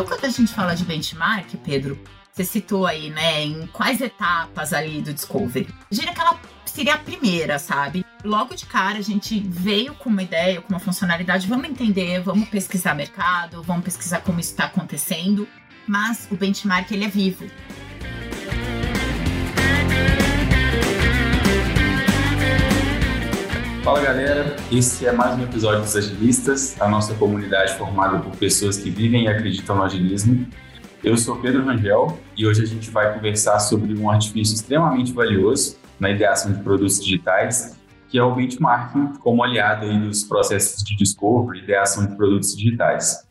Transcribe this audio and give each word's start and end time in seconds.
Então, 0.00 0.16
quando 0.16 0.24
a 0.24 0.30
gente 0.30 0.54
fala 0.54 0.74
de 0.74 0.82
benchmark, 0.82 1.56
Pedro, 1.62 2.02
você 2.32 2.42
citou 2.42 2.86
aí, 2.86 3.10
né, 3.10 3.44
em 3.44 3.66
quais 3.66 4.00
etapas 4.00 4.72
ali 4.72 5.02
do 5.02 5.12
Discovery. 5.12 5.68
Eu 5.68 5.74
diria 5.90 6.14
que 6.14 6.20
ela 6.22 6.40
seria 6.64 6.94
a 6.94 6.98
primeira, 6.98 7.58
sabe? 7.58 8.02
Logo 8.24 8.54
de 8.54 8.64
cara 8.64 8.96
a 8.96 9.02
gente 9.02 9.38
veio 9.38 9.94
com 9.94 10.08
uma 10.08 10.22
ideia, 10.22 10.62
com 10.62 10.72
uma 10.72 10.80
funcionalidade, 10.80 11.46
vamos 11.46 11.68
entender, 11.68 12.18
vamos 12.22 12.48
pesquisar 12.48 12.94
mercado, 12.94 13.62
vamos 13.62 13.84
pesquisar 13.84 14.20
como 14.20 14.40
isso 14.40 14.52
está 14.52 14.64
acontecendo, 14.64 15.46
mas 15.86 16.26
o 16.30 16.34
benchmark 16.34 16.90
ele 16.90 17.04
é 17.04 17.08
vivo. 17.08 17.44
Fala 23.82 24.02
galera, 24.02 24.56
esse 24.70 25.06
é 25.06 25.12
mais 25.12 25.38
um 25.38 25.42
episódio 25.42 25.80
dos 25.80 25.96
Agilistas, 25.96 26.78
a 26.78 26.86
nossa 26.86 27.14
comunidade 27.14 27.78
formada 27.78 28.18
por 28.18 28.36
pessoas 28.36 28.76
que 28.76 28.90
vivem 28.90 29.24
e 29.24 29.28
acreditam 29.28 29.74
no 29.74 29.82
agilismo. 29.82 30.46
Eu 31.02 31.16
sou 31.16 31.36
Pedro 31.36 31.64
Rangel 31.64 32.18
e 32.36 32.46
hoje 32.46 32.62
a 32.62 32.66
gente 32.66 32.90
vai 32.90 33.14
conversar 33.14 33.58
sobre 33.58 33.98
um 33.98 34.10
artifício 34.10 34.54
extremamente 34.54 35.14
valioso 35.14 35.78
na 35.98 36.10
ideação 36.10 36.52
de 36.52 36.62
produtos 36.62 37.00
digitais, 37.02 37.74
que 38.10 38.18
é 38.18 38.22
o 38.22 38.34
benchmarking 38.34 39.14
como 39.20 39.42
aliado 39.42 39.86
aí 39.86 39.98
dos 39.98 40.24
processos 40.24 40.84
de 40.84 40.94
discovery 40.94 41.60
e 41.60 41.62
ideação 41.62 42.06
de 42.06 42.14
produtos 42.16 42.54
digitais. 42.54 43.26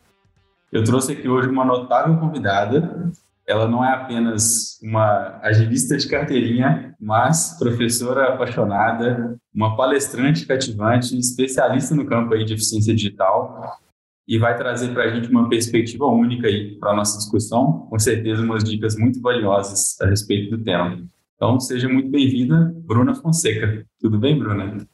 Eu 0.72 0.82
trouxe 0.82 1.12
aqui 1.12 1.28
hoje 1.28 1.48
uma 1.48 1.64
notável 1.64 2.16
convidada. 2.16 3.12
Ela 3.50 3.66
não 3.66 3.84
é 3.84 3.92
apenas 3.92 4.78
uma 4.80 5.40
agilista 5.42 5.96
de 5.96 6.06
carteirinha, 6.06 6.94
mas 7.00 7.58
professora 7.58 8.32
apaixonada, 8.32 9.36
uma 9.52 9.76
palestrante 9.76 10.46
cativante, 10.46 11.18
especialista 11.18 11.92
no 11.92 12.06
campo 12.06 12.32
aí 12.32 12.44
de 12.44 12.54
eficiência 12.54 12.94
digital 12.94 13.76
e 14.28 14.38
vai 14.38 14.56
trazer 14.56 14.94
para 14.94 15.02
a 15.02 15.10
gente 15.10 15.28
uma 15.28 15.48
perspectiva 15.48 16.06
única 16.06 16.46
aí 16.46 16.78
para 16.78 16.92
a 16.92 16.94
nossa 16.94 17.18
discussão, 17.18 17.88
com 17.90 17.98
certeza 17.98 18.40
umas 18.40 18.62
dicas 18.62 18.94
muito 18.94 19.20
valiosas 19.20 20.00
a 20.00 20.06
respeito 20.06 20.56
do 20.56 20.62
tema. 20.62 21.04
Então, 21.34 21.58
seja 21.58 21.88
muito 21.88 22.08
bem-vinda, 22.08 22.72
Bruna 22.86 23.16
Fonseca. 23.16 23.84
Tudo 23.98 24.16
bem, 24.16 24.38
Bruna? 24.38 24.86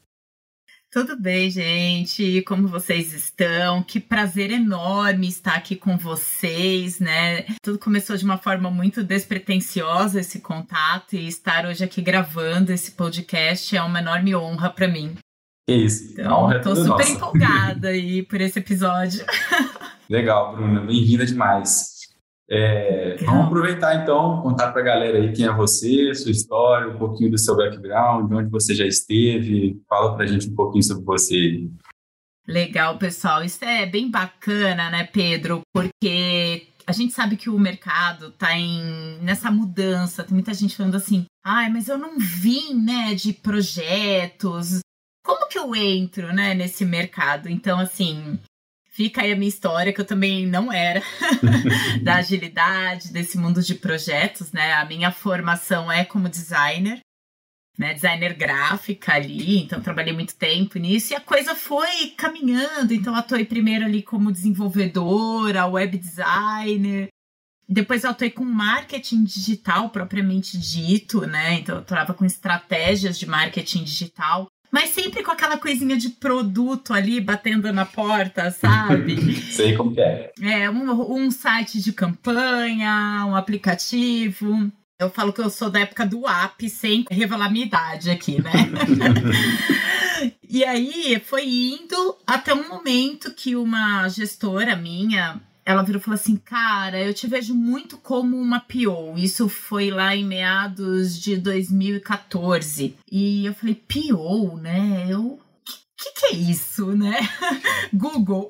Tudo 0.90 1.20
bem, 1.20 1.50
gente? 1.50 2.42
Como 2.42 2.68
vocês 2.68 3.12
estão? 3.12 3.82
Que 3.82 4.00
prazer 4.00 4.50
enorme 4.50 5.28
estar 5.28 5.54
aqui 5.54 5.76
com 5.76 5.98
vocês, 5.98 7.00
né? 7.00 7.42
Tudo 7.62 7.78
começou 7.78 8.16
de 8.16 8.24
uma 8.24 8.38
forma 8.38 8.70
muito 8.70 9.02
despretensiosa 9.02 10.20
esse 10.20 10.40
contato 10.40 11.14
e 11.14 11.26
estar 11.26 11.66
hoje 11.66 11.84
aqui 11.84 12.00
gravando 12.00 12.72
esse 12.72 12.92
podcast 12.92 13.76
é 13.76 13.82
uma 13.82 13.98
enorme 13.98 14.34
honra 14.34 14.70
para 14.70 14.88
mim. 14.88 15.16
Que 15.68 15.74
isso. 15.74 16.12
Então, 16.12 16.50
é 16.50 16.60
tô 16.60 16.74
super 16.74 16.88
nossa. 16.88 17.10
empolgada 17.10 17.88
aí 17.88 18.22
por 18.22 18.40
esse 18.40 18.58
episódio. 18.58 19.24
Legal, 20.08 20.54
Bruna. 20.54 20.80
Bem-vinda 20.80 21.26
demais. 21.26 21.95
É, 22.48 23.16
vamos 23.24 23.46
aproveitar 23.46 24.02
então, 24.02 24.40
contar 24.40 24.70
para 24.70 24.80
a 24.80 24.84
galera 24.84 25.18
aí 25.18 25.32
quem 25.32 25.46
é 25.46 25.52
você, 25.52 26.14
sua 26.14 26.30
história, 26.30 26.92
um 26.92 26.98
pouquinho 26.98 27.30
do 27.30 27.38
seu 27.38 27.56
background, 27.56 28.32
onde 28.32 28.50
você 28.50 28.74
já 28.74 28.86
esteve. 28.86 29.80
Fala 29.88 30.14
para 30.14 30.24
a 30.24 30.26
gente 30.26 30.48
um 30.48 30.54
pouquinho 30.54 30.84
sobre 30.84 31.04
você. 31.04 31.68
Legal, 32.46 32.96
pessoal. 32.98 33.42
Isso 33.42 33.64
é 33.64 33.84
bem 33.86 34.10
bacana, 34.10 34.88
né, 34.90 35.04
Pedro? 35.04 35.60
Porque 35.74 36.68
a 36.86 36.92
gente 36.92 37.12
sabe 37.12 37.36
que 37.36 37.50
o 37.50 37.58
mercado 37.58 38.28
está 38.28 38.56
em 38.56 39.18
nessa 39.20 39.50
mudança. 39.50 40.22
Tem 40.22 40.34
muita 40.34 40.54
gente 40.54 40.76
falando 40.76 40.94
assim: 40.94 41.24
"Ai, 41.44 41.68
mas 41.68 41.88
eu 41.88 41.98
não 41.98 42.16
vim, 42.16 42.74
né, 42.74 43.14
de 43.14 43.32
projetos 43.32 44.80
como 45.26 45.48
que 45.48 45.58
eu 45.58 45.74
entro, 45.74 46.32
né, 46.32 46.54
nesse 46.54 46.84
mercado? 46.84 47.48
Então, 47.48 47.80
assim, 47.80 48.38
fica 48.96 49.20
aí 49.20 49.32
a 49.32 49.36
minha 49.36 49.48
história, 49.48 49.92
que 49.92 50.00
eu 50.00 50.06
também 50.06 50.46
não 50.46 50.72
era 50.72 51.02
da 52.02 52.16
agilidade, 52.16 53.12
desse 53.12 53.36
mundo 53.36 53.62
de 53.62 53.74
projetos, 53.74 54.52
né? 54.52 54.72
A 54.72 54.86
minha 54.86 55.12
formação 55.12 55.92
é 55.92 56.02
como 56.02 56.30
designer, 56.30 57.00
né? 57.78 57.92
Designer 57.92 58.32
gráfica 58.32 59.12
ali, 59.12 59.58
então 59.58 59.82
trabalhei 59.82 60.14
muito 60.14 60.34
tempo 60.34 60.78
nisso 60.78 61.12
e 61.12 61.16
a 61.16 61.20
coisa 61.20 61.54
foi 61.54 62.14
caminhando. 62.16 62.94
Então, 62.94 63.14
atuei 63.14 63.44
primeiro 63.44 63.84
ali 63.84 64.02
como 64.02 64.32
desenvolvedora, 64.32 65.66
web 65.66 65.98
designer. 65.98 67.08
Depois 67.68 68.02
eu 68.02 68.10
atuei 68.10 68.30
com 68.30 68.44
marketing 68.44 69.24
digital 69.24 69.90
propriamente 69.90 70.56
dito, 70.56 71.26
né? 71.26 71.54
Então 71.54 71.74
eu 71.74 71.80
atuava 71.82 72.14
com 72.14 72.24
estratégias 72.24 73.18
de 73.18 73.26
marketing 73.26 73.84
digital 73.84 74.46
mas 74.70 74.90
sempre 74.90 75.22
com 75.22 75.30
aquela 75.30 75.56
coisinha 75.56 75.96
de 75.96 76.10
produto 76.10 76.92
ali 76.92 77.20
batendo 77.20 77.72
na 77.72 77.84
porta, 77.84 78.50
sabe? 78.50 79.34
Sei 79.52 79.74
como 79.74 79.94
que 79.94 80.00
é. 80.00 80.32
É, 80.40 80.70
um, 80.70 81.14
um 81.14 81.30
site 81.30 81.80
de 81.80 81.92
campanha, 81.92 83.24
um 83.26 83.34
aplicativo. 83.34 84.70
Eu 84.98 85.10
falo 85.10 85.32
que 85.32 85.40
eu 85.40 85.50
sou 85.50 85.70
da 85.70 85.80
época 85.80 86.06
do 86.06 86.26
app, 86.26 86.70
sem 86.70 87.04
revelar 87.10 87.50
minha 87.50 87.66
idade 87.66 88.10
aqui, 88.10 88.40
né? 88.40 88.52
e 90.48 90.64
aí 90.64 91.20
foi 91.24 91.46
indo 91.46 92.16
até 92.26 92.54
um 92.54 92.68
momento 92.68 93.34
que 93.34 93.54
uma 93.54 94.08
gestora 94.08 94.74
minha 94.74 95.40
ela 95.66 95.82
virou 95.82 96.00
e 96.00 96.04
falou 96.04 96.14
assim: 96.14 96.36
Cara, 96.36 97.02
eu 97.02 97.12
te 97.12 97.26
vejo 97.26 97.52
muito 97.52 97.98
como 97.98 98.36
uma 98.36 98.60
PO. 98.60 99.18
Isso 99.18 99.48
foi 99.48 99.90
lá 99.90 100.14
em 100.14 100.24
meados 100.24 101.20
de 101.20 101.36
2014. 101.36 102.94
E 103.10 103.44
eu 103.44 103.52
falei: 103.52 103.74
PO, 103.74 104.56
né? 104.58 105.06
Eu. 105.08 105.40
Que, 105.98 106.12
que 106.12 106.26
é 106.26 106.36
isso, 106.36 106.92
né? 106.92 107.16
Google. 107.92 108.48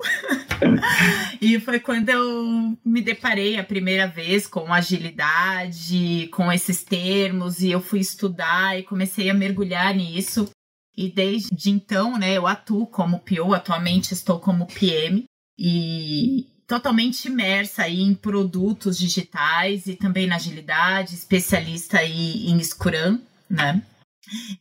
e 1.41 1.59
foi 1.60 1.78
quando 1.78 2.09
eu 2.10 2.76
me 2.84 3.00
deparei 3.00 3.56
a 3.56 3.65
primeira 3.65 4.06
vez 4.09 4.49
com 4.49 4.72
agilidade, 4.72 6.28
com 6.32 6.53
esses 6.53 6.82
termos, 6.82 7.60
e 7.60 7.71
eu 7.71 7.81
fui 7.81 8.00
estudar 8.00 8.76
e 8.76 8.82
comecei 8.82 9.31
a 9.31 9.34
mergulhar 9.34 9.94
nisso. 9.94 10.50
E 10.97 11.09
desde 11.09 11.71
então, 11.71 12.19
né, 12.19 12.32
eu 12.37 12.49
atuo 12.49 12.84
como 12.87 13.21
PO, 13.21 13.55
atualmente 13.55 14.12
estou 14.12 14.41
como 14.41 14.66
PM. 14.66 15.25
E 15.56 16.47
totalmente 16.66 17.27
imersa 17.27 17.82
aí 17.82 18.03
em 18.03 18.15
produtos 18.15 18.99
digitais 18.99 19.87
e 19.87 19.94
também 19.94 20.27
na 20.27 20.37
agilidade, 20.37 21.15
especialista 21.15 21.99
aí 21.99 22.49
em 22.49 22.62
Scrum, 22.62 23.21
né? 23.49 23.82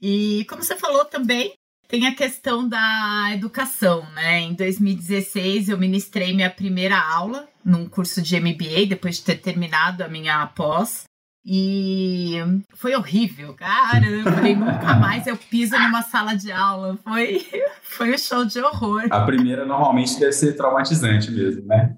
E 0.01 0.45
como 0.47 0.63
você 0.63 0.75
falou 0.75 1.05
também, 1.05 1.53
tem 1.87 2.07
a 2.07 2.15
questão 2.15 2.67
da 2.67 3.29
educação, 3.33 4.07
né? 4.11 4.41
Em 4.41 4.53
2016 4.53 5.69
eu 5.69 5.77
ministrei 5.77 6.33
minha 6.33 6.49
primeira 6.49 6.99
aula 6.99 7.47
num 7.63 7.87
curso 7.87 8.21
de 8.21 8.39
MBA 8.39 8.85
depois 8.87 9.17
de 9.17 9.23
ter 9.23 9.37
terminado 9.37 10.03
a 10.03 10.07
minha 10.07 10.45
pós. 10.47 11.03
E 11.45 12.37
foi 12.73 12.95
horrível, 12.95 13.53
cara. 13.53 14.03
Eu 14.07 14.23
falei, 14.23 14.55
nunca 14.55 14.95
mais 14.97 15.27
eu 15.27 15.37
piso 15.37 15.77
numa 15.77 16.01
sala 16.01 16.35
de 16.35 16.51
aula. 16.51 16.97
Foi, 17.03 17.45
foi 17.83 18.15
um 18.15 18.17
show 18.17 18.43
de 18.43 18.59
horror. 18.59 19.03
A 19.11 19.21
primeira 19.21 19.63
normalmente 19.63 20.19
deve 20.19 20.31
ser 20.31 20.53
traumatizante 20.53 21.29
mesmo, 21.29 21.67
né? 21.67 21.95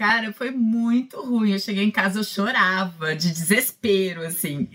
Cara, 0.00 0.32
foi 0.32 0.50
muito 0.50 1.20
ruim. 1.20 1.52
Eu 1.52 1.58
cheguei 1.58 1.84
em 1.84 1.90
casa, 1.90 2.20
eu 2.20 2.24
chorava 2.24 3.14
de 3.14 3.30
desespero, 3.30 4.26
assim. 4.26 4.66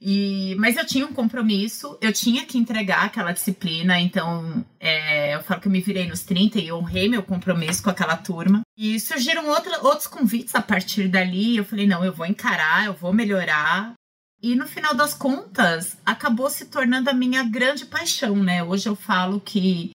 E, 0.00 0.56
mas 0.58 0.76
eu 0.76 0.84
tinha 0.84 1.06
um 1.06 1.12
compromisso, 1.12 1.96
eu 2.00 2.12
tinha 2.12 2.44
que 2.44 2.58
entregar 2.58 3.04
aquela 3.04 3.30
disciplina, 3.30 4.00
então 4.00 4.66
é, 4.80 5.36
eu 5.36 5.42
falo 5.44 5.60
que 5.60 5.68
eu 5.68 5.72
me 5.72 5.80
virei 5.80 6.08
nos 6.08 6.24
30 6.24 6.58
e 6.58 6.72
honrei 6.72 7.08
meu 7.08 7.22
compromisso 7.22 7.80
com 7.80 7.90
aquela 7.90 8.16
turma. 8.16 8.62
E 8.76 8.98
surgiram 8.98 9.46
outra, 9.50 9.80
outros 9.84 10.08
convites 10.08 10.52
a 10.56 10.60
partir 10.60 11.06
dali. 11.06 11.56
Eu 11.56 11.64
falei, 11.64 11.86
não, 11.86 12.04
eu 12.04 12.12
vou 12.12 12.26
encarar, 12.26 12.86
eu 12.86 12.92
vou 12.92 13.12
melhorar. 13.12 13.94
E 14.42 14.56
no 14.56 14.66
final 14.66 14.94
das 14.94 15.14
contas, 15.14 15.96
acabou 16.04 16.50
se 16.50 16.64
tornando 16.64 17.08
a 17.08 17.14
minha 17.14 17.44
grande 17.44 17.86
paixão, 17.86 18.34
né? 18.34 18.64
Hoje 18.64 18.88
eu 18.88 18.96
falo 18.96 19.38
que 19.38 19.92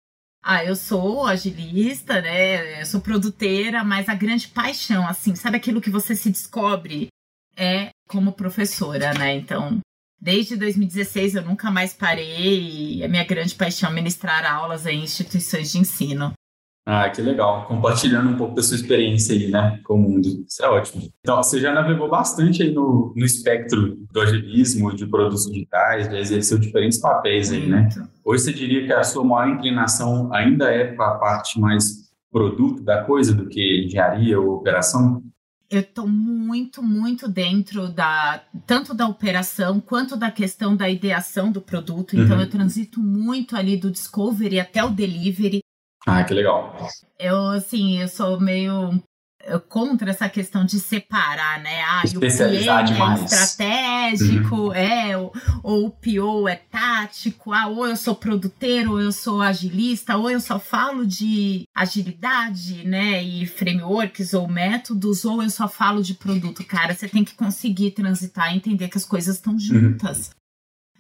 ah, 0.49 0.65
eu 0.65 0.77
sou 0.77 1.27
agilista, 1.27 2.23
né? 2.23 2.81
Eu 2.81 2.87
sou 2.87 3.01
produteira, 3.01 3.83
mas 3.83 4.09
a 4.09 4.15
grande 4.15 4.47
paixão, 4.47 5.05
assim, 5.09 5.35
sabe 5.35 5.57
aquilo 5.57 5.81
que 5.81 5.91
você 5.91 6.15
se 6.15 6.31
descobre 6.31 7.09
é 7.57 7.89
como 8.09 8.31
professora, 8.31 9.13
né? 9.13 9.35
Então, 9.35 9.81
desde 10.21 10.57
2016 10.57 11.35
eu 11.35 11.43
nunca 11.43 11.69
mais 11.69 11.93
parei 11.93 12.99
e 12.99 13.05
a 13.05 13.09
minha 13.09 13.25
grande 13.25 13.57
paixão 13.57 13.91
é 13.91 13.93
ministrar 13.93 14.47
aulas 14.47 14.87
em 14.87 15.03
instituições 15.03 15.73
de 15.73 15.79
ensino. 15.79 16.33
Ah, 16.89 17.11
que 17.11 17.21
legal. 17.21 17.67
Compartilhando 17.67 18.31
um 18.31 18.37
pouco 18.37 18.55
da 18.55 18.63
sua 18.63 18.77
experiência 18.77 19.35
aí, 19.35 19.51
né, 19.51 19.81
com 19.83 19.95
o 19.95 19.99
mundo. 19.99 20.45
Isso 20.49 20.65
é 20.65 20.69
ótimo. 20.69 21.03
Então, 21.21 21.43
você 21.43 21.61
já 21.61 21.75
navegou 21.75 22.09
bastante 22.09 22.63
aí 22.63 22.73
no, 22.73 23.13
no 23.17 23.27
espectro 23.27 23.97
do 24.13 24.21
agilismo, 24.21 24.95
de 24.95 25.05
produtos 25.05 25.47
digitais, 25.47 26.07
já 26.07 26.17
exerceu 26.17 26.59
diferentes 26.59 26.99
papéis 26.99 27.51
aí, 27.51 27.67
né? 27.67 27.89
Hoje 28.25 28.45
você 28.45 28.53
diria 28.53 28.87
que 28.87 28.93
a 28.93 29.03
sua 29.03 29.25
maior 29.25 29.53
inclinação 29.53 30.33
ainda 30.33 30.71
é 30.71 30.93
para 30.93 31.09
a 31.09 31.19
parte 31.19 31.59
mais 31.59 32.07
produto 32.31 32.85
da 32.85 33.03
coisa 33.03 33.35
do 33.35 33.49
que 33.49 33.87
engenharia 33.87 34.41
ou 34.41 34.55
operação? 34.55 35.23
eu 35.69 35.81
estou 35.81 36.07
muito, 36.07 36.83
muito 36.83 37.29
dentro 37.29 37.89
da 37.89 38.41
tanto 38.67 38.95
da 38.95 39.07
operação 39.09 39.81
quanto 39.81 40.17
da 40.17 40.31
questão 40.31 40.77
da 40.77 40.89
ideação 40.89 41.51
do 41.51 41.61
produto. 41.61 42.17
Então 42.17 42.37
uhum. 42.37 42.43
eu 42.43 42.49
transito 42.49 43.01
muito 43.01 43.57
ali 43.57 43.77
do 43.77 43.91
discovery 43.91 44.61
até 44.61 44.85
o 44.85 44.91
delivery. 44.91 45.61
Ah, 46.07 46.23
que 46.23 46.33
legal. 46.33 46.89
Eu, 47.19 47.49
assim, 47.49 48.01
eu 48.01 48.07
sou 48.07 48.41
meio. 48.41 49.03
contra 49.69 50.11
essa 50.11 50.29
questão 50.29 50.65
de 50.65 50.79
separar, 50.79 51.61
né? 51.61 51.83
Ah, 51.83 52.03
o 52.15 52.21
PM 52.21 52.69
é 52.69 53.25
estratégico, 53.25 54.57
uhum. 54.57 54.75
é, 54.75 55.17
ou, 55.17 55.33
ou, 55.65 55.87
o 55.87 55.91
PO 55.91 56.49
é 56.49 56.55
tático, 56.55 57.53
ah, 57.53 57.67
ou 57.67 57.89
eu 57.89 57.97
sou 57.97 58.15
produteiro, 58.15 58.93
ou 58.93 59.01
eu 59.01 59.11
sou 59.11 59.43
agilista, 59.43 60.17
ou 60.17 60.31
eu 60.31 60.41
só 60.41 60.61
falo 60.61 61.05
de 61.05 61.65
agilidade, 61.75 62.87
né? 62.87 63.21
E 63.21 63.45
frameworks 63.45 64.33
ou 64.33 64.49
métodos, 64.49 65.25
ou 65.25 65.43
eu 65.43 65.51
só 65.51 65.69
falo 65.69 66.03
de 66.03 66.15
produto. 66.15 66.65
Cara, 66.65 66.95
você 66.95 67.09
tem 67.09 67.25
que 67.25 67.35
conseguir 67.35 67.91
transitar 67.91 68.53
e 68.53 68.57
entender 68.57 68.89
que 68.89 68.99
as 68.99 69.05
coisas 69.05 69.37
estão 69.37 69.55
uhum. 69.55 69.59
juntas. 69.59 70.31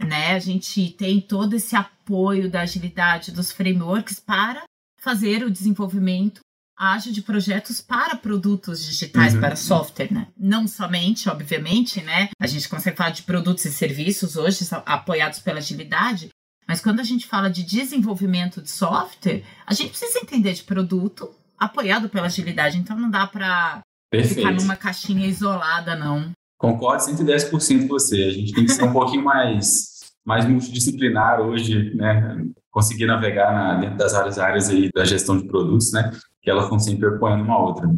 Uhum. 0.00 0.08
Né? 0.08 0.32
A 0.32 0.38
gente 0.40 0.90
tem 0.90 1.20
todo 1.20 1.54
esse 1.54 1.74
apoio 1.76 2.50
da 2.50 2.62
agilidade 2.62 3.32
dos 3.32 3.50
frameworks 3.50 4.20
para 4.20 4.62
fazer 5.06 5.44
o 5.44 5.50
desenvolvimento 5.50 6.40
ágil 6.76 7.12
de 7.12 7.22
projetos 7.22 7.80
para 7.80 8.16
produtos 8.16 8.84
digitais, 8.84 9.34
uhum. 9.34 9.40
para 9.40 9.54
software, 9.54 10.12
né? 10.12 10.26
Não 10.36 10.66
somente, 10.66 11.28
obviamente, 11.28 12.02
né? 12.02 12.28
A 12.40 12.46
gente 12.48 12.68
consegue 12.68 12.96
falar 12.96 13.10
de 13.10 13.22
produtos 13.22 13.64
e 13.64 13.72
serviços 13.72 14.36
hoje 14.36 14.66
apoiados 14.84 15.38
pela 15.38 15.58
agilidade, 15.58 16.28
mas 16.66 16.80
quando 16.80 16.98
a 16.98 17.04
gente 17.04 17.24
fala 17.24 17.48
de 17.48 17.62
desenvolvimento 17.62 18.60
de 18.60 18.68
software, 18.68 19.44
a 19.64 19.72
gente 19.72 19.90
precisa 19.90 20.18
entender 20.18 20.52
de 20.54 20.64
produto 20.64 21.30
apoiado 21.56 22.08
pela 22.08 22.26
agilidade. 22.26 22.76
Então 22.76 22.98
não 22.98 23.08
dá 23.08 23.28
para 23.28 23.82
ficar 24.12 24.50
numa 24.50 24.74
caixinha 24.74 25.24
isolada, 25.28 25.94
não. 25.94 26.32
Concordo 26.58 27.04
110% 27.04 27.82
com 27.82 27.88
você. 27.88 28.24
A 28.24 28.30
gente 28.30 28.52
tem 28.52 28.64
que 28.64 28.72
ser 28.72 28.82
um 28.82 28.92
pouquinho 28.92 29.22
mais 29.22 29.94
mais 30.26 30.44
multidisciplinar 30.44 31.40
hoje, 31.40 31.94
né? 31.94 32.44
Conseguir 32.76 33.06
navegar 33.06 33.54
na, 33.54 33.80
dentro 33.80 33.96
das 33.96 34.12
várias 34.12 34.38
áreas 34.38 34.68
aí 34.68 34.90
da 34.94 35.02
gestão 35.02 35.38
de 35.38 35.48
produtos, 35.48 35.92
né? 35.94 36.12
Que 36.42 36.50
elas 36.50 36.64
estão 36.64 36.78
sempre 36.78 37.08
apoiando 37.08 37.42
uma 37.42 37.58
outra. 37.58 37.88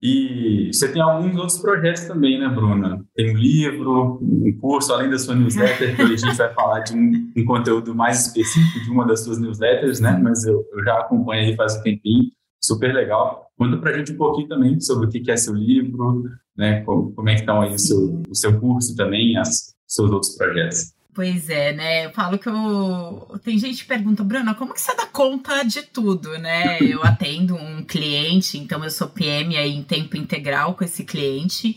E 0.00 0.70
você 0.72 0.92
tem 0.92 1.02
alguns 1.02 1.34
outros 1.34 1.58
projetos 1.58 2.02
também, 2.04 2.38
né, 2.38 2.48
Bruna? 2.48 3.04
Tem 3.16 3.34
um 3.34 3.36
livro, 3.36 4.20
um 4.22 4.56
curso, 4.60 4.92
além 4.92 5.10
da 5.10 5.18
sua 5.18 5.34
newsletter, 5.34 5.96
que 5.96 6.02
a 6.02 6.06
gente 6.06 6.36
vai 6.36 6.54
falar 6.54 6.78
de 6.78 6.94
um, 6.94 7.32
um, 7.36 7.44
conteúdo 7.44 7.92
mais 7.92 8.28
específico 8.28 8.84
de 8.84 8.88
uma 8.88 9.04
das 9.04 9.24
suas 9.24 9.40
newsletters, 9.40 9.98
né? 9.98 10.16
Mas 10.22 10.44
eu, 10.44 10.64
eu 10.72 10.84
já 10.84 11.00
acompanho 11.00 11.48
aí 11.48 11.56
faz 11.56 11.76
um 11.76 11.82
tempinho, 11.82 12.30
super 12.62 12.94
legal. 12.94 13.50
Conta 13.58 13.78
pra 13.78 13.92
gente 13.92 14.12
um 14.12 14.16
pouquinho 14.16 14.46
também 14.46 14.80
sobre 14.80 15.08
o 15.08 15.10
que 15.10 15.28
é 15.28 15.36
seu 15.36 15.54
livro, 15.54 16.22
né? 16.56 16.82
Como, 16.82 17.10
como 17.10 17.28
é 17.28 17.34
que 17.34 17.40
estão 17.40 17.60
aí 17.60 17.74
o 17.74 17.78
seu, 17.80 18.22
o 18.30 18.34
seu 18.36 18.60
curso 18.60 18.94
também, 18.94 19.36
os 19.40 19.74
seus 19.88 20.08
outros 20.12 20.36
projetos. 20.36 20.96
Pois 21.14 21.48
é, 21.50 21.72
né? 21.72 22.06
Eu 22.06 22.12
falo 22.12 22.38
que 22.38 22.48
eu. 22.48 23.40
Tem 23.42 23.58
gente 23.58 23.82
que 23.82 23.88
pergunta, 23.88 24.22
Bruna, 24.22 24.54
como 24.54 24.74
que 24.74 24.80
você 24.80 24.94
dá 24.94 25.06
conta 25.06 25.64
de 25.64 25.82
tudo, 25.82 26.38
né? 26.38 26.78
Eu 26.82 27.02
atendo 27.02 27.56
um 27.56 27.82
cliente, 27.82 28.58
então 28.58 28.84
eu 28.84 28.90
sou 28.90 29.08
PM 29.08 29.56
aí 29.56 29.74
em 29.74 29.82
tempo 29.82 30.16
integral 30.16 30.74
com 30.74 30.84
esse 30.84 31.04
cliente. 31.04 31.74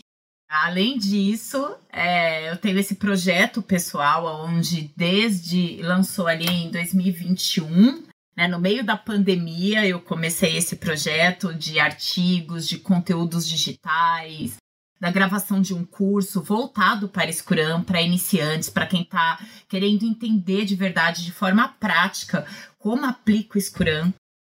Além 0.48 0.98
disso, 0.98 1.74
é, 1.90 2.50
eu 2.50 2.58
tenho 2.58 2.78
esse 2.78 2.96
projeto 2.96 3.62
pessoal, 3.62 4.44
onde 4.46 4.92
desde 4.94 5.80
lançou 5.80 6.26
ali 6.26 6.46
em 6.46 6.70
2021, 6.70 8.04
né, 8.36 8.46
no 8.46 8.60
meio 8.60 8.84
da 8.84 8.94
pandemia, 8.94 9.86
eu 9.86 9.98
comecei 9.98 10.56
esse 10.56 10.76
projeto 10.76 11.54
de 11.54 11.80
artigos, 11.80 12.68
de 12.68 12.78
conteúdos 12.78 13.48
digitais, 13.48 14.56
da 15.02 15.10
gravação 15.10 15.60
de 15.60 15.74
um 15.74 15.84
curso 15.84 16.40
voltado 16.40 17.08
para 17.08 17.32
Scrum, 17.32 17.82
para 17.82 18.00
iniciantes, 18.00 18.70
para 18.70 18.86
quem 18.86 19.02
está 19.02 19.36
querendo 19.68 20.04
entender 20.04 20.64
de 20.64 20.76
verdade, 20.76 21.24
de 21.24 21.32
forma 21.32 21.66
prática, 21.66 22.46
como 22.78 23.04
aplica 23.04 23.58
o 23.58 23.60
Scrum. 23.60 24.12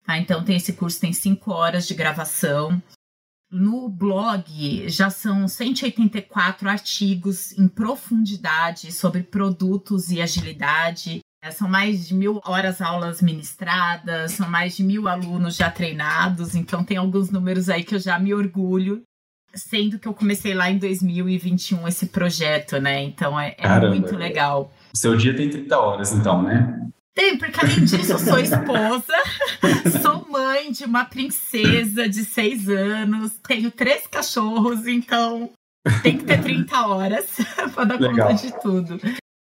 Tá? 0.05 0.19
Então, 0.19 0.43
tem 0.43 0.57
esse 0.57 0.73
curso, 0.73 1.01
tem 1.01 1.11
cinco 1.11 1.51
horas 1.51 1.87
de 1.87 1.95
gravação. 1.95 2.79
No 3.49 3.89
blog 3.89 4.87
já 4.87 5.09
são 5.09 5.47
184 5.47 6.69
artigos 6.69 7.51
em 7.57 7.67
profundidade 7.67 8.91
sobre 8.91 9.23
produtos 9.23 10.11
e 10.11 10.21
agilidade. 10.21 11.21
É, 11.43 11.49
são 11.49 11.67
mais 11.67 12.07
de 12.07 12.13
mil 12.13 12.39
horas 12.45 12.83
aulas 12.83 13.19
ministradas, 13.19 14.33
são 14.33 14.47
mais 14.47 14.77
de 14.77 14.83
mil 14.83 15.07
alunos 15.07 15.55
já 15.55 15.71
treinados, 15.71 16.53
então 16.53 16.83
tem 16.83 16.97
alguns 16.97 17.31
números 17.31 17.67
aí 17.67 17.83
que 17.83 17.95
eu 17.95 17.99
já 17.99 18.19
me 18.19 18.31
orgulho 18.31 19.03
sendo 19.55 19.97
que 19.97 20.07
eu 20.07 20.13
comecei 20.13 20.53
lá 20.53 20.69
em 20.69 20.77
2021 20.77 21.87
esse 21.87 22.07
projeto, 22.07 22.79
né? 22.79 23.03
Então 23.03 23.39
é, 23.39 23.55
é 23.57 23.79
muito 23.87 24.15
legal. 24.15 24.71
O 24.93 24.97
seu 24.97 25.15
dia 25.15 25.35
tem 25.35 25.49
30 25.49 25.77
horas, 25.77 26.11
então, 26.13 26.41
né? 26.41 26.85
Tem, 27.15 27.37
porque 27.37 27.59
além 27.61 27.85
disso, 27.85 28.11
eu 28.11 28.19
sou 28.19 28.37
esposa, 28.37 29.13
sou 30.01 30.29
mãe 30.29 30.69
de 30.69 30.83
uma 30.83 31.05
princesa 31.05 32.09
de 32.09 32.25
seis 32.25 32.67
anos, 32.67 33.31
tenho 33.47 33.71
três 33.71 34.05
cachorros, 34.05 34.85
então 34.85 35.49
tem 36.03 36.17
que 36.17 36.25
ter 36.25 36.41
30 36.41 36.87
horas 36.87 37.25
para 37.73 37.85
dar 37.85 38.01
Legal. 38.01 38.27
conta 38.27 38.45
de 38.45 38.59
tudo. 38.59 38.99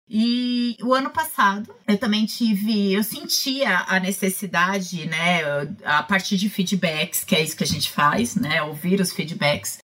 E 0.09 0.77
o 0.83 0.95
ano 0.95 1.11
passado 1.11 1.75
eu 1.89 1.99
também 1.99 2.27
tive, 2.27 2.93
eu 2.93 3.03
sentia 3.03 3.87
a 3.89 3.99
necessidade, 3.99 5.07
né, 5.07 5.41
a 5.85 6.03
partir 6.03 6.37
de 6.37 6.49
feedbacks, 6.49 7.25
que 7.25 7.35
é 7.35 7.43
isso 7.43 7.57
que 7.57 7.65
a 7.65 7.67
gente 7.67 7.91
faz, 7.91 8.37
né, 8.37 8.63
ouvir 8.63 9.01
os 9.01 9.13
feedbacks, 9.13 9.79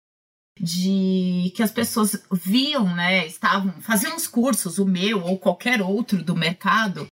de 0.60 1.52
que 1.54 1.62
as 1.62 1.70
pessoas 1.70 2.20
viam, 2.32 2.94
né, 2.94 3.26
estavam 3.26 3.72
faziam 3.80 4.16
os 4.16 4.26
cursos, 4.26 4.78
o 4.78 4.86
meu 4.86 5.22
ou 5.24 5.38
qualquer 5.38 5.80
outro 5.82 6.22
do 6.22 6.36
mercado, 6.36 7.06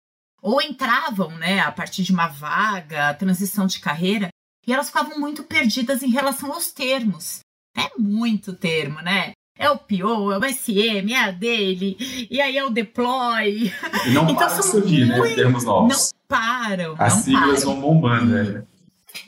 ou 0.43 0.61
entravam, 0.61 1.31
né, 1.37 1.61
a 1.61 1.73
partir 1.73 2.03
de 2.03 2.13
uma 2.13 2.29
vaga, 2.29 3.15
transição 3.15 3.67
de 3.67 3.81
carreira, 3.81 4.29
e 4.67 4.73
elas 4.73 4.89
ficavam 4.89 5.19
muito 5.19 5.43
perdidas 5.43 6.03
em 6.03 6.11
relação 6.11 6.53
aos 6.53 6.73
termos. 6.73 7.41
É 7.77 7.91
muito 7.99 8.53
termo, 8.53 9.01
né? 9.01 9.33
É 9.57 9.71
o 9.71 9.79
PO, 9.79 10.33
é 10.33 10.39
o 10.39 10.53
SM, 10.53 11.13
é 11.13 11.21
a 11.21 11.31
dele, 11.31 11.97
e 12.31 12.41
aí 12.41 12.59
é 12.59 12.65
o 12.65 12.71
deploy. 12.71 13.73
E 14.07 14.11
não 14.11 14.25
então, 14.29 14.37
para 14.37 14.57
de 14.57 14.67
surgir, 14.67 15.07
né, 15.07 15.17
muito... 15.17 15.31
né? 15.31 15.37
Termos 15.37 15.65
novos. 15.65 16.13
Não 16.13 16.19
param. 16.29 16.95
As 16.99 17.15
não 17.15 17.23
siglas 17.23 17.65
param. 17.65 17.81
vão 17.81 17.81
bombando, 17.81 18.43
né? 18.43 18.65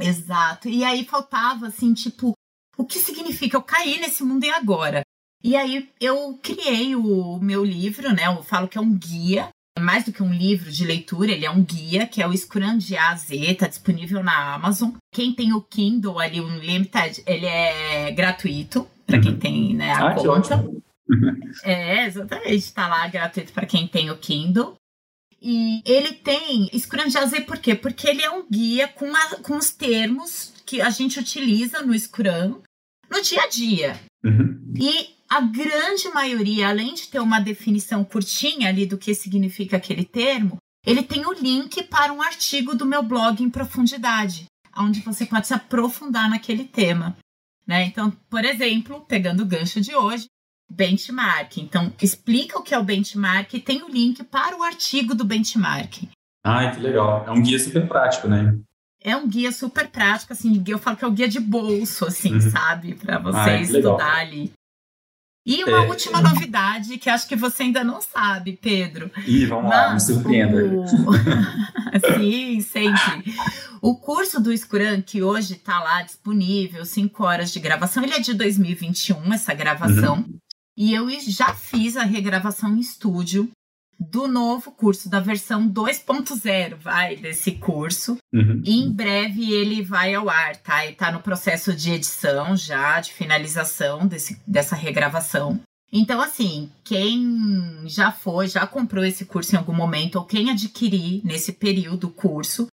Exato. 0.01 0.69
E 0.69 0.85
aí 0.85 1.05
faltava, 1.05 1.69
assim, 1.69 1.95
tipo, 1.95 2.33
o 2.77 2.85
que 2.85 2.99
significa 2.99 3.57
eu 3.57 3.63
cair 3.63 4.01
nesse 4.01 4.23
mundo 4.23 4.45
e 4.45 4.51
agora? 4.51 5.03
E 5.43 5.57
aí 5.57 5.89
eu 6.01 6.39
criei 6.43 6.97
o 6.97 7.39
meu 7.39 7.65
livro, 7.65 8.13
né? 8.13 8.27
Eu 8.27 8.43
falo 8.43 8.69
que 8.69 8.79
é 8.79 8.81
um 8.81 8.97
guia, 8.97 9.49
é 9.77 9.81
mais 9.81 10.05
do 10.05 10.13
que 10.13 10.23
um 10.23 10.33
livro 10.33 10.71
de 10.73 10.85
leitura, 10.85 11.31
ele 11.31 11.45
é 11.45 11.51
um 11.51 11.63
guia, 11.63 12.07
que 12.07 12.23
é 12.23 12.27
o 12.27 12.37
Scrum 12.37 12.79
de 12.79 12.97
A 12.97 13.11
a 13.11 13.15
Z, 13.15 13.55
tá 13.55 13.69
disponível 13.69 14.23
na 14.23 14.55
Amazon. 14.55 14.91
Quem 15.13 15.33
tem 15.33 15.53
o 15.53 15.61
Kindle 15.61 16.19
ali, 16.19 16.41
o 16.41 16.47
Unlimited, 16.47 17.23
ele 17.27 17.47
é 17.47 18.11
gratuito 18.13 18.89
para 19.07 19.21
quem 19.21 19.33
uhum. 19.33 19.39
tem 19.39 19.75
né, 19.75 19.93
a 19.93 20.09
ah, 20.09 20.15
conta. 20.15 20.67
é, 21.63 22.07
exatamente, 22.07 22.73
tá 22.73 22.89
lá 22.89 23.07
gratuito 23.07 23.53
para 23.53 23.67
quem 23.67 23.87
tem 23.87 24.11
o 24.11 24.17
Kindle. 24.17 24.75
E 25.41 25.83
ele 25.85 26.13
tem 26.13 26.71
Scrum 26.77 27.07
de 27.07 27.19
A 27.19 27.23
a 27.23 27.27
Z 27.27 27.43
por 27.43 27.59
quê? 27.59 27.75
Porque 27.75 28.09
ele 28.09 28.23
é 28.23 28.31
um 28.31 28.49
guia 28.49 28.89
com, 28.89 29.15
a, 29.15 29.37
com 29.43 29.57
os 29.57 29.71
termos 29.71 30.56
que 30.67 30.83
a 30.83 30.91
gente 30.91 31.19
utiliza 31.21 31.83
no 31.83 31.99
Scrum 31.99 32.61
no 33.09 33.23
dia 33.23 33.43
a 33.43 33.49
dia. 33.49 34.01
Uhum. 34.25 34.75
E 34.77 35.15
a 35.29 35.41
grande 35.41 36.09
maioria, 36.13 36.69
além 36.69 36.95
de 36.95 37.09
ter 37.09 37.21
uma 37.21 37.41
definição 37.41 38.05
curtinha 38.05 38.69
ali 38.69 38.85
do 38.85 38.99
que 38.99 39.15
significa 39.15 39.77
aquele 39.77 40.05
termo, 40.05 40.57
ele 40.85 41.03
tem 41.03 41.27
o 41.27 41.33
link 41.33 41.83
para 41.85 42.13
um 42.13 42.23
artigo 42.23 42.75
do 42.75 42.87
meu 42.87 43.03
blog 43.03 43.43
em 43.43 43.51
profundidade, 43.51 44.47
onde 44.77 45.01
você 45.01 45.25
pode 45.27 45.47
se 45.47 45.55
aprofundar 45.55 46.29
naquele 46.29 46.65
tema. 46.65 47.17
Né? 47.67 47.85
Então, 47.85 48.11
por 48.31 48.45
exemplo, 48.45 49.01
pegando 49.03 49.43
o 49.43 49.47
gancho 49.47 49.81
de 49.81 49.95
hoje, 49.95 50.27
benchmark. 50.71 51.59
Então, 51.59 51.93
explica 52.01 52.59
o 52.59 52.63
que 52.63 52.75
é 52.75 52.79
o 52.79 52.85
benchmark 52.85 53.55
e 53.55 53.61
tem 53.61 53.83
o 53.83 53.89
link 53.89 54.23
para 54.25 54.57
o 54.57 54.63
artigo 54.63 55.15
do 55.15 55.25
benchmark. 55.25 56.09
Ah, 56.45 56.71
que 56.71 56.81
legal. 56.81 57.25
É 57.27 57.31
um 57.33 57.43
guia 57.43 57.59
super 57.59 57.89
prático, 57.89 58.29
né? 58.29 58.57
É 59.07 59.17
um 59.17 59.29
guia 59.29 59.53
super 59.53 59.87
prático, 59.87 60.33
assim, 60.33 60.63
eu 60.67 60.81
falo 60.81 60.97
que 60.97 61.05
é 61.05 61.07
o 61.09 61.13
guia 61.13 61.29
de 61.29 61.39
bolso, 61.39 62.07
assim, 62.07 62.35
uhum. 62.35 62.41
sabe? 62.41 62.97
Para 62.97 63.21
você 63.21 63.39
ah, 63.39 63.61
estudar 63.61 64.17
ali. 64.17 64.53
E 65.47 65.63
uma 65.63 65.85
é... 65.85 65.89
última 65.89 66.21
novidade 66.21 66.99
que 66.99 67.09
acho 67.09 67.29
que 67.29 67.37
você 67.37 67.63
ainda 67.63 67.85
não 67.85 68.01
sabe, 68.01 68.59
Pedro. 68.61 69.09
Ih, 69.25 69.47
vamos 69.47 69.71
lá, 69.71 69.95
me 69.95 70.01
surpreenda. 70.01 70.57
O... 70.57 70.85
Sim, 72.19 72.61
sempre. 72.61 73.33
O 73.81 73.95
curso 73.95 74.41
do 74.41 74.57
Scrum, 74.57 75.01
que 75.01 75.23
hoje 75.23 75.55
está 75.55 75.79
lá 75.79 76.03
disponível, 76.03 76.85
5 76.85 77.23
horas 77.23 77.53
de 77.53 77.61
gravação, 77.61 78.03
ele 78.03 78.15
é 78.15 78.19
de 78.19 78.35
2021, 78.35 79.33
essa 79.33 79.55
gravação. 79.55 80.17
Uhum. 80.17 80.39
E 80.77 80.93
eu 80.93 81.09
já 81.21 81.55
fiz 81.55 81.97
a 81.97 82.03
regravação 82.03 82.77
em 82.77 82.81
estúdio 82.81 83.49
do 83.99 84.29
novo 84.29 84.71
curso, 84.73 85.09
da 85.09 85.21
versão 85.21 85.69
2.0, 85.69 86.77
vai, 86.77 87.17
desse 87.17 87.53
curso. 87.53 88.17
Uhum. 88.33 88.63
E 88.65 88.83
em 88.83 88.93
breve 88.93 89.53
ele 89.53 89.83
vai 89.83 90.15
ao 90.15 90.29
ar, 90.29 90.57
tá? 90.57 90.87
E 90.87 90.93
tá 90.93 91.11
no 91.11 91.21
processo 91.21 91.75
de 91.75 91.93
edição 91.93 92.57
já, 92.57 93.01
de 93.01 93.13
finalização 93.13 94.07
desse, 94.07 94.41
dessa 94.47 94.77
regravação. 94.77 95.61
Então, 95.93 96.21
assim, 96.21 96.71
quem 96.85 97.85
já 97.87 98.11
foi, 98.11 98.49
já 98.49 98.67
comprou 98.67 99.05
esse 99.05 99.25
curso 99.25 99.55
em 99.55 99.59
algum 99.59 99.73
momento, 99.73 100.17
ou 100.17 100.25
quem 100.25 100.51
adquirir 100.51 101.23
nesse 101.25 101.53
período 101.53 102.09
o 102.09 102.13
curso, 102.13 102.67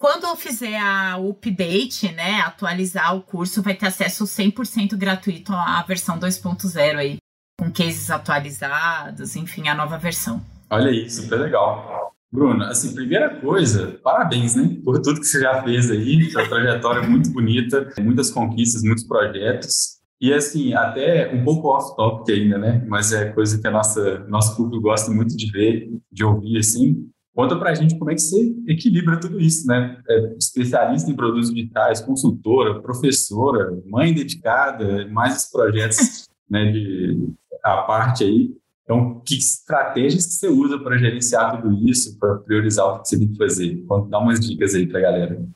Quando 0.00 0.24
eu 0.24 0.34
fizer 0.34 0.78
a 0.78 1.18
update, 1.18 2.10
né, 2.12 2.40
atualizar 2.40 3.14
o 3.14 3.20
curso, 3.20 3.60
vai 3.60 3.74
ter 3.74 3.88
acesso 3.88 4.24
100% 4.24 4.96
gratuito 4.96 5.52
à 5.52 5.82
versão 5.82 6.18
2.0 6.18 6.96
aí, 6.96 7.18
com 7.58 7.70
cases 7.70 8.10
atualizados, 8.10 9.36
enfim, 9.36 9.68
a 9.68 9.74
nova 9.74 9.98
versão. 9.98 10.42
Olha 10.70 10.90
aí, 10.90 11.10
super 11.10 11.40
legal. 11.40 12.14
Bruno, 12.32 12.62
assim, 12.62 12.94
primeira 12.94 13.40
coisa, 13.40 13.98
parabéns, 14.04 14.54
né, 14.54 14.78
por 14.84 15.00
tudo 15.02 15.18
que 15.18 15.26
você 15.26 15.40
já 15.40 15.60
fez 15.64 15.90
aí, 15.90 16.30
sua 16.30 16.48
trajetória 16.48 17.02
muito 17.02 17.32
bonita, 17.32 17.92
muitas 18.00 18.30
conquistas, 18.30 18.82
muitos 18.84 19.02
projetos. 19.02 19.98
E 20.20 20.32
assim, 20.32 20.72
até 20.74 21.34
um 21.34 21.42
pouco 21.42 21.68
off-topic 21.68 22.32
ainda, 22.32 22.56
né, 22.56 22.84
mas 22.86 23.12
é 23.12 23.32
coisa 23.32 23.60
que 23.60 23.66
a 23.66 23.70
nossa, 23.70 24.20
nosso 24.28 24.56
público 24.56 24.82
gosta 24.82 25.10
muito 25.10 25.36
de 25.36 25.50
ver, 25.50 25.90
de 26.12 26.24
ouvir, 26.24 26.58
assim. 26.58 27.10
Conta 27.34 27.56
pra 27.56 27.74
gente 27.74 27.98
como 27.98 28.10
é 28.10 28.14
que 28.14 28.20
você 28.20 28.54
equilibra 28.68 29.18
tudo 29.18 29.40
isso, 29.40 29.66
né? 29.66 30.00
É 30.08 30.36
especialista 30.36 31.10
em 31.10 31.16
produtos 31.16 31.52
digitais, 31.52 32.00
consultora, 32.00 32.80
professora, 32.82 33.76
mãe 33.86 34.12
dedicada, 34.12 35.08
mais 35.08 35.36
os 35.36 35.50
projetos 35.50 36.28
né, 36.48 36.70
de, 36.70 37.28
a 37.64 37.78
parte 37.78 38.24
aí. 38.24 38.59
Então, 38.90 39.22
que 39.24 39.36
estratégias 39.36 40.26
que 40.26 40.32
você 40.32 40.48
usa 40.48 40.76
para 40.76 40.98
gerenciar 40.98 41.62
tudo 41.62 41.88
isso, 41.88 42.18
para 42.18 42.34
priorizar 42.38 42.86
o 42.86 42.98
que 43.00 43.08
você 43.08 43.18
tem 43.20 43.28
que 43.28 43.38
fazer? 43.38 43.84
Dá 44.08 44.18
umas 44.18 44.40
dicas 44.40 44.74
aí 44.74 44.84
para 44.84 44.98
a 44.98 45.02
galera. 45.02 45.48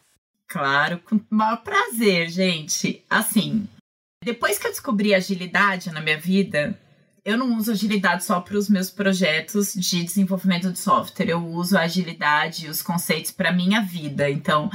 Claro, 0.46 1.00
com 1.00 1.16
o 1.16 1.20
maior 1.28 1.56
prazer, 1.64 2.30
gente. 2.30 3.02
Assim, 3.10 3.66
depois 4.22 4.56
que 4.56 4.68
eu 4.68 4.70
descobri 4.70 5.12
agilidade 5.12 5.90
na 5.90 6.00
minha 6.00 6.16
vida, 6.16 6.78
eu 7.24 7.36
não 7.36 7.56
uso 7.56 7.72
agilidade 7.72 8.22
só 8.22 8.40
para 8.40 8.56
os 8.56 8.70
meus 8.70 8.88
projetos 8.88 9.74
de 9.74 10.04
desenvolvimento 10.04 10.70
de 10.70 10.78
software. 10.78 11.30
Eu 11.30 11.44
uso 11.44 11.76
a 11.76 11.80
agilidade 11.80 12.66
e 12.66 12.70
os 12.70 12.82
conceitos 12.82 13.32
para 13.32 13.50
minha 13.50 13.80
vida. 13.82 14.30
Então, 14.30 14.70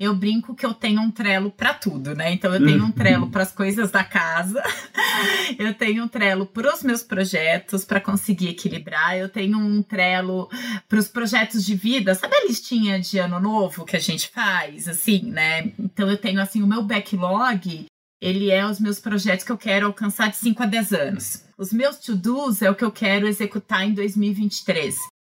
eu 0.00 0.14
brinco 0.14 0.54
que 0.54 0.64
eu 0.64 0.72
tenho 0.72 1.02
um 1.02 1.10
trelo 1.10 1.50
para 1.50 1.74
tudo, 1.74 2.14
né? 2.14 2.32
Então 2.32 2.54
eu 2.54 2.64
tenho 2.64 2.82
um 2.82 2.90
trelo 2.90 3.28
para 3.30 3.42
as 3.42 3.52
coisas 3.52 3.90
da 3.90 4.02
casa, 4.02 4.62
eu 5.58 5.74
tenho 5.74 6.04
um 6.04 6.08
trelo 6.08 6.46
para 6.46 6.74
os 6.74 6.82
meus 6.82 7.02
projetos 7.02 7.84
para 7.84 8.00
conseguir 8.00 8.48
equilibrar, 8.48 9.18
eu 9.18 9.28
tenho 9.28 9.58
um 9.58 9.82
trelo 9.82 10.48
para 10.88 10.98
os 10.98 11.06
projetos 11.06 11.62
de 11.66 11.74
vida, 11.74 12.14
sabe 12.14 12.34
a 12.34 12.46
listinha 12.46 12.98
de 12.98 13.18
ano 13.18 13.38
novo 13.38 13.84
que 13.84 13.94
a 13.94 14.00
gente 14.00 14.30
faz, 14.30 14.88
assim, 14.88 15.30
né? 15.30 15.70
Então 15.78 16.10
eu 16.10 16.16
tenho 16.16 16.40
assim 16.40 16.62
o 16.62 16.66
meu 16.66 16.82
backlog, 16.82 17.84
ele 18.22 18.50
é 18.50 18.64
os 18.64 18.80
meus 18.80 18.98
projetos 18.98 19.44
que 19.44 19.52
eu 19.52 19.58
quero 19.58 19.86
alcançar 19.86 20.30
de 20.30 20.36
5 20.36 20.62
a 20.62 20.66
10 20.66 20.92
anos. 20.94 21.44
Os 21.58 21.74
meus 21.74 21.98
to-dos 21.98 22.62
é 22.62 22.70
o 22.70 22.74
que 22.74 22.84
eu 22.84 22.90
quero 22.90 23.28
executar 23.28 23.86
em 23.86 23.92
2023. 23.92 24.96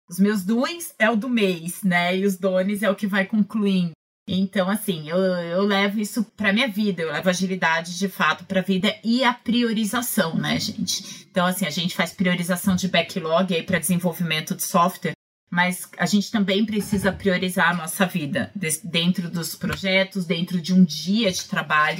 Os 0.07 0.19
meus 0.19 0.43
doings 0.43 0.93
é 0.99 1.09
o 1.09 1.15
do 1.15 1.29
mês, 1.29 1.81
né? 1.81 2.15
E 2.15 2.25
os 2.25 2.37
dones 2.37 2.83
é 2.83 2.91
o 2.91 2.95
que 2.95 3.07
vai 3.07 3.25
concluindo. 3.25 3.93
Então, 4.27 4.69
assim, 4.69 5.09
eu, 5.09 5.17
eu 5.17 5.63
levo 5.63 5.99
isso 5.99 6.23
para 6.37 6.53
minha 6.53 6.67
vida, 6.67 7.01
eu 7.01 7.11
levo 7.11 7.29
agilidade 7.29 7.97
de 7.97 8.07
fato 8.07 8.45
para 8.45 8.59
a 8.59 8.63
vida 8.63 8.95
e 9.03 9.23
a 9.23 9.33
priorização, 9.33 10.35
né, 10.35 10.59
gente? 10.59 11.27
Então, 11.29 11.45
assim, 11.45 11.65
a 11.65 11.69
gente 11.69 11.95
faz 11.95 12.13
priorização 12.13 12.75
de 12.75 12.87
backlog 12.87 13.53
aí 13.53 13.63
para 13.63 13.79
desenvolvimento 13.79 14.55
de 14.55 14.63
software, 14.63 15.13
mas 15.49 15.89
a 15.97 16.05
gente 16.05 16.31
também 16.31 16.65
precisa 16.65 17.11
priorizar 17.11 17.71
a 17.71 17.73
nossa 17.73 18.05
vida 18.05 18.51
dentro 18.83 19.29
dos 19.29 19.55
projetos, 19.55 20.25
dentro 20.25 20.61
de 20.61 20.73
um 20.73 20.83
dia 20.83 21.31
de 21.31 21.45
trabalho. 21.45 21.99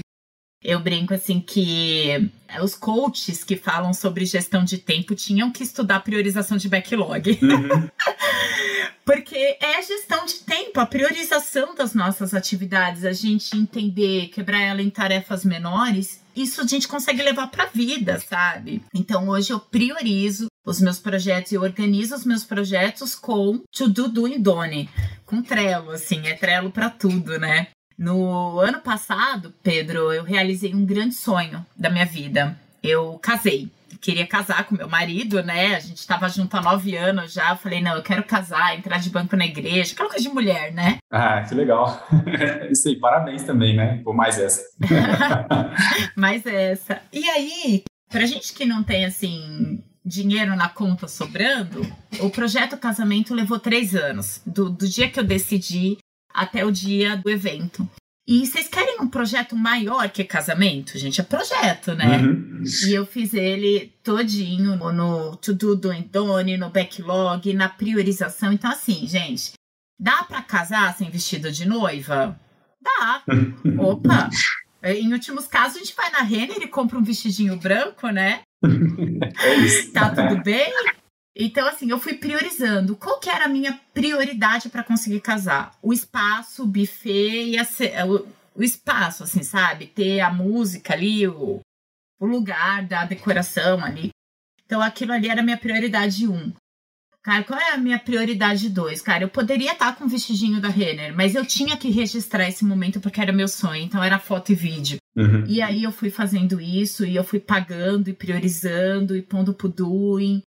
Eu 0.63 0.79
brinco 0.79 1.13
assim 1.13 1.41
que 1.41 2.29
os 2.63 2.75
coaches 2.75 3.43
que 3.43 3.57
falam 3.57 3.93
sobre 3.93 4.25
gestão 4.25 4.63
de 4.63 4.77
tempo 4.77 5.15
tinham 5.15 5.51
que 5.51 5.63
estudar 5.63 6.01
priorização 6.01 6.55
de 6.55 6.69
backlog. 6.69 7.39
Uhum. 7.41 7.89
Porque 9.05 9.57
é 9.59 9.77
a 9.77 9.81
gestão 9.81 10.25
de 10.25 10.35
tempo, 10.35 10.79
a 10.79 10.85
priorização 10.85 11.73
das 11.75 11.93
nossas 11.93 12.33
atividades, 12.33 13.03
a 13.03 13.11
gente 13.11 13.57
entender, 13.57 14.27
quebrar 14.27 14.61
ela 14.61 14.81
em 14.81 14.89
tarefas 14.89 15.43
menores, 15.43 16.21
isso 16.35 16.61
a 16.61 16.67
gente 16.67 16.87
consegue 16.87 17.21
levar 17.21 17.47
para 17.47 17.63
a 17.63 17.69
vida, 17.73 18.19
sabe? 18.19 18.81
Então 18.93 19.27
hoje 19.27 19.51
eu 19.51 19.59
priorizo 19.59 20.47
os 20.65 20.79
meus 20.79 20.99
projetos 20.99 21.51
e 21.51 21.57
organizo 21.57 22.15
os 22.15 22.25
meus 22.25 22.43
projetos 22.43 23.15
com 23.15 23.61
To 23.71 23.89
Do, 23.89 24.07
Do 24.07 24.27
e 24.27 24.37
Done, 24.37 24.89
com 25.25 25.41
Trello, 25.41 25.91
assim, 25.91 26.27
é 26.27 26.33
Trello 26.35 26.71
para 26.71 26.89
tudo, 26.89 27.39
né? 27.39 27.67
No 27.97 28.59
ano 28.59 28.79
passado, 28.79 29.53
Pedro, 29.61 30.11
eu 30.11 30.23
realizei 30.23 30.73
um 30.73 30.85
grande 30.85 31.15
sonho 31.15 31.65
da 31.75 31.89
minha 31.89 32.05
vida. 32.05 32.57
Eu 32.81 33.19
casei. 33.21 33.69
Queria 34.01 34.25
casar 34.25 34.65
com 34.65 34.75
meu 34.75 34.89
marido, 34.89 35.43
né? 35.43 35.75
A 35.75 35.79
gente 35.79 35.97
estava 35.97 36.27
junto 36.27 36.57
há 36.57 36.61
nove 36.61 36.97
anos 36.97 37.31
já. 37.31 37.55
Falei, 37.55 37.81
não, 37.81 37.95
eu 37.95 38.01
quero 38.01 38.23
casar, 38.23 38.75
entrar 38.75 38.99
de 38.99 39.09
banco 39.09 39.35
na 39.35 39.45
igreja, 39.45 39.93
aquela 39.93 40.09
coisa 40.09 40.27
de 40.27 40.33
mulher, 40.33 40.73
né? 40.73 40.97
Ah, 41.11 41.41
que 41.41 41.53
legal. 41.53 42.07
Isso 42.71 42.87
aí, 42.87 42.99
parabéns 42.99 43.43
também, 43.43 43.75
né? 43.75 44.01
Por 44.03 44.15
mais 44.15 44.39
essa. 44.39 44.63
mais 46.17 46.45
essa. 46.45 46.99
E 47.13 47.29
aí, 47.29 47.83
pra 48.09 48.25
gente 48.25 48.53
que 48.53 48.65
não 48.65 48.83
tem, 48.83 49.05
assim, 49.05 49.83
dinheiro 50.03 50.55
na 50.55 50.67
conta 50.67 51.07
sobrando, 51.07 51.85
o 52.19 52.29
projeto 52.29 52.77
casamento 52.77 53.35
levou 53.35 53.59
três 53.59 53.95
anos. 53.95 54.41
Do, 54.45 54.69
do 54.69 54.87
dia 54.87 55.09
que 55.09 55.19
eu 55.19 55.23
decidi 55.23 55.97
até 56.33 56.65
o 56.65 56.71
dia 56.71 57.15
do 57.17 57.29
evento. 57.29 57.87
E 58.27 58.45
vocês 58.45 58.67
querem 58.67 58.99
um 59.01 59.07
projeto 59.07 59.55
maior 59.55 60.09
que 60.09 60.23
casamento? 60.23 60.97
Gente, 60.97 61.19
é 61.19 61.23
projeto, 61.23 61.95
né? 61.95 62.19
Uhum. 62.19 62.63
E 62.87 62.93
eu 62.93 63.05
fiz 63.05 63.33
ele 63.33 63.93
todinho 64.03 64.75
no, 64.75 64.93
no 64.93 65.35
To 65.37 65.53
Do 65.53 65.75
do 65.75 65.91
Endone, 65.91 66.57
no 66.57 66.69
backlog, 66.69 67.51
na 67.53 67.67
priorização. 67.67 68.53
Então, 68.53 68.71
assim, 68.71 69.07
gente, 69.07 69.53
dá 69.99 70.23
para 70.23 70.41
casar 70.41 70.95
sem 70.95 71.09
vestido 71.09 71.51
de 71.51 71.67
noiva? 71.67 72.39
Dá. 72.81 73.23
Opa! 73.79 74.29
Em 74.83 75.11
últimos 75.13 75.47
casos, 75.47 75.77
a 75.77 75.79
gente 75.79 75.95
vai 75.95 76.09
na 76.11 76.21
Renner 76.21 76.61
e 76.61 76.67
compra 76.67 76.97
um 76.97 77.03
vestidinho 77.03 77.55
branco, 77.57 78.07
né? 78.09 78.41
É. 79.43 79.91
Tá 79.91 80.09
tudo 80.09 80.43
bem? 80.43 80.71
Então, 81.35 81.67
assim, 81.67 81.89
eu 81.89 81.99
fui 81.99 82.13
priorizando. 82.13 82.95
Qual 82.95 83.19
que 83.19 83.29
era 83.29 83.45
a 83.45 83.49
minha 83.49 83.79
prioridade 83.93 84.69
para 84.69 84.83
conseguir 84.83 85.21
casar? 85.21 85.73
O 85.81 85.93
espaço, 85.93 86.63
o 86.63 86.67
buffet 86.67 87.51
e 87.51 87.57
a, 87.57 87.65
o, 88.05 88.27
o, 88.55 88.63
espaço, 88.63 89.23
assim, 89.23 89.43
sabe? 89.43 89.87
Ter 89.87 90.19
a 90.19 90.31
música 90.31 90.93
ali, 90.93 91.27
o, 91.27 91.61
o 92.19 92.25
lugar 92.25 92.85
da 92.85 93.05
decoração 93.05 93.83
ali. 93.83 94.09
Então, 94.65 94.81
aquilo 94.81 95.13
ali 95.13 95.29
era 95.29 95.41
a 95.41 95.43
minha 95.43 95.57
prioridade 95.57 96.27
um. 96.27 96.51
Cara, 97.23 97.43
qual 97.43 97.59
é 97.59 97.71
a 97.71 97.77
minha 97.77 97.99
prioridade 97.99 98.67
dois? 98.67 98.99
Cara, 98.99 99.23
eu 99.23 99.29
poderia 99.29 99.73
estar 99.73 99.95
com 99.95 100.05
o 100.05 100.07
vestidinho 100.07 100.59
da 100.59 100.69
Renner, 100.69 101.15
mas 101.15 101.35
eu 101.35 101.45
tinha 101.45 101.77
que 101.77 101.91
registrar 101.91 102.49
esse 102.49 102.65
momento 102.65 102.99
porque 102.99 103.21
era 103.21 103.31
meu 103.31 103.47
sonho, 103.47 103.83
então 103.83 104.03
era 104.03 104.17
foto 104.17 104.51
e 104.51 104.55
vídeo. 104.55 104.97
Uhum. 105.15 105.45
E 105.45 105.61
aí 105.61 105.83
eu 105.83 105.91
fui 105.91 106.09
fazendo 106.09 106.59
isso, 106.59 107.05
e 107.05 107.15
eu 107.15 107.23
fui 107.23 107.39
pagando 107.39 108.09
e 108.09 108.13
priorizando 108.13 109.15
e 109.15 109.21
pondo 109.21 109.53
pro 109.53 109.69
doing. 109.69 110.41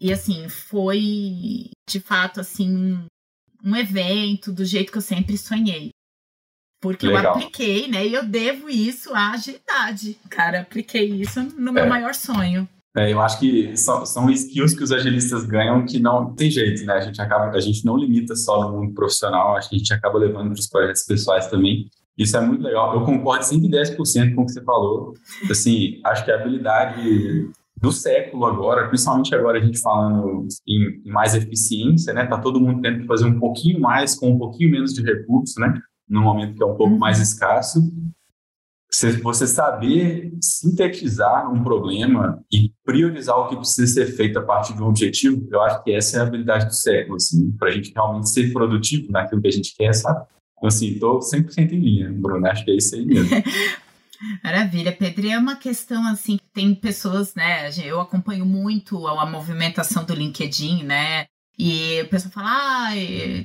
E 0.00 0.12
assim, 0.12 0.48
foi 0.48 1.70
de 1.88 2.00
fato 2.00 2.40
assim 2.40 3.06
um 3.64 3.76
evento 3.76 4.52
do 4.52 4.64
jeito 4.64 4.92
que 4.92 4.98
eu 4.98 5.02
sempre 5.02 5.38
sonhei. 5.38 5.90
Porque 6.80 7.06
Legal. 7.06 7.24
eu 7.24 7.30
apliquei, 7.30 7.88
né? 7.88 8.06
E 8.06 8.12
eu 8.12 8.26
devo 8.26 8.68
isso 8.68 9.14
à 9.14 9.30
agilidade. 9.30 10.18
Cara, 10.28 10.60
apliquei 10.60 11.06
isso 11.06 11.42
no 11.56 11.72
meu 11.72 11.84
é. 11.84 11.88
maior 11.88 12.14
sonho. 12.14 12.68
É, 12.96 13.10
eu 13.10 13.20
acho 13.20 13.40
que 13.40 13.76
são, 13.76 14.04
são 14.04 14.30
skills 14.30 14.74
que 14.74 14.84
os 14.84 14.92
agilistas 14.92 15.44
ganham 15.44 15.84
que 15.84 15.98
não 15.98 16.34
tem 16.34 16.50
jeito, 16.50 16.84
né? 16.84 16.92
A 16.92 17.00
gente 17.00 17.20
acaba, 17.20 17.50
a 17.56 17.60
gente 17.60 17.84
não 17.84 17.96
limita 17.96 18.36
só 18.36 18.60
no 18.60 18.78
mundo 18.78 18.94
profissional, 18.94 19.56
acho 19.56 19.70
que 19.70 19.76
a 19.76 19.78
gente 19.78 19.92
acaba 19.94 20.18
levando 20.18 20.50
para 20.50 20.60
os 20.60 20.68
projetos 20.68 21.02
pessoais 21.02 21.48
também. 21.48 21.88
Isso 22.16 22.36
é 22.36 22.40
muito 22.40 22.62
legal. 22.62 22.94
Eu 22.94 23.04
concordo 23.04 23.44
110% 23.44 24.34
com 24.34 24.42
o 24.42 24.46
que 24.46 24.52
você 24.52 24.62
falou. 24.62 25.14
Assim, 25.50 26.00
acho 26.04 26.24
que 26.24 26.30
a 26.30 26.36
habilidade 26.36 27.50
do 27.84 27.92
século 27.92 28.46
agora, 28.46 28.88
principalmente 28.88 29.34
agora 29.34 29.58
a 29.58 29.60
gente 29.60 29.78
falando 29.78 30.48
em, 30.66 31.02
mais 31.04 31.34
eficiência, 31.34 32.14
né? 32.14 32.24
Tá 32.24 32.38
todo 32.38 32.58
mundo 32.58 32.80
tentando 32.80 33.06
fazer 33.06 33.26
um 33.26 33.38
pouquinho 33.38 33.78
mais 33.78 34.18
com 34.18 34.30
um 34.30 34.38
pouquinho 34.38 34.70
menos 34.70 34.94
de 34.94 35.02
recurso, 35.02 35.60
né? 35.60 35.78
No 36.08 36.22
momento 36.22 36.54
que 36.54 36.62
é 36.62 36.66
um 36.66 36.76
pouco 36.76 36.98
mais 36.98 37.18
uhum. 37.18 37.22
escasso. 37.22 37.92
Você 39.22 39.46
saber 39.46 40.32
sintetizar 40.40 41.52
um 41.52 41.62
problema 41.62 42.40
e 42.50 42.72
priorizar 42.84 43.36
o 43.36 43.48
que 43.48 43.56
precisa 43.56 43.92
ser 43.92 44.06
feito 44.06 44.38
a 44.38 44.42
partir 44.42 44.72
de 44.72 44.82
um 44.82 44.86
objetivo, 44.86 45.46
eu 45.50 45.60
acho 45.62 45.82
que 45.82 45.92
essa 45.92 46.16
é 46.16 46.20
a 46.20 46.22
habilidade 46.22 46.66
do 46.66 46.74
século, 46.74 47.16
assim, 47.16 47.50
para 47.58 47.68
a 47.68 47.72
gente 47.72 47.92
realmente 47.92 48.30
ser 48.30 48.52
produtivo 48.52 49.10
naquilo 49.10 49.42
que 49.42 49.48
a 49.48 49.50
gente 49.50 49.74
quer, 49.76 49.92
sabe? 49.92 50.24
Então, 50.56 50.68
assim, 50.68 50.92
estou 50.92 51.18
100% 51.18 51.72
em 51.72 51.80
linha, 51.80 52.12
Bruno, 52.12 52.46
acho 52.46 52.64
que 52.64 52.70
é 52.70 52.76
isso 52.76 52.94
aí 52.94 53.04
mesmo. 53.04 53.28
Maravilha, 54.42 54.92
Pedro. 54.92 55.28
é 55.28 55.38
uma 55.38 55.56
questão 55.56 56.06
assim, 56.06 56.38
tem 56.52 56.74
pessoas, 56.74 57.34
né? 57.34 57.70
Eu 57.82 58.00
acompanho 58.00 58.44
muito 58.44 59.06
a, 59.06 59.26
movimentação 59.26 60.04
do 60.04 60.14
LinkedIn, 60.14 60.84
né? 60.84 61.26
E 61.58 62.02
o 62.02 62.08
pessoal 62.08 62.32
fala, 62.32 62.50
ah, 62.50 62.90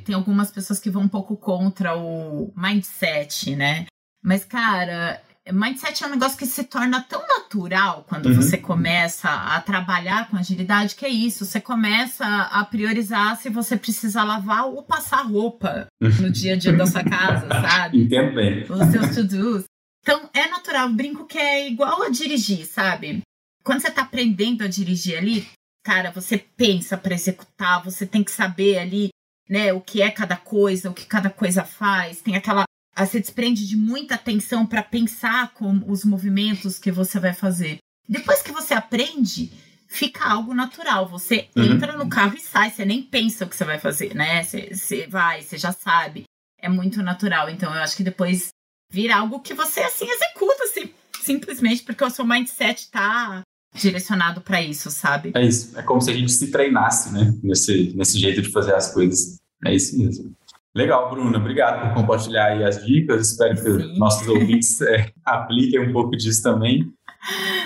tem 0.03 0.15
algumas 0.15 0.51
pessoas 0.51 0.79
que 0.79 0.89
vão 0.89 1.03
um 1.03 1.07
pouco 1.07 1.37
contra 1.37 1.95
o 1.95 2.51
mindset, 2.55 3.55
né? 3.55 3.85
Mas, 4.23 4.43
cara, 4.43 5.21
Mindset 5.51 6.03
é 6.03 6.07
um 6.07 6.11
negócio 6.11 6.37
que 6.37 6.45
se 6.45 6.63
torna 6.63 7.01
tão 7.01 7.25
natural 7.27 8.05
quando 8.07 8.27
uhum. 8.27 8.35
você 8.35 8.57
começa 8.57 9.29
a 9.29 9.59
trabalhar 9.61 10.29
com 10.29 10.37
agilidade, 10.37 10.95
que 10.95 11.05
é 11.05 11.09
isso. 11.09 11.45
Você 11.45 11.59
começa 11.59 12.25
a 12.25 12.63
priorizar 12.65 13.35
se 13.37 13.49
você 13.49 13.75
precisa 13.75 14.23
lavar 14.23 14.65
ou 14.65 14.83
passar 14.83 15.23
roupa 15.23 15.87
no 15.99 16.29
dia 16.29 16.53
a 16.53 16.55
dia 16.55 16.73
da 16.73 16.85
sua 16.85 17.03
casa, 17.03 17.47
sabe? 17.49 18.03
Entendo 18.03 18.35
bem. 18.35 18.63
Os 18.63 18.91
seus 18.91 19.15
to-dos. 19.15 19.63
Então, 20.01 20.29
é 20.33 20.47
natural. 20.47 20.89
Brinco 20.89 21.25
que 21.25 21.37
é 21.37 21.67
igual 21.67 22.01
a 22.01 22.09
dirigir, 22.09 22.65
sabe? 22.65 23.21
Quando 23.63 23.81
você 23.81 23.91
tá 23.91 24.01
aprendendo 24.01 24.63
a 24.63 24.67
dirigir 24.67 25.17
ali, 25.17 25.47
cara, 25.83 26.11
você 26.11 26.37
pensa 26.37 26.97
para 26.97 27.13
executar, 27.13 27.83
você 27.83 28.05
tem 28.05 28.23
que 28.23 28.31
saber 28.31 28.77
ali, 28.77 29.09
né, 29.49 29.73
o 29.73 29.81
que 29.81 30.01
é 30.01 30.09
cada 30.09 30.37
coisa, 30.37 30.89
o 30.89 30.93
que 30.93 31.05
cada 31.05 31.29
coisa 31.29 31.63
faz. 31.63 32.21
Tem 32.21 32.35
aquela 32.35 32.63
você 32.97 33.19
desprende 33.19 33.65
de 33.65 33.77
muita 33.77 34.15
atenção 34.15 34.65
para 34.65 34.83
pensar 34.83 35.53
com 35.53 35.81
os 35.87 36.03
movimentos 36.03 36.77
que 36.77 36.91
você 36.91 37.19
vai 37.19 37.33
fazer. 37.33 37.77
Depois 38.07 38.41
que 38.41 38.51
você 38.51 38.73
aprende, 38.73 39.51
fica 39.87 40.25
algo 40.25 40.53
natural. 40.53 41.07
Você 41.07 41.47
uhum. 41.55 41.63
entra 41.63 41.97
no 41.97 42.09
carro 42.09 42.35
e 42.35 42.41
sai, 42.41 42.69
você 42.69 42.83
nem 42.83 43.01
pensa 43.01 43.45
o 43.45 43.49
que 43.49 43.55
você 43.55 43.63
vai 43.63 43.79
fazer, 43.79 44.13
né? 44.13 44.43
Você, 44.43 44.73
você 44.73 45.07
vai, 45.07 45.41
você 45.41 45.57
já 45.57 45.71
sabe. 45.71 46.23
É 46.61 46.67
muito 46.67 47.01
natural. 47.01 47.49
Então, 47.49 47.73
eu 47.73 47.81
acho 47.81 47.95
que 47.95 48.03
depois 48.03 48.49
vira 48.91 49.17
algo 49.17 49.39
que 49.39 49.53
você 49.53 49.81
assim 49.81 50.05
executa, 50.09 50.63
assim, 50.63 50.91
simplesmente 51.21 51.83
porque 51.83 52.03
o 52.03 52.09
seu 52.09 52.25
mindset 52.25 52.89
tá 52.89 53.41
direcionado 53.73 54.41
para 54.41 54.61
isso, 54.61 54.89
sabe? 54.89 55.31
É 55.35 55.45
isso. 55.45 55.77
É 55.77 55.83
como 55.83 56.01
se 56.01 56.09
a 56.09 56.13
gente 56.13 56.31
se 56.31 56.51
treinasse, 56.51 57.13
né? 57.13 57.33
Nesse, 57.43 57.93
nesse 57.95 58.19
jeito 58.19 58.41
de 58.41 58.51
fazer 58.51 58.73
as 58.73 58.93
coisas. 58.93 59.37
É 59.63 59.73
isso 59.73 59.97
mesmo. 59.97 60.33
Legal, 60.75 61.09
Bruna. 61.09 61.37
Obrigado 61.37 61.81
por 61.81 62.01
compartilhar 62.01 62.45
aí 62.45 62.63
as 62.63 62.83
dicas. 62.83 63.31
Espero 63.31 63.55
que 63.55 63.61
Sim. 63.61 63.97
nossos 63.97 64.27
ouvintes 64.27 64.81
é, 64.81 65.11
apliquem 65.25 65.79
um 65.79 65.91
pouco 65.91 66.11
disso 66.11 66.41
também. 66.41 66.91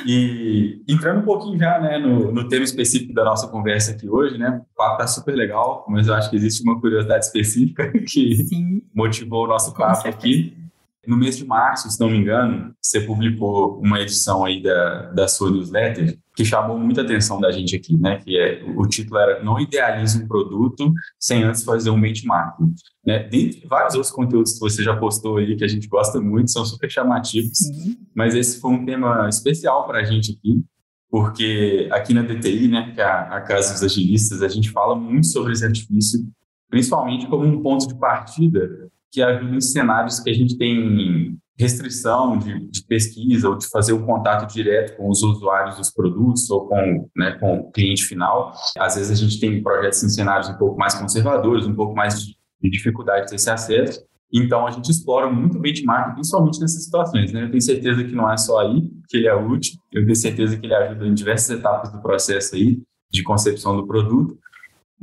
E 0.05 0.81
entrando 0.87 1.19
um 1.19 1.25
pouquinho 1.25 1.57
já 1.59 1.79
né, 1.79 1.99
no, 1.99 2.31
no 2.31 2.47
tema 2.47 2.63
específico 2.63 3.13
da 3.13 3.23
nossa 3.23 3.47
conversa 3.47 3.91
aqui 3.91 4.09
hoje, 4.09 4.37
né? 4.37 4.61
O 4.73 4.75
papo 4.75 4.97
tá 4.97 5.07
super 5.07 5.35
legal, 5.35 5.85
mas 5.87 6.07
eu 6.07 6.13
acho 6.15 6.29
que 6.29 6.35
existe 6.35 6.63
uma 6.63 6.79
curiosidade 6.79 7.25
específica 7.25 7.91
que 8.07 8.35
Sim. 8.35 8.81
motivou 8.93 9.45
o 9.45 9.47
nosso 9.47 9.73
papo 9.73 10.07
aqui. 10.07 10.57
No 11.05 11.17
mês 11.17 11.37
de 11.37 11.45
março, 11.45 11.89
se 11.89 11.99
não 11.99 12.09
me 12.09 12.17
engano, 12.17 12.73
você 12.81 13.01
publicou 13.01 13.77
uma 13.79 13.99
edição 13.99 14.45
aí 14.45 14.63
da, 14.63 15.11
da 15.11 15.27
sua 15.27 15.51
newsletter 15.51 16.17
que 16.35 16.45
chamou 16.45 16.79
muita 16.79 17.01
atenção 17.01 17.39
da 17.39 17.51
gente 17.51 17.75
aqui, 17.75 17.97
né? 17.97 18.17
Que 18.17 18.37
é 18.37 18.63
o 18.75 18.87
título 18.87 19.19
era 19.19 19.43
Não 19.43 19.59
idealize 19.59 20.17
um 20.17 20.27
produto 20.27 20.91
sem 21.19 21.43
antes 21.43 21.63
fazer 21.63 21.89
um 21.89 21.99
benchmarking. 21.99 22.73
Né? 23.05 23.19
Dentre 23.19 23.67
vários 23.67 23.95
outros 23.95 24.11
conteúdos 24.11 24.53
que 24.53 24.59
você 24.59 24.81
já 24.81 24.95
postou 24.95 25.37
aí 25.37 25.55
que 25.55 25.63
a 25.63 25.67
gente 25.67 25.87
gosta 25.87 26.21
muito, 26.21 26.51
são 26.51 26.65
super 26.65 26.89
chamativos, 26.89 27.59
uhum. 27.59 27.95
mas 28.15 28.33
esse 28.33 28.59
foi 28.59 28.71
um 28.71 28.85
tema 28.85 29.27
especial 29.27 29.85
para 29.85 29.99
a 29.99 30.03
gente 30.03 30.31
aqui, 30.31 30.63
porque 31.09 31.89
aqui 31.91 32.13
na 32.13 32.23
DTI, 32.23 32.67
né, 32.69 32.91
que 32.95 33.01
é 33.01 33.03
a, 33.03 33.37
a 33.37 33.41
Casa 33.41 33.73
dos 33.73 33.83
Agilistas, 33.83 34.41
a 34.41 34.47
gente 34.47 34.71
fala 34.71 34.95
muito 34.95 35.27
sobre 35.27 35.51
esse 35.51 35.65
artifício, 35.65 36.25
principalmente 36.69 37.27
como 37.27 37.45
um 37.45 37.61
ponto 37.61 37.87
de 37.87 37.95
partida 37.95 38.89
que 39.13 39.21
ajuda 39.21 39.55
em 39.55 39.61
cenários 39.61 40.19
que 40.19 40.29
a 40.31 40.33
gente 40.33 40.57
tem 40.57 41.37
restrição 41.57 42.37
de, 42.39 42.67
de, 42.67 42.83
pesquisa 42.87 43.47
ou 43.47 43.55
de 43.55 43.69
fazer 43.69 43.93
um 43.93 44.03
contato 44.03 44.51
direto 44.51 44.97
com 44.97 45.07
os 45.07 45.21
usuários 45.21 45.77
dos 45.77 45.91
produtos 45.91 46.49
ou 46.49 46.67
com, 46.67 47.09
né, 47.15 47.37
com 47.39 47.59
o 47.59 47.71
cliente 47.71 48.03
final. 48.05 48.51
Às 48.77 48.95
vezes 48.95 49.11
a 49.11 49.15
gente 49.15 49.39
tem 49.39 49.61
projetos 49.61 50.03
em 50.03 50.09
cenários 50.09 50.49
um 50.49 50.57
pouco 50.57 50.79
mais 50.79 50.95
conservadores, 50.95 51.67
um 51.67 51.75
pouco 51.75 51.95
mais 51.95 52.19
de, 52.19 52.35
de 52.59 52.69
dificuldade 52.71 53.25
de 53.25 53.29
ter 53.29 53.35
esse 53.35 53.51
acesso. 53.51 54.03
Então 54.33 54.65
a 54.65 54.71
gente 54.71 54.89
explora 54.89 55.29
muito 55.29 55.59
o 55.59 55.61
benchmark, 55.61 56.15
principalmente 56.15 56.59
nessas 56.59 56.85
situações. 56.85 57.31
Né? 57.31 57.43
Eu 57.43 57.51
tenho 57.51 57.61
certeza 57.61 58.03
que 58.03 58.15
não 58.15 58.31
é 58.31 58.35
só 58.35 58.61
aí 58.61 58.81
que 59.07 59.17
ele 59.17 59.27
é 59.27 59.35
útil, 59.35 59.77
eu 59.91 60.03
tenho 60.03 60.15
certeza 60.15 60.57
que 60.57 60.65
ele 60.65 60.73
ajuda 60.73 61.05
em 61.05 61.13
diversas 61.13 61.59
etapas 61.59 61.91
do 61.91 62.01
processo 62.01 62.55
aí 62.55 62.81
de 63.11 63.21
concepção 63.21 63.77
do 63.77 63.85
produto. 63.85 64.35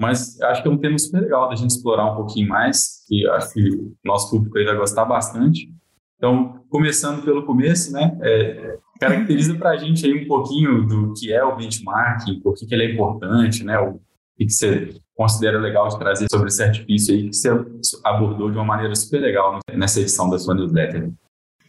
Mas 0.01 0.41
acho 0.41 0.63
que 0.63 0.69
é 0.69 0.71
um 0.71 0.79
tema 0.79 0.99
super 0.99 1.21
legal 1.21 1.47
da 1.51 1.55
gente 1.55 1.73
explorar 1.73 2.11
um 2.13 2.17
pouquinho 2.17 2.49
mais, 2.49 3.05
e 3.11 3.29
acho 3.29 3.53
que 3.53 3.69
o 3.69 3.95
nosso 4.03 4.31
público 4.31 4.57
aí 4.57 4.65
vai 4.65 4.75
gostar 4.75 5.05
bastante. 5.05 5.71
Então, 6.17 6.65
começando 6.71 7.23
pelo 7.23 7.45
começo, 7.45 7.93
né, 7.93 8.17
é, 8.23 8.79
caracteriza 8.99 9.55
para 9.57 9.71
a 9.71 9.77
gente 9.77 10.07
aí 10.07 10.25
um 10.25 10.27
pouquinho 10.27 10.87
do 10.87 11.13
que 11.13 11.31
é 11.31 11.45
o 11.45 11.55
benchmarking, 11.55 12.41
por 12.41 12.55
que, 12.55 12.65
que 12.65 12.75
ele 12.75 12.85
é 12.85 12.95
importante, 12.95 13.63
né, 13.63 13.79
o 13.79 14.01
que, 14.39 14.47
que 14.47 14.53
você 14.53 14.95
considera 15.15 15.59
legal 15.59 15.87
de 15.89 15.99
trazer 15.99 16.27
sobre 16.31 16.49
esse 16.49 16.63
artifício 16.63 17.15
aí 17.15 17.29
que 17.29 17.37
você 17.37 17.51
abordou 18.03 18.51
de 18.51 18.57
uma 18.57 18.65
maneira 18.65 18.95
super 18.95 19.21
legal 19.21 19.59
nessa 19.71 20.01
edição 20.01 20.31
da 20.31 20.39
sua 20.39 20.55
newsletter. 20.55 21.13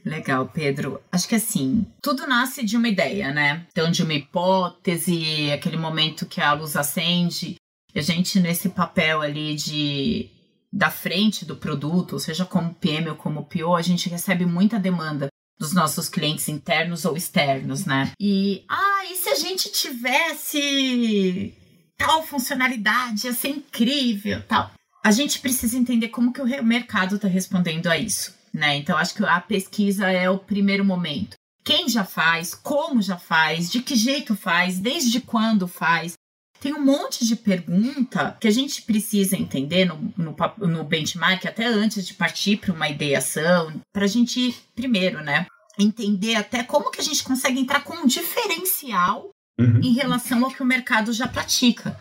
Legal, 0.05 0.49
Pedro. 0.51 0.99
Acho 1.11 1.27
que 1.27 1.35
assim, 1.35 1.85
tudo 2.01 2.25
nasce 2.25 2.65
de 2.65 2.75
uma 2.75 2.87
ideia, 2.87 3.31
né? 3.33 3.67
Então, 3.71 3.91
de 3.91 4.01
uma 4.03 4.13
hipótese, 4.13 5.51
aquele 5.51 5.77
momento 5.77 6.25
que 6.25 6.41
a 6.41 6.53
luz 6.53 6.75
acende, 6.75 7.55
e 7.93 7.99
a 7.99 8.01
gente, 8.01 8.39
nesse 8.39 8.69
papel 8.69 9.21
ali 9.21 9.55
de 9.55 10.29
da 10.71 10.89
frente 10.89 11.43
do 11.43 11.57
produto, 11.57 12.17
seja 12.17 12.45
como 12.45 12.73
PM 12.75 13.09
ou 13.09 13.15
como 13.15 13.43
PO, 13.43 13.75
a 13.75 13.81
gente 13.81 14.07
recebe 14.07 14.45
muita 14.45 14.79
demanda 14.79 15.27
dos 15.59 15.73
nossos 15.73 16.07
clientes 16.07 16.47
internos 16.47 17.03
ou 17.03 17.17
externos, 17.17 17.85
né? 17.85 18.11
E, 18.19 18.63
ah, 18.69 19.05
e 19.11 19.15
se 19.15 19.29
a 19.29 19.35
gente 19.35 19.69
tivesse 19.71 21.53
tal 21.97 22.25
funcionalidade, 22.25 23.27
ia 23.27 23.33
ser 23.33 23.49
incrível, 23.49 24.41
tal. 24.47 24.71
A 25.03 25.11
gente 25.11 25.39
precisa 25.39 25.77
entender 25.77 26.07
como 26.07 26.31
que 26.31 26.41
o 26.41 26.63
mercado 26.63 27.15
está 27.15 27.27
respondendo 27.27 27.87
a 27.87 27.97
isso, 27.97 28.33
né? 28.53 28.77
Então, 28.77 28.97
acho 28.97 29.13
que 29.13 29.23
a 29.23 29.41
pesquisa 29.41 30.09
é 30.09 30.29
o 30.29 30.39
primeiro 30.39 30.85
momento. 30.85 31.35
Quem 31.63 31.87
já 31.89 32.03
faz, 32.03 32.55
como 32.55 33.01
já 33.01 33.17
faz, 33.17 33.69
de 33.69 33.81
que 33.81 33.95
jeito 33.95 34.35
faz, 34.35 34.79
desde 34.79 35.21
quando 35.21 35.67
faz, 35.67 36.13
tem 36.61 36.75
um 36.75 36.85
monte 36.85 37.25
de 37.25 37.35
pergunta 37.35 38.37
que 38.39 38.47
a 38.47 38.51
gente 38.51 38.83
precisa 38.83 39.35
entender 39.35 39.83
no, 39.83 40.13
no, 40.15 40.35
no 40.67 40.83
benchmark, 40.83 41.43
até 41.43 41.65
antes 41.65 42.05
de 42.05 42.13
partir 42.13 42.57
para 42.57 42.71
uma 42.71 42.87
ideação, 42.87 43.81
para 43.91 44.05
a 44.05 44.07
gente, 44.07 44.55
primeiro, 44.75 45.23
né, 45.23 45.47
entender 45.77 46.35
até 46.35 46.63
como 46.63 46.91
que 46.91 47.01
a 47.01 47.03
gente 47.03 47.23
consegue 47.23 47.59
entrar 47.59 47.83
com 47.83 47.95
um 47.95 48.05
diferencial 48.05 49.31
uhum. 49.59 49.81
em 49.81 49.93
relação 49.93 50.45
ao 50.45 50.51
que 50.51 50.61
o 50.61 50.65
mercado 50.65 51.11
já 51.11 51.27
pratica. 51.27 51.97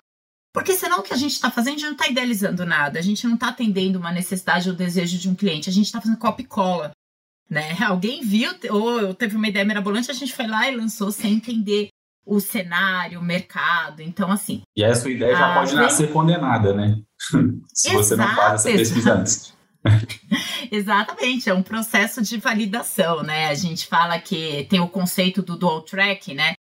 Porque 0.53 0.75
senão 0.75 0.99
o 0.99 1.03
que 1.03 1.15
a 1.15 1.17
gente 1.17 1.33
está 1.33 1.51
fazendo, 1.51 1.77
a 1.77 1.79
gente 1.79 1.87
não 1.87 1.93
está 1.93 2.09
idealizando 2.09 2.67
nada, 2.67 2.99
a 2.99 3.03
gente 3.03 3.27
não 3.27 3.37
está 3.37 3.49
atendendo 3.49 3.99
uma 3.99 4.13
necessidade 4.13 4.69
ou 4.69 4.77
desejo 4.77 5.17
de 5.17 5.29
um 5.29 5.35
cliente, 5.35 5.71
a 5.71 5.73
gente 5.73 5.87
está 5.87 6.03
fazendo 6.03 6.19
copy 6.19 6.45
cola. 6.45 6.91
Né? 7.49 7.77
Alguém 7.83 8.23
viu, 8.23 8.51
ou 8.71 9.15
teve 9.15 9.37
uma 9.37 9.49
ideia 9.49 9.65
mirabolante, 9.65 10.11
a 10.11 10.15
gente 10.15 10.35
foi 10.35 10.47
lá 10.47 10.71
e 10.71 10.77
lançou 10.77 11.11
sem 11.11 11.35
entender 11.35 11.89
o 12.31 12.39
cenário, 12.39 13.19
o 13.19 13.25
mercado. 13.25 14.01
Então, 14.01 14.31
assim. 14.31 14.63
E 14.77 14.85
a 14.85 14.95
sua 14.95 15.11
ideia 15.11 15.37
já 15.37 15.53
pode 15.53 15.75
nascer 15.75 16.13
condenada, 16.13 16.73
né? 16.73 16.97
Se 17.75 17.89
Exato, 17.89 18.05
você 18.05 18.17
não 18.17 18.37
faz 18.37 18.65
essa 18.65 18.79
pesquisa 18.79 19.15
antes. 19.15 19.55
Exatamente, 20.71 21.51
é 21.51 21.55
um 21.55 21.63
processo 21.63 22.23
de 22.23 22.37
validação, 22.37 23.25
né? 23.25 23.49
A 23.49 23.55
gente 23.55 23.89
fala 23.89 24.21
que 24.21 24.65
tem 24.71 24.79
o 24.79 24.89
conceito 24.89 25.43
do 25.43 25.57
dual 25.57 25.83
track, 25.83 26.33
né? 26.33 26.53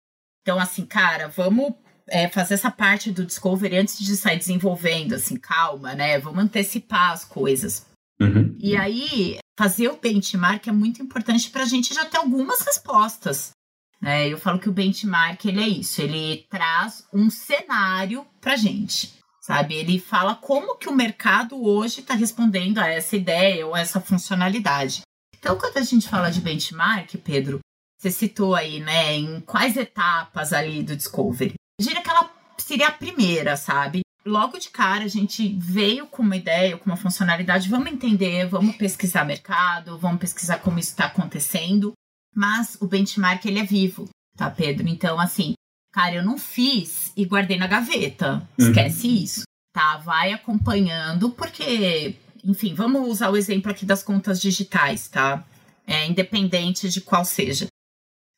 Então, 0.42 0.58
assim, 0.58 0.84
cara, 0.84 1.28
vamos 1.28 1.74
é, 2.08 2.28
fazer 2.28 2.54
essa 2.54 2.70
parte 2.70 3.12
do 3.12 3.24
discovery 3.24 3.76
antes 3.76 3.98
de 3.98 4.16
sair 4.16 4.38
desenvolvendo, 4.38 5.12
assim, 5.12 5.36
calma, 5.36 5.94
né? 5.94 6.18
Vamos 6.18 6.42
antecipar 6.42 7.12
as 7.12 7.24
coisas. 7.24 7.86
Uhum. 8.20 8.56
E 8.58 8.76
aí, 8.76 9.38
fazer 9.56 9.88
o 9.88 9.96
benchmark 9.96 10.66
é 10.66 10.72
muito 10.72 11.00
importante 11.00 11.48
para 11.48 11.62
a 11.62 11.66
gente 11.66 11.94
já 11.94 12.04
ter 12.06 12.16
algumas 12.16 12.60
respostas. 12.62 13.52
Né? 14.00 14.28
Eu 14.28 14.38
falo 14.38 14.58
que 14.58 14.68
o 14.68 14.72
benchmark 14.72 15.44
ele 15.44 15.62
é 15.62 15.68
isso, 15.68 16.00
ele 16.00 16.46
traz 16.48 17.06
um 17.12 17.28
cenário 17.28 18.26
para 18.40 18.56
gente, 18.56 19.12
sabe? 19.40 19.74
Ele 19.74 20.00
fala 20.00 20.34
como 20.34 20.78
que 20.78 20.88
o 20.88 20.94
mercado 20.94 21.62
hoje 21.62 22.00
está 22.00 22.14
respondendo 22.14 22.78
a 22.78 22.88
essa 22.88 23.14
ideia 23.14 23.66
ou 23.66 23.76
essa 23.76 24.00
funcionalidade. 24.00 25.02
Então, 25.38 25.56
quando 25.56 25.76
a 25.76 25.82
gente 25.82 26.08
fala 26.08 26.30
de 26.30 26.40
benchmark, 26.40 27.14
Pedro, 27.18 27.60
você 27.98 28.10
citou 28.10 28.54
aí, 28.54 28.80
né, 28.80 29.14
em 29.16 29.40
quais 29.40 29.76
etapas 29.76 30.54
ali 30.54 30.82
do 30.82 30.96
discovery? 30.96 31.54
Eu 31.78 31.86
diria 31.86 32.02
que 32.02 32.10
ela 32.10 32.30
seria 32.56 32.88
a 32.88 32.92
primeira, 32.92 33.56
sabe? 33.56 34.00
Logo 34.24 34.58
de 34.58 34.70
cara, 34.70 35.04
a 35.04 35.08
gente 35.08 35.56
veio 35.58 36.06
com 36.06 36.22
uma 36.22 36.36
ideia, 36.36 36.76
com 36.76 36.86
uma 36.86 36.96
funcionalidade, 36.96 37.68
vamos 37.68 37.90
entender, 37.90 38.46
vamos 38.46 38.76
pesquisar 38.76 39.24
mercado, 39.24 39.98
vamos 39.98 40.20
pesquisar 40.20 40.58
como 40.58 40.78
isso 40.78 40.90
está 40.90 41.06
acontecendo 41.06 41.92
mas 42.34 42.76
o 42.80 42.86
benchmark 42.86 43.44
ele 43.44 43.58
é 43.58 43.64
vivo, 43.64 44.08
tá, 44.36 44.50
Pedro? 44.50 44.88
Então, 44.88 45.18
assim, 45.18 45.54
cara, 45.92 46.16
eu 46.16 46.24
não 46.24 46.38
fiz 46.38 47.12
e 47.16 47.24
guardei 47.24 47.58
na 47.58 47.66
gaveta. 47.66 48.46
Uhum. 48.58 48.68
Esquece 48.68 49.06
uhum. 49.08 49.14
isso, 49.14 49.42
tá? 49.72 49.96
Vai 49.98 50.32
acompanhando, 50.32 51.30
porque, 51.30 52.16
enfim, 52.44 52.74
vamos 52.74 53.08
usar 53.08 53.30
o 53.30 53.36
exemplo 53.36 53.70
aqui 53.70 53.84
das 53.84 54.02
contas 54.02 54.40
digitais, 54.40 55.08
tá? 55.08 55.44
É, 55.86 56.06
independente 56.06 56.88
de 56.88 57.00
qual 57.00 57.24
seja. 57.24 57.66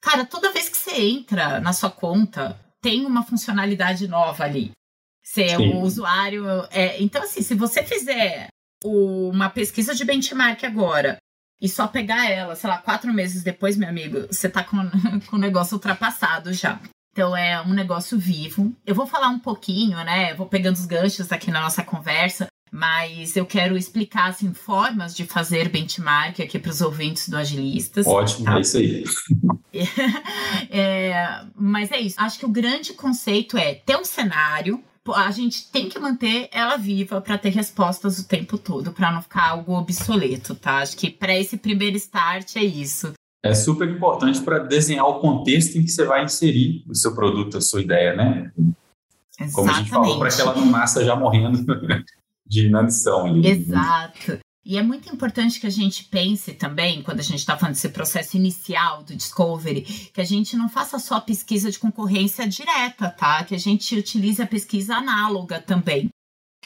Cara, 0.02 0.24
toda 0.24 0.52
vez 0.52 0.68
que 0.68 0.76
você 0.76 1.00
entra 1.00 1.60
na 1.60 1.72
sua 1.72 1.90
conta, 1.90 2.58
tem 2.80 3.04
uma 3.04 3.22
funcionalidade 3.22 4.08
nova 4.08 4.44
ali. 4.44 4.72
Você 5.22 5.44
é 5.44 5.58
o 5.58 5.80
usuário. 5.80 6.44
É, 6.70 7.00
então, 7.00 7.22
assim, 7.22 7.42
se 7.42 7.54
você 7.54 7.84
fizer 7.84 8.48
uma 8.84 9.48
pesquisa 9.48 9.94
de 9.94 10.04
benchmark 10.04 10.64
agora 10.64 11.16
e 11.62 11.68
só 11.68 11.86
pegar 11.86 12.28
ela, 12.28 12.56
sei 12.56 12.68
lá, 12.68 12.78
quatro 12.78 13.14
meses 13.14 13.44
depois, 13.44 13.76
meu 13.76 13.88
amigo, 13.88 14.26
você 14.28 14.48
tá 14.48 14.64
com, 14.64 14.78
com 15.30 15.36
o 15.36 15.38
negócio 15.38 15.74
ultrapassado 15.74 16.52
já. 16.52 16.80
Então 17.12 17.36
é 17.36 17.62
um 17.62 17.72
negócio 17.72 18.18
vivo. 18.18 18.74
Eu 18.84 18.96
vou 18.96 19.06
falar 19.06 19.28
um 19.28 19.38
pouquinho, 19.38 19.96
né? 19.98 20.34
Vou 20.34 20.46
pegando 20.46 20.74
os 20.74 20.86
ganchos 20.86 21.30
aqui 21.30 21.52
na 21.52 21.60
nossa 21.60 21.84
conversa, 21.84 22.48
mas 22.72 23.36
eu 23.36 23.46
quero 23.46 23.76
explicar 23.76 24.30
assim 24.30 24.52
formas 24.52 25.14
de 25.14 25.24
fazer 25.24 25.68
benchmark 25.68 26.40
aqui 26.40 26.58
para 26.58 26.70
os 26.70 26.80
ouvintes 26.80 27.28
do 27.28 27.36
Agilistas. 27.36 28.06
Ótimo, 28.06 28.46
tá? 28.46 28.56
é 28.56 28.60
isso 28.60 28.76
aí. 28.78 29.04
é, 30.68 31.44
mas 31.54 31.92
é 31.92 32.00
isso. 32.00 32.16
Acho 32.18 32.40
que 32.40 32.46
o 32.46 32.50
grande 32.50 32.94
conceito 32.94 33.56
é 33.56 33.74
ter 33.74 33.96
um 33.96 34.04
cenário 34.04 34.82
a 35.08 35.30
gente 35.32 35.70
tem 35.70 35.88
que 35.88 35.98
manter 35.98 36.48
ela 36.52 36.76
viva 36.76 37.20
para 37.20 37.36
ter 37.36 37.50
respostas 37.50 38.18
o 38.18 38.28
tempo 38.28 38.56
todo, 38.56 38.92
para 38.92 39.10
não 39.10 39.22
ficar 39.22 39.50
algo 39.50 39.72
obsoleto, 39.72 40.54
tá? 40.54 40.78
Acho 40.78 40.96
que 40.96 41.10
para 41.10 41.36
esse 41.36 41.56
primeiro 41.56 41.96
start 41.96 42.56
é 42.56 42.62
isso. 42.62 43.12
É 43.44 43.54
super 43.54 43.88
importante 43.88 44.40
para 44.40 44.60
desenhar 44.60 45.06
o 45.06 45.18
contexto 45.18 45.76
em 45.76 45.82
que 45.82 45.88
você 45.88 46.04
vai 46.04 46.24
inserir 46.24 46.84
o 46.88 46.94
seu 46.94 47.12
produto, 47.12 47.58
a 47.58 47.60
sua 47.60 47.82
ideia, 47.82 48.14
né? 48.14 48.52
Exatamente. 48.56 49.54
Como 49.54 49.70
a 49.70 49.72
gente 49.72 49.90
falou, 49.90 50.18
para 50.18 50.30
que 50.30 50.40
ela 50.40 50.54
não 50.54 50.66
nasça 50.66 51.04
já 51.04 51.16
morrendo 51.16 51.58
de 52.46 52.66
inanição. 52.66 53.26
Ali. 53.26 53.48
Exato. 53.48 54.38
E 54.64 54.78
é 54.78 54.82
muito 54.82 55.12
importante 55.12 55.58
que 55.58 55.66
a 55.66 55.70
gente 55.70 56.04
pense 56.04 56.52
também, 56.54 57.02
quando 57.02 57.18
a 57.18 57.22
gente 57.22 57.40
está 57.40 57.58
falando 57.58 57.74
desse 57.74 57.88
processo 57.88 58.36
inicial 58.36 59.02
do 59.02 59.16
discovery, 59.16 59.82
que 60.12 60.20
a 60.20 60.24
gente 60.24 60.56
não 60.56 60.68
faça 60.68 61.00
só 61.00 61.18
pesquisa 61.20 61.70
de 61.70 61.80
concorrência 61.80 62.46
direta, 62.46 63.10
tá? 63.10 63.42
Que 63.42 63.56
a 63.56 63.58
gente 63.58 63.96
utilize 63.96 64.40
a 64.40 64.46
pesquisa 64.46 64.96
análoga 64.96 65.60
também. 65.60 66.08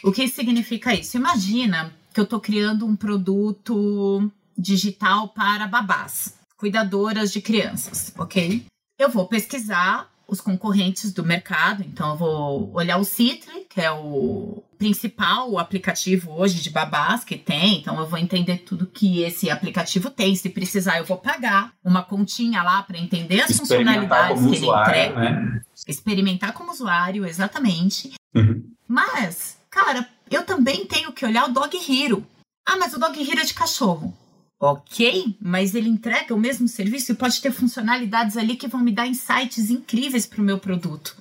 O 0.03 0.13
que 0.13 0.29
significa 0.29 0.95
isso? 0.95 1.17
Imagina 1.17 1.95
que 2.13 2.21
eu 2.21 2.25
estou 2.25 2.39
criando 2.39 2.85
um 2.85 2.95
produto 2.95 4.31
digital 4.57 5.31
para 5.31 5.67
babás, 5.67 6.35
cuidadoras 6.57 7.33
de 7.33 7.41
crianças, 7.41 8.13
ok? 8.19 8.67
Eu 8.99 9.11
vou 9.11 9.27
pesquisar 9.27 10.11
os 10.29 10.41
concorrentes 10.41 11.13
do 11.13 11.25
mercado. 11.25 11.83
Então, 11.83 12.11
eu 12.11 12.17
vou 12.17 12.73
olhar 12.75 12.99
o 12.99 13.05
Citly, 13.05 13.67
que 13.69 13.81
é 13.81 13.91
o 13.91 14.63
principal 14.77 15.59
aplicativo 15.59 16.33
hoje 16.33 16.61
de 16.61 16.71
babás 16.71 17.25
que 17.25 17.37
tem. 17.37 17.79
Então, 17.79 17.99
eu 17.99 18.07
vou 18.07 18.19
entender 18.19 18.59
tudo 18.59 18.87
que 18.87 19.23
esse 19.23 19.49
aplicativo 19.51 20.11
tem. 20.11 20.35
Se 20.35 20.51
precisar, 20.51 20.99
eu 20.99 21.05
vou 21.05 21.17
pagar 21.17 21.73
uma 21.85 22.03
continha 22.03 22.63
lá 22.63 22.83
para 22.83 22.99
entender 22.99 23.41
as 23.41 23.57
funcionalidades 23.57 24.43
que 24.43 24.49
ele 24.49 24.57
usuário, 24.57 24.91
entrega. 24.91 25.21
Né? 25.21 25.63
Experimentar 25.87 26.53
como 26.53 26.73
usuário, 26.73 27.25
exatamente. 27.25 28.15
Uhum. 28.35 28.65
Mas, 28.89 29.59
cara, 29.71 30.09
eu 30.31 30.45
também 30.45 30.85
tenho 30.87 31.13
que 31.13 31.25
olhar 31.25 31.49
o 31.49 31.53
Dog 31.53 31.77
Hero. 31.77 32.27
Ah, 32.67 32.77
mas 32.77 32.93
o 32.93 32.99
Dog 32.99 33.19
Hero 33.19 33.41
é 33.41 33.45
de 33.45 33.55
cachorro. 33.55 34.13
Ok, 34.59 35.37
mas 35.41 35.75
ele 35.75 35.89
entrega 35.89 36.35
o 36.35 36.39
mesmo 36.39 36.67
serviço 36.67 37.13
e 37.13 37.15
pode 37.15 37.43
ter 37.43 37.53
funcionalidades 37.53 38.39
ali 38.39 38.57
que 38.57 38.67
vão 38.67 38.81
me 38.81 38.91
dar 38.91 39.07
insights 39.07 39.71
incríveis 39.71 40.25
para 40.25 40.41
o 40.41 40.45
meu 40.45 40.59
produto. 40.59 41.15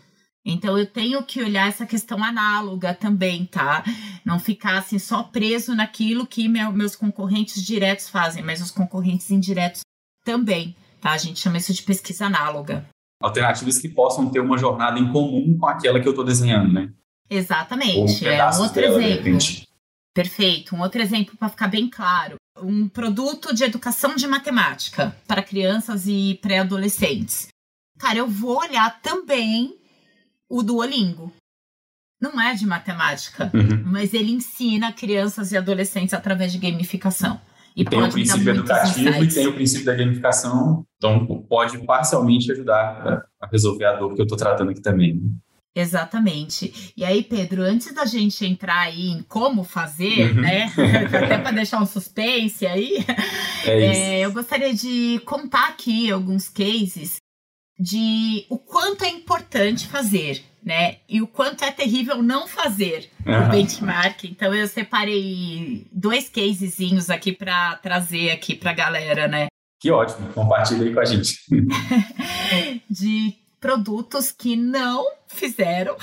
Então 0.46 0.78
eu 0.78 0.86
tenho 0.86 1.22
que 1.24 1.42
olhar 1.42 1.68
essa 1.68 1.86
questão 1.86 2.24
análoga 2.24 2.94
também, 2.94 3.46
tá? 3.46 3.84
Não 4.24 4.40
ficar 4.40 4.78
assim 4.78 5.00
só 5.00 5.24
preso 5.24 5.76
naquilo 5.76 6.26
que 6.26 6.48
meu, 6.48 6.72
meus 6.72 6.96
concorrentes 6.96 7.62
diretos 7.62 8.08
fazem, 8.08 8.44
mas 8.44 8.62
os 8.62 8.72
concorrentes 8.72 9.30
indiretos 9.32 9.82
também, 10.24 10.74
tá? 11.02 11.12
A 11.12 11.18
gente 11.18 11.40
chama 11.40 11.58
isso 11.58 11.74
de 11.74 11.82
pesquisa 11.82 12.28
análoga. 12.28 12.88
Alternativas 13.22 13.80
que 13.80 13.90
possam 13.90 14.30
ter 14.30 14.40
uma 14.40 14.58
jornada 14.58 14.98
em 14.98 15.12
comum 15.12 15.58
com 15.58 15.68
aquela 15.68 16.00
que 16.00 16.08
eu 16.08 16.12
estou 16.12 16.24
desenhando, 16.24 16.72
né? 16.72 16.94
Exatamente. 17.30 18.24
Um 18.24 18.28
é 18.28 18.50
um 18.50 18.60
outro 18.60 18.82
dela, 18.82 19.04
exemplo. 19.04 19.40
Perfeito. 20.14 20.76
Um 20.76 20.82
outro 20.82 21.02
exemplo 21.02 21.36
para 21.36 21.50
ficar 21.50 21.68
bem 21.68 21.90
claro 21.90 22.38
um 22.62 22.88
produto 22.88 23.54
de 23.54 23.64
educação 23.64 24.16
de 24.16 24.28
matemática 24.28 25.16
para 25.28 25.44
crianças 25.44 26.08
e 26.08 26.40
pré-adolescentes. 26.42 27.48
Cara, 27.98 28.20
eu 28.20 28.28
vou 28.28 28.60
olhar 28.60 29.02
também 29.02 29.76
o 30.50 30.62
Duolingo. 30.62 31.32
Não 32.22 32.40
é 32.42 32.54
de 32.54 32.66
matemática, 32.66 33.52
uhum. 33.54 33.84
mas 33.86 34.14
ele 34.14 34.32
ensina 34.32 34.92
crianças 34.92 35.52
e 35.52 35.58
adolescentes 35.58 36.14
através 36.14 36.52
de 36.52 36.58
gamificação. 36.58 37.40
E 37.76 37.84
tem 37.84 38.02
o 38.02 38.10
princípio 38.10 38.52
educativo 38.52 39.10
insights. 39.10 39.36
e 39.36 39.40
tem 39.40 39.48
o 39.48 39.54
princípio 39.54 39.86
da 39.86 39.94
gamificação, 39.94 40.86
então 40.96 41.26
pode 41.50 41.78
parcialmente 41.86 42.50
ajudar 42.52 43.28
a 43.42 43.48
resolver 43.48 43.84
a 43.84 43.96
dor 43.98 44.14
que 44.14 44.22
eu 44.22 44.24
estou 44.24 44.38
tratando 44.38 44.72
aqui 44.72 44.82
também. 44.82 45.22
Exatamente. 45.76 46.94
E 46.96 47.04
aí, 47.04 47.22
Pedro, 47.22 47.62
antes 47.62 47.94
da 47.94 48.06
gente 48.06 48.46
entrar 48.46 48.80
aí 48.80 49.10
em 49.10 49.22
como 49.24 49.64
fazer, 49.66 50.32
uhum. 50.32 50.42
né? 50.42 50.72
Até 51.14 51.38
para 51.38 51.52
deixar 51.52 51.82
um 51.82 51.86
suspense 51.86 52.66
aí, 52.66 53.04
é 53.66 53.82
é, 53.82 54.20
eu 54.22 54.32
gostaria 54.32 54.74
de 54.74 55.20
contar 55.26 55.68
aqui 55.68 56.10
alguns 56.10 56.48
cases 56.48 57.18
de 57.78 58.46
o 58.50 58.58
quanto 58.58 59.04
é 59.04 59.10
importante 59.10 59.86
fazer, 59.88 60.42
né? 60.64 61.00
E 61.10 61.22
o 61.22 61.28
quanto 61.28 61.66
é 61.66 61.72
terrível 61.72 62.24
não 62.24 62.48
fazer 62.48 63.10
uhum. 63.26 63.48
o 63.48 63.50
benchmark. 63.50 64.24
Então 64.24 64.56
eu 64.56 64.68
separei 64.68 65.86
dois 65.92 66.30
casezinhos 66.30 67.10
aqui 67.10 67.34
para 67.34 67.76
trazer 67.76 68.32
aqui 68.32 68.56
para 68.56 68.72
a 68.72 68.76
galera, 68.76 69.28
né? 69.28 69.48
Que 69.82 69.92
ótimo, 69.92 70.32
compartilha 70.32 70.86
aí 70.86 70.94
com 70.94 71.00
a 71.02 71.06
gente. 71.06 71.38
de 72.90 73.45
produtos 73.66 74.32
que 74.32 74.56
não 74.56 75.04
fizeram. 75.28 75.96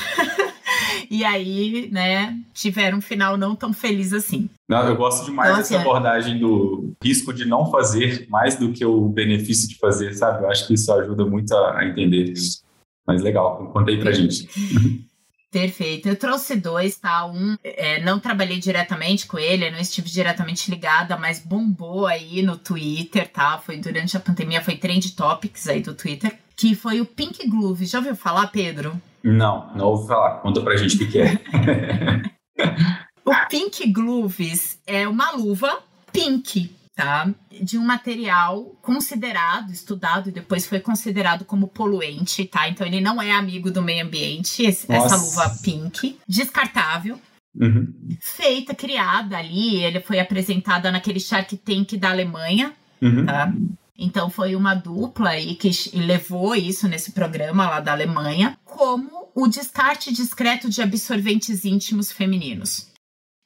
e 1.08 1.24
aí, 1.24 1.88
né, 1.92 2.36
tiveram 2.52 2.98
um 2.98 3.00
final 3.00 3.36
não 3.36 3.54
tão 3.54 3.72
feliz 3.72 4.12
assim. 4.12 4.50
Não, 4.68 4.84
eu 4.84 4.96
gosto 4.96 5.24
demais 5.24 5.50
então, 5.50 5.58
dessa 5.58 5.76
assim, 5.76 5.84
abordagem 5.84 6.38
do 6.40 6.92
risco 7.00 7.32
de 7.32 7.44
não 7.44 7.70
fazer 7.70 8.26
mais 8.28 8.56
do 8.56 8.72
que 8.72 8.84
o 8.84 9.08
benefício 9.08 9.68
de 9.68 9.78
fazer, 9.78 10.12
sabe? 10.14 10.42
Eu 10.42 10.50
acho 10.50 10.66
que 10.66 10.74
isso 10.74 10.92
ajuda 10.92 11.24
muito 11.24 11.54
a, 11.54 11.86
entender 11.86 12.32
isso. 12.32 12.64
Mas 13.06 13.22
legal, 13.22 13.70
conta 13.72 13.92
aí 13.92 14.00
pra 14.00 14.10
gente. 14.10 14.48
Perfeito. 15.52 16.08
Eu 16.08 16.16
trouxe 16.16 16.56
dois, 16.56 16.96
tá? 16.96 17.26
Um, 17.26 17.56
é, 17.62 18.02
não 18.02 18.18
trabalhei 18.18 18.58
diretamente 18.58 19.26
com 19.26 19.38
ele, 19.38 19.70
não 19.70 19.78
estive 19.78 20.08
diretamente 20.08 20.68
ligada, 20.68 21.16
mas 21.16 21.38
bombou 21.38 22.06
aí 22.06 22.42
no 22.42 22.56
Twitter, 22.56 23.28
tá? 23.30 23.58
Foi 23.58 23.76
durante 23.76 24.16
a 24.16 24.20
pandemia, 24.20 24.62
foi 24.62 24.76
trend 24.76 25.14
topics 25.14 25.68
aí 25.68 25.80
do 25.80 25.94
Twitter 25.94 26.36
que 26.62 26.76
foi 26.76 27.00
o 27.00 27.04
Pink 27.04 27.44
Glove. 27.48 27.84
Já 27.84 27.98
ouviu 27.98 28.14
falar, 28.14 28.46
Pedro? 28.46 29.02
Não, 29.20 29.74
não 29.74 29.86
ouvi 29.86 30.06
falar. 30.06 30.38
Conta 30.38 30.60
pra 30.60 30.76
gente 30.76 30.94
o 30.94 30.98
que, 30.98 31.06
que 31.06 31.18
é. 31.18 31.32
o 33.26 33.34
Pink 33.48 33.90
Gloves 33.90 34.78
é 34.86 35.08
uma 35.08 35.32
luva 35.32 35.80
pink, 36.12 36.70
tá? 36.94 37.28
De 37.60 37.76
um 37.76 37.84
material 37.84 38.76
considerado, 38.80 39.72
estudado 39.72 40.28
e 40.28 40.32
depois 40.32 40.64
foi 40.64 40.78
considerado 40.78 41.44
como 41.44 41.66
poluente, 41.66 42.44
tá? 42.44 42.68
Então 42.68 42.86
ele 42.86 43.00
não 43.00 43.20
é 43.20 43.32
amigo 43.32 43.68
do 43.68 43.82
meio 43.82 44.06
ambiente, 44.06 44.62
esse, 44.62 44.86
essa 44.92 45.16
luva 45.16 45.52
pink, 45.64 46.16
descartável. 46.28 47.18
Uhum. 47.60 47.92
Feita, 48.20 48.72
criada 48.72 49.36
ali, 49.36 49.82
ele 49.82 49.98
foi 49.98 50.20
apresentada 50.20 50.92
naquele 50.92 51.18
Shark 51.18 51.56
Tank 51.56 51.96
da 51.96 52.10
Alemanha, 52.10 52.72
uhum. 53.02 53.26
tá? 53.26 53.52
Então 53.96 54.30
foi 54.30 54.56
uma 54.56 54.74
dupla 54.74 55.30
aí 55.30 55.54
que 55.54 55.70
levou 55.94 56.54
isso 56.54 56.88
nesse 56.88 57.12
programa 57.12 57.68
lá 57.68 57.80
da 57.80 57.92
Alemanha, 57.92 58.58
como 58.64 59.30
o 59.34 59.46
descarte 59.46 60.12
discreto 60.12 60.68
de 60.68 60.82
absorventes 60.82 61.64
íntimos 61.64 62.10
femininos. 62.10 62.90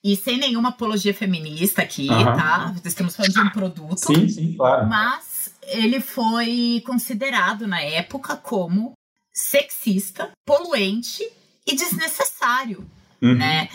E 0.04 0.14
sem 0.14 0.38
nenhuma 0.38 0.68
apologia 0.68 1.12
feminista 1.12 1.82
aqui, 1.82 2.08
uhum. 2.08 2.24
tá? 2.24 2.74
Estamos 2.84 3.16
falando 3.16 3.32
de 3.32 3.40
um 3.40 3.50
produto. 3.50 4.06
Sim, 4.06 4.28
sim, 4.28 4.54
claro. 4.54 4.86
Mas 4.86 5.52
ele 5.62 6.00
foi 6.00 6.80
considerado 6.86 7.66
na 7.66 7.80
época 7.80 8.36
como 8.36 8.92
sexista, 9.32 10.30
poluente 10.46 11.28
e 11.66 11.74
desnecessário, 11.74 12.88
uhum. 13.20 13.34
né? 13.34 13.68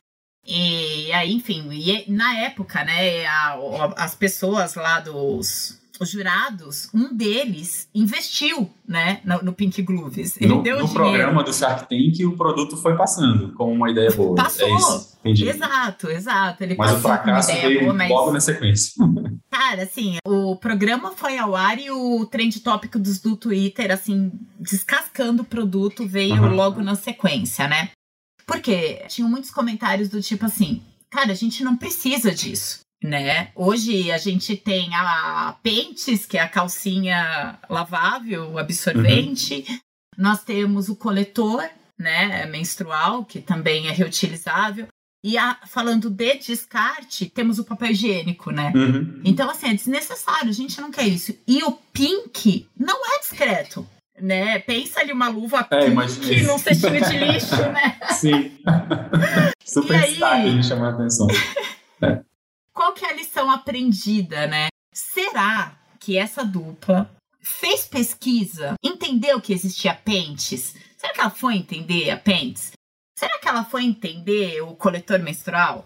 E 0.46 1.12
aí, 1.12 1.34
enfim, 1.34 1.70
e 1.72 2.10
na 2.10 2.40
época, 2.40 2.84
né, 2.84 3.26
a, 3.26 3.58
as 3.98 4.16
pessoas 4.16 4.76
lá 4.76 5.00
dos 5.00 5.81
os 6.02 6.10
jurados, 6.10 6.90
um 6.96 7.16
deles 7.16 7.88
investiu, 7.94 8.72
né, 8.88 9.22
no, 9.24 9.44
no 9.44 9.54
Pink 9.54 9.84
Grooves. 9.84 10.36
Ele 10.42 10.56
no, 10.56 10.64
deu 10.64 10.80
no 10.80 10.90
programa 10.90 11.44
do 11.44 11.54
Shark 11.54 11.88
Tank, 11.88 12.26
o 12.26 12.36
produto 12.36 12.76
foi 12.76 12.98
passando 12.98 13.54
com 13.54 13.72
uma 13.72 13.92
ideia 13.92 14.10
boa. 14.12 14.36
Passou. 14.36 14.68
É 14.68 14.74
isso. 14.74 15.18
Entendi. 15.20 15.48
Exato, 15.48 16.10
exato. 16.10 16.64
Ele 16.64 16.76
mas 16.76 16.94
o 16.94 17.00
fracasso 17.00 17.54
veio 17.54 17.82
boa, 17.82 17.94
mas... 17.94 18.10
logo 18.10 18.32
na 18.32 18.40
sequência. 18.40 18.94
Cara, 19.52 19.84
assim, 19.84 20.18
o 20.26 20.56
programa 20.56 21.12
foi 21.12 21.38
ao 21.38 21.56
ar 21.56 21.78
e 21.78 21.92
o 21.92 22.26
trend 22.26 22.60
tópico 22.62 22.98
dos, 22.98 23.20
do 23.20 23.36
Twitter, 23.36 23.92
assim, 23.92 24.32
descascando 24.60 25.44
o 25.44 25.46
produto, 25.46 26.08
veio 26.08 26.42
uhum. 26.42 26.56
logo 26.56 26.82
na 26.82 26.96
sequência, 26.96 27.68
né? 27.68 27.92
Porque 28.48 29.06
tinham 29.08 29.30
muitos 29.30 29.52
comentários 29.52 30.10
do 30.10 30.20
tipo 30.20 30.48
assim, 30.48 30.82
cara, 31.12 31.32
a 31.32 31.36
gente 31.36 31.64
não 31.64 31.78
precisa 31.78 32.34
disso 32.34 32.80
né? 33.04 33.50
Hoje 33.56 34.12
a 34.12 34.18
gente 34.18 34.56
tem 34.56 34.94
a 34.94 35.56
Pentes, 35.64 36.26
que 36.26 36.38
é 36.38 36.42
a 36.42 36.50
calcinha 36.50 37.58
lavável, 37.70 38.58
absorvente. 38.58 39.66
Uhum. 39.68 39.80
Nós 40.18 40.44
temos 40.44 40.90
o 40.90 40.96
coletor, 40.96 41.64
né, 42.00 42.46
menstrual, 42.46 43.26
que 43.26 43.40
também 43.42 43.88
é 43.88 43.92
reutilizável. 43.92 44.88
E 45.24 45.38
a, 45.38 45.56
falando 45.68 46.10
de 46.10 46.36
descarte, 46.40 47.30
temos 47.30 47.60
o 47.60 47.64
papel 47.64 47.92
higiênico, 47.92 48.52
né? 48.52 48.72
Uhum. 48.76 49.22
Então, 49.24 49.50
assim, 49.50 49.68
é 49.70 49.74
desnecessário, 49.74 50.50
a 50.50 50.54
gente 50.54 50.82
não 50.82 50.90
quer 50.90 51.08
isso. 51.08 51.36
E 51.48 51.64
o 51.64 51.72
pink 51.94 52.68
não 52.78 52.98
é 53.06 53.20
discreto, 53.20 53.88
né? 54.20 54.58
Pensa 54.60 55.00
ali 55.00 55.12
uma 55.14 55.30
luva 55.30 55.68
É, 55.70 55.90
pink 55.90 56.42
num 56.44 56.58
cestinho 56.58 57.06
de 57.06 57.18
lixo, 57.18 57.56
né? 57.56 58.00
Sim. 58.14 58.52
Super 59.64 60.10
E 60.12 60.24
aí? 60.24 60.56
me 60.56 60.64
chamou 60.64 60.86
a 60.86 60.90
atenção. 60.90 61.28
Qual 62.74 62.94
que 62.94 63.06
é 63.06 63.10
a 63.10 63.14
lição 63.14 63.50
aprendida, 63.52 64.48
né? 64.48 64.68
Será 64.94 65.78
que 66.00 66.18
essa 66.18 66.44
dupla 66.44 67.10
fez 67.40 67.86
pesquisa, 67.86 68.76
entendeu 68.84 69.42
que 69.42 69.54
existia 69.54 69.94
pentes? 69.94 70.76
Será 70.98 71.14
que 71.14 71.20
ela 71.20 71.30
foi 71.30 71.56
entender 71.56 72.10
a 72.12 72.18
pentes? 72.18 72.72
Será 73.18 73.40
que 73.40 73.48
ela 73.48 73.64
foi 73.64 73.84
entender 73.84 74.62
o 74.62 74.76
coletor 74.76 75.20
menstrual? 75.20 75.86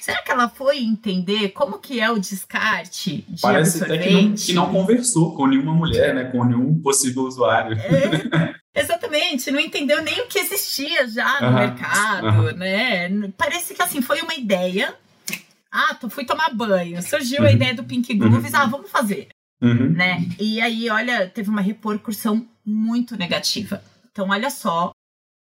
Será 0.00 0.22
que 0.22 0.30
ela 0.30 0.48
foi 0.48 0.78
entender 0.78 1.50
como 1.50 1.78
que 1.78 2.00
é 2.00 2.10
o 2.10 2.18
descarte 2.18 3.24
de 3.28 3.42
Parece 3.42 3.84
até 3.84 3.98
que 3.98 4.10
não, 4.10 4.34
que 4.34 4.52
não 4.54 4.72
conversou 4.72 5.34
com 5.34 5.46
nenhuma 5.46 5.74
mulher, 5.74 6.14
né? 6.14 6.24
Com 6.24 6.44
nenhum 6.44 6.80
possível 6.80 7.24
usuário. 7.24 7.76
É, 7.78 8.54
exatamente, 8.80 9.50
não 9.50 9.60
entendeu 9.60 10.02
nem 10.02 10.22
o 10.22 10.26
que 10.26 10.38
existia 10.38 11.06
já 11.06 11.40
no 11.40 11.52
mercado, 11.52 12.56
né? 12.56 13.10
Parece 13.36 13.74
que 13.74 13.82
assim 13.82 14.00
foi 14.00 14.22
uma 14.22 14.34
ideia. 14.34 14.94
Ah, 15.76 15.92
tu 15.94 16.08
fui 16.08 16.24
tomar 16.24 16.54
banho, 16.54 17.02
surgiu 17.02 17.40
a 17.42 17.46
Uhum. 17.48 17.50
ideia 17.56 17.74
do 17.74 17.82
Pink 17.82 18.14
Grooves, 18.14 18.54
ah, 18.54 18.66
vamos 18.66 18.88
fazer, 18.90 19.28
Uhum. 19.60 19.90
né? 19.90 20.24
E 20.38 20.60
aí, 20.60 20.88
olha, 20.88 21.28
teve 21.28 21.50
uma 21.50 21.60
repercussão 21.60 22.46
muito 22.64 23.16
negativa. 23.16 23.82
Então, 24.12 24.28
olha 24.28 24.50
só, 24.50 24.92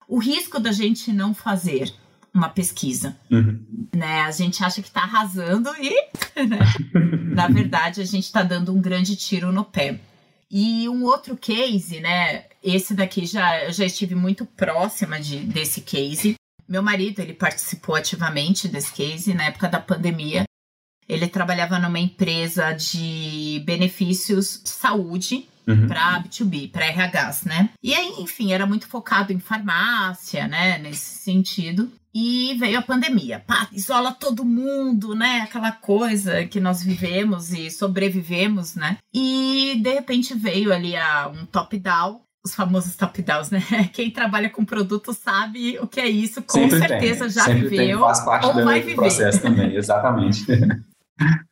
o 0.08 0.18
risco 0.18 0.58
da 0.58 0.72
gente 0.72 1.12
não 1.12 1.34
fazer 1.34 1.92
uma 2.32 2.48
pesquisa, 2.48 3.14
Uhum. 3.30 3.60
né? 3.94 4.22
A 4.22 4.30
gente 4.30 4.64
acha 4.64 4.80
que 4.80 4.90
tá 4.90 5.02
arrasando 5.02 5.68
e, 5.78 5.90
né? 6.48 6.58
na 7.36 7.46
verdade, 7.48 8.00
a 8.00 8.04
gente 8.06 8.32
tá 8.32 8.42
dando 8.42 8.74
um 8.74 8.80
grande 8.80 9.14
tiro 9.16 9.52
no 9.52 9.64
pé. 9.64 10.00
E 10.50 10.88
um 10.88 11.04
outro 11.04 11.36
case, 11.36 12.00
né? 12.00 12.44
Esse 12.62 12.94
daqui 12.94 13.24
já 13.26 13.64
eu 13.64 13.72
já 13.72 13.84
estive 13.86 14.14
muito 14.14 14.44
próxima 14.46 15.18
de, 15.20 15.40
desse 15.40 15.80
case. 15.82 16.34
Meu 16.68 16.82
marido, 16.82 17.20
ele 17.20 17.34
participou 17.34 17.94
ativamente 17.94 18.68
desse 18.68 18.92
case 18.92 19.34
na 19.34 19.44
época 19.44 19.68
da 19.68 19.80
pandemia. 19.80 20.44
Ele 21.08 21.28
trabalhava 21.28 21.78
numa 21.78 21.98
empresa 21.98 22.72
de 22.72 23.62
benefícios 23.64 24.60
de 24.62 24.70
saúde 24.70 25.48
Uhum. 25.64 25.86
para 25.86 26.20
B2B, 26.20 26.72
para 26.72 26.86
RHs, 26.86 27.44
né? 27.44 27.70
E 27.80 27.94
aí, 27.94 28.14
enfim, 28.18 28.52
era 28.52 28.66
muito 28.66 28.88
focado 28.88 29.32
em 29.32 29.38
farmácia, 29.38 30.48
né? 30.48 30.78
Nesse 30.78 31.18
sentido. 31.20 31.88
E 32.14 32.54
veio 32.58 32.78
a 32.78 32.82
pandemia. 32.82 33.40
Pá, 33.40 33.68
isola 33.72 34.12
todo 34.12 34.44
mundo, 34.44 35.14
né? 35.14 35.42
Aquela 35.42 35.72
coisa 35.72 36.44
que 36.46 36.60
nós 36.60 36.82
vivemos 36.82 37.52
e 37.52 37.70
sobrevivemos, 37.70 38.74
né? 38.74 38.98
E 39.14 39.78
de 39.80 39.94
repente 39.94 40.34
veio 40.34 40.72
ali 40.72 40.94
a, 40.94 41.28
um 41.28 41.46
top-down. 41.46 42.20
Os 42.44 42.54
famosos 42.54 42.96
top-downs, 42.96 43.50
né? 43.50 43.60
Quem 43.92 44.10
trabalha 44.10 44.50
com 44.50 44.64
produto 44.64 45.12
sabe 45.14 45.78
o 45.78 45.86
que 45.86 46.00
é 46.00 46.08
isso, 46.08 46.42
com 46.42 46.58
Sempre 46.58 46.78
certeza 46.78 47.20
tem. 47.24 47.30
já 47.30 47.44
Sempre 47.44 47.68
viveu. 47.68 47.98
tem, 47.98 47.98
faz 47.98 48.20
parte 48.20 48.46
ou 48.46 48.54
do 48.54 48.64
vai 48.64 48.80
viver. 48.80 48.96
processo 48.96 49.40
também, 49.42 49.74
exatamente. 49.76 50.44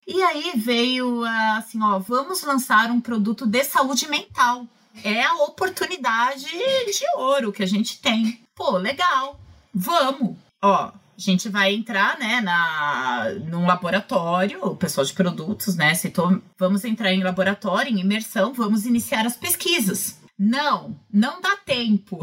E 0.07 0.23
aí 0.23 0.53
veio 0.57 1.23
assim, 1.57 1.81
ó, 1.83 1.99
vamos 2.01 2.43
lançar 2.43 2.91
um 2.91 3.01
produto 3.01 3.47
de 3.47 3.63
saúde 3.63 4.09
mental. 4.09 4.67
É 5.05 5.23
a 5.23 5.35
oportunidade 5.45 6.45
de 6.47 7.05
ouro 7.17 7.53
que 7.53 7.63
a 7.63 7.67
gente 7.67 8.01
tem. 8.01 8.41
Pô, 8.57 8.77
legal. 8.77 9.39
Vamos. 9.73 10.37
Ó, 10.61 10.75
a 10.75 10.93
gente 11.17 11.49
vai 11.49 11.73
entrar, 11.73 12.19
né, 12.19 12.41
na 12.41 13.29
num 13.49 13.65
laboratório, 13.67 14.59
o 14.65 14.75
pessoal 14.75 15.05
de 15.05 15.13
produtos, 15.13 15.77
né, 15.77 15.95
citou, 15.95 16.43
vamos 16.59 16.85
entrar 16.85 17.13
em 17.13 17.23
laboratório, 17.23 17.93
em 17.93 18.01
imersão, 18.01 18.53
vamos 18.53 18.85
iniciar 18.87 19.25
as 19.25 19.37
pesquisas. 19.37 20.19
Não, 20.41 20.99
não 21.13 21.39
dá 21.43 21.55
tempo. 21.67 22.19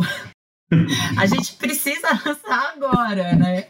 A 1.15 1.27
gente 1.27 1.53
precisa 1.53 2.07
lançar 2.25 2.73
agora, 2.75 3.35
né? 3.35 3.67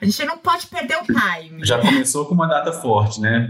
A 0.00 0.04
gente 0.04 0.24
não 0.24 0.36
pode 0.38 0.66
perder 0.66 0.96
o 0.96 1.06
time. 1.06 1.64
Já 1.64 1.80
começou 1.80 2.26
com 2.26 2.34
uma 2.34 2.48
data 2.48 2.72
forte, 2.72 3.20
né? 3.20 3.48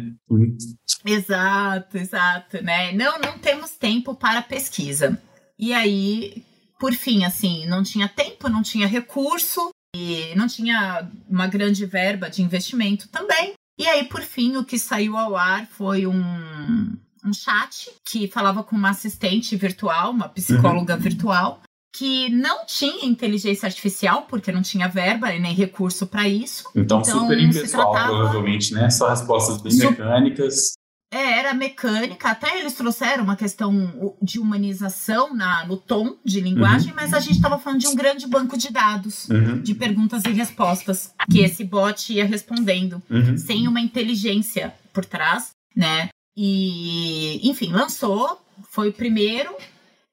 Exato, 1.03 1.97
exato, 1.97 2.63
né? 2.63 2.93
Não, 2.93 3.19
não 3.19 3.39
temos 3.39 3.71
tempo 3.71 4.15
para 4.15 4.43
pesquisa. 4.43 5.19
E 5.59 5.73
aí, 5.73 6.45
por 6.79 6.93
fim, 6.93 7.25
assim, 7.25 7.67
não 7.67 7.83
tinha 7.83 8.07
tempo, 8.07 8.51
não 8.51 8.63
tinha 8.63 8.87
recurso 8.87 9.71
e 9.97 10.35
não 10.37 10.47
tinha 10.47 11.11
uma 11.27 11.47
grande 11.47 11.87
verba 11.87 12.29
de 12.29 12.43
investimento 12.43 13.09
também. 13.09 13.55
E 13.79 13.87
aí, 13.87 14.05
por 14.05 14.21
fim, 14.21 14.57
o 14.57 14.65
que 14.65 14.79
saiu 14.79 15.17
ao 15.17 15.37
ar 15.37 15.67
foi 15.67 16.07
um, 16.07 16.97
um 17.27 17.33
chat 17.33 17.91
que 18.05 18.29
falava 18.29 18.63
com 18.63 18.77
uma 18.77 18.91
assistente 18.91 19.57
virtual, 19.57 20.11
uma 20.13 20.29
psicóloga 20.29 20.97
virtual, 20.97 21.61
que 21.95 22.29
não 22.29 22.67
tinha 22.67 23.07
inteligência 23.07 23.67
artificial, 23.67 24.23
porque 24.29 24.53
não 24.53 24.61
tinha 24.63 24.87
verba 24.89 25.33
e 25.35 25.41
nem 25.41 25.55
recurso 25.55 26.07
para 26.07 26.29
isso. 26.29 26.65
Então, 26.75 27.01
Então, 27.01 27.21
super 27.21 27.39
impessoal, 27.41 27.93
tratava- 27.93 28.13
provavelmente, 28.15 28.75
né? 28.75 28.91
Só 28.91 29.09
respostas 29.09 29.61
bem 29.63 29.75
mecânicas. 29.77 30.73
É, 31.11 31.39
era 31.39 31.55
mecânica, 31.55 32.29
até 32.31 32.59
eles 32.59 32.75
trouxeram 32.75 33.23
uma 33.23 33.37
questão 33.37 34.17
de 34.21 34.41
humanização 34.41 35.33
na, 35.35 35.65
no 35.65 35.77
tom 35.77 36.17
de 36.25 36.41
linguagem, 36.41 36.93
mas 36.95 37.15
a 37.15 37.21
gente 37.21 37.37
estava 37.37 37.59
falando 37.59 37.81
de 37.81 37.87
um 37.87 37.95
grande 37.95 38.27
banco 38.27 38.59
de 38.59 38.71
dados, 38.73 39.29
Uhum, 39.31 39.63
de 39.63 39.73
perguntas 39.73 40.25
e 40.25 40.31
respostas, 40.33 41.13
que 41.31 41.39
esse 41.41 41.63
bot 41.65 42.13
ia 42.13 42.25
respondendo, 42.27 43.01
uhum. 43.09 43.39
sem 43.39 43.69
uma 43.69 43.81
inteligência 43.81 44.75
por 44.93 45.05
trás, 45.05 45.51
né? 45.77 46.09
E, 46.37 47.49
enfim, 47.49 47.73
lançou, 47.73 48.41
foi 48.71 48.91
o 48.91 48.93
primeiro, 48.93 49.55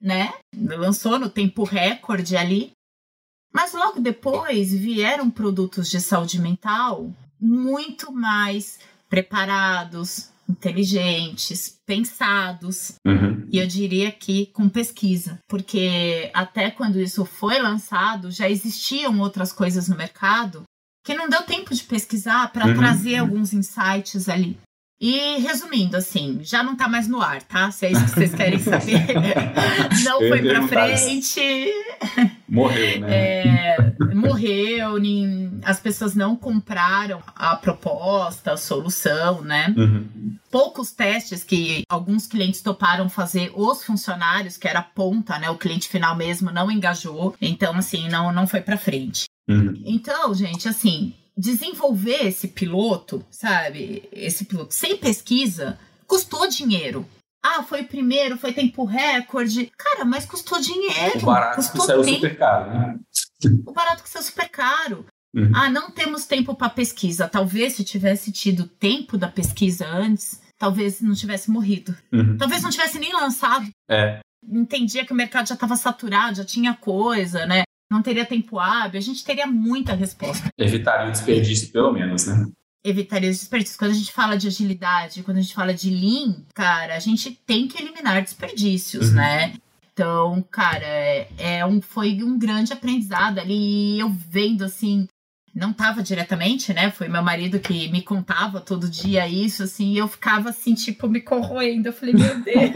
né? 0.02 0.34
Lançou 0.56 1.20
no 1.20 1.30
tempo 1.30 1.64
recorde 1.64 2.38
ali. 2.38 2.72
Mas 3.54 3.74
logo 3.74 4.00
depois 4.00 4.74
vieram 4.74 5.30
produtos 5.30 5.90
de 5.90 6.00
saúde 6.02 6.40
mental 6.40 7.12
muito 7.40 8.12
mais 8.12 8.80
preparados, 9.10 10.30
inteligentes, 10.50 11.78
pensados, 11.86 12.94
Uhum. 13.06 13.48
e 13.52 13.60
eu 13.60 13.68
diria 13.68 14.12
que 14.12 14.48
com 14.48 14.68
pesquisa, 14.70 15.40
porque 15.48 16.32
até 16.34 16.72
quando 16.72 17.00
isso 17.00 17.26
foi 17.26 17.60
lançado, 17.60 18.32
já 18.32 18.50
existiam 18.50 19.20
outras 19.20 19.52
coisas 19.54 19.88
no 19.88 19.96
mercado 19.96 20.64
que 21.06 21.14
não 21.14 21.30
deu 21.30 21.44
tempo 21.44 21.74
de 21.76 21.84
pesquisar 21.84 22.52
para 22.52 22.68
Uhum. 22.68 22.76
trazer 22.76 23.18
alguns 23.18 23.54
insights 23.54 24.28
ali. 24.30 24.58
E 25.06 25.38
resumindo, 25.40 25.98
assim, 25.98 26.40
já 26.44 26.64
não 26.64 26.78
tá 26.78 26.88
mais 26.88 27.10
no 27.10 27.20
ar, 27.22 27.42
tá? 27.44 27.70
Se 27.72 27.88
é 27.88 27.92
isso 27.92 28.06
que 28.06 28.12
vocês 28.12 28.34
querem 28.34 28.58
saber. 28.58 29.06
não 30.06 30.20
foi 30.20 30.42
pra 30.42 30.66
frente, 30.66 31.42
Morreu, 32.48 33.02
né? 33.02 33.08
é, 33.10 33.94
morreu, 34.16 34.98
nin- 34.98 35.60
as 35.66 35.78
pessoas 35.82 36.16
não 36.16 36.38
compraram 36.38 37.22
a 37.36 37.54
proposta, 37.58 38.54
a 38.54 38.58
solução, 38.58 39.42
né? 39.42 39.74
Uhum. 39.76 40.38
poucos 40.50 40.92
testes 40.94 41.44
que 41.44 41.84
alguns 41.90 42.26
clientes 42.26 42.62
toparam 42.62 43.10
fazer 43.10 43.52
os 43.56 43.84
funcionários, 43.84 44.56
que 44.56 44.70
era 44.70 44.80
a 44.80 44.84
ponta, 44.84 45.38
né? 45.38 45.50
O 45.50 45.58
cliente 45.58 45.90
final 45.90 46.16
mesmo 46.16 46.50
não 46.50 46.72
engajou, 46.72 47.36
então 47.42 47.76
assim, 47.76 48.08
não 48.08 48.32
não 48.32 48.48
foi 48.48 48.62
para 48.62 48.78
frente. 48.78 49.26
Uhum. 49.50 49.74
Então, 49.86 50.34
gente, 50.34 50.70
assim, 50.70 51.14
desenvolver 51.38 52.28
esse 52.28 52.48
piloto, 52.48 53.26
sabe? 53.30 54.08
Esse 54.12 54.46
piloto 54.46 54.74
sem 54.74 54.98
pesquisa 54.98 55.80
custou 56.08 56.48
dinheiro. 56.48 57.06
Ah, 57.44 57.62
foi 57.62 57.82
o 57.82 57.88
primeiro, 57.88 58.38
foi 58.38 58.54
tempo 58.54 58.86
recorde. 58.86 59.72
Cara, 59.78 60.06
mas 60.06 60.26
custou 60.26 60.60
dinheiro. 60.62 61.20
O 61.22 61.26
barato 61.26 61.56
que 61.56 61.68
custou 61.68 61.86
saiu 61.86 62.02
tempo. 62.02 62.16
super 62.16 62.38
caro, 62.38 62.72
né? 62.72 63.00
O 63.66 63.74
barato 63.74 64.04
que 64.04 64.10
saiu 64.10 64.24
super 64.24 64.50
caro. 64.50 65.06
Uhum. 65.36 65.52
Ah, 65.54 65.70
não 65.70 65.92
temos 65.92 66.26
tempo 66.26 66.56
para 66.56 66.70
pesquisa. 66.70 67.28
Talvez 67.28 67.74
se 67.74 67.84
tivesse 67.84 68.32
tido 68.32 68.66
tempo 68.66 69.18
da 69.18 69.28
pesquisa 69.28 69.86
antes, 69.86 70.40
talvez 70.58 71.02
não 71.02 71.16
tivesse 71.16 71.52
morrido. 71.52 71.96
Uhum. 72.14 72.38
Talvez 72.38 72.62
não 72.62 72.70
tivesse 72.70 72.98
nem 73.00 73.12
lançado. 73.12 73.68
É. 73.90 74.20
Entendia 74.48 75.06
que 75.06 75.12
o 75.12 75.16
mercado 75.16 75.48
já 75.48 75.56
estava 75.56 75.76
saturado, 75.76 76.38
já 76.38 76.46
tinha 76.46 76.74
coisa, 76.74 77.46
né? 77.46 77.64
Não 77.94 78.02
teria 78.02 78.26
tempo 78.26 78.58
hábil, 78.58 78.98
a 78.98 79.02
gente 79.04 79.24
teria 79.24 79.46
muita 79.46 79.94
resposta. 79.94 80.50
Evitaria 80.58 81.10
o 81.10 81.12
desperdício, 81.12 81.72
pelo 81.72 81.94
menos, 81.94 82.26
né? 82.26 82.48
Evitaria 82.84 83.30
os 83.30 83.38
desperdícios. 83.38 83.78
Quando 83.78 83.92
a 83.92 83.94
gente 83.94 84.12
fala 84.12 84.36
de 84.36 84.48
agilidade, 84.48 85.22
quando 85.22 85.38
a 85.38 85.42
gente 85.42 85.54
fala 85.54 85.76
de 85.76 85.92
lean, 85.92 86.44
cara, 86.56 86.96
a 86.96 87.00
gente 87.00 87.30
tem 87.46 87.68
que 87.68 87.80
eliminar 87.80 88.20
desperdícios, 88.24 89.10
Uhum. 89.10 89.14
né? 89.16 89.54
Então, 89.94 90.44
cara, 90.50 90.84
é, 90.84 91.28
é 91.38 91.66
um, 91.68 91.80
foi 91.80 92.24
um 92.24 92.36
grande 92.40 92.74
aprendizado 92.74 93.38
ali. 93.38 93.96
E 93.96 94.00
eu 94.00 94.10
vendo 94.10 94.64
assim, 94.66 95.08
não 95.54 95.72
tava 95.72 96.02
diretamente, 96.02 96.74
né? 96.74 96.90
Foi 96.90 97.08
meu 97.08 97.22
marido 97.22 97.60
que 97.60 97.92
me 97.92 98.02
contava 98.02 98.60
todo 98.60 98.90
dia 98.90 99.28
isso, 99.28 99.62
assim, 99.62 99.92
e 99.94 100.00
eu 100.00 100.08
ficava 100.08 100.50
assim, 100.50 100.74
tipo, 100.74 101.08
me 101.08 101.22
corroendo. 101.22 101.90
Eu 101.90 101.94
falei, 101.94 102.16
meu 102.16 102.42
Deus. 102.42 102.72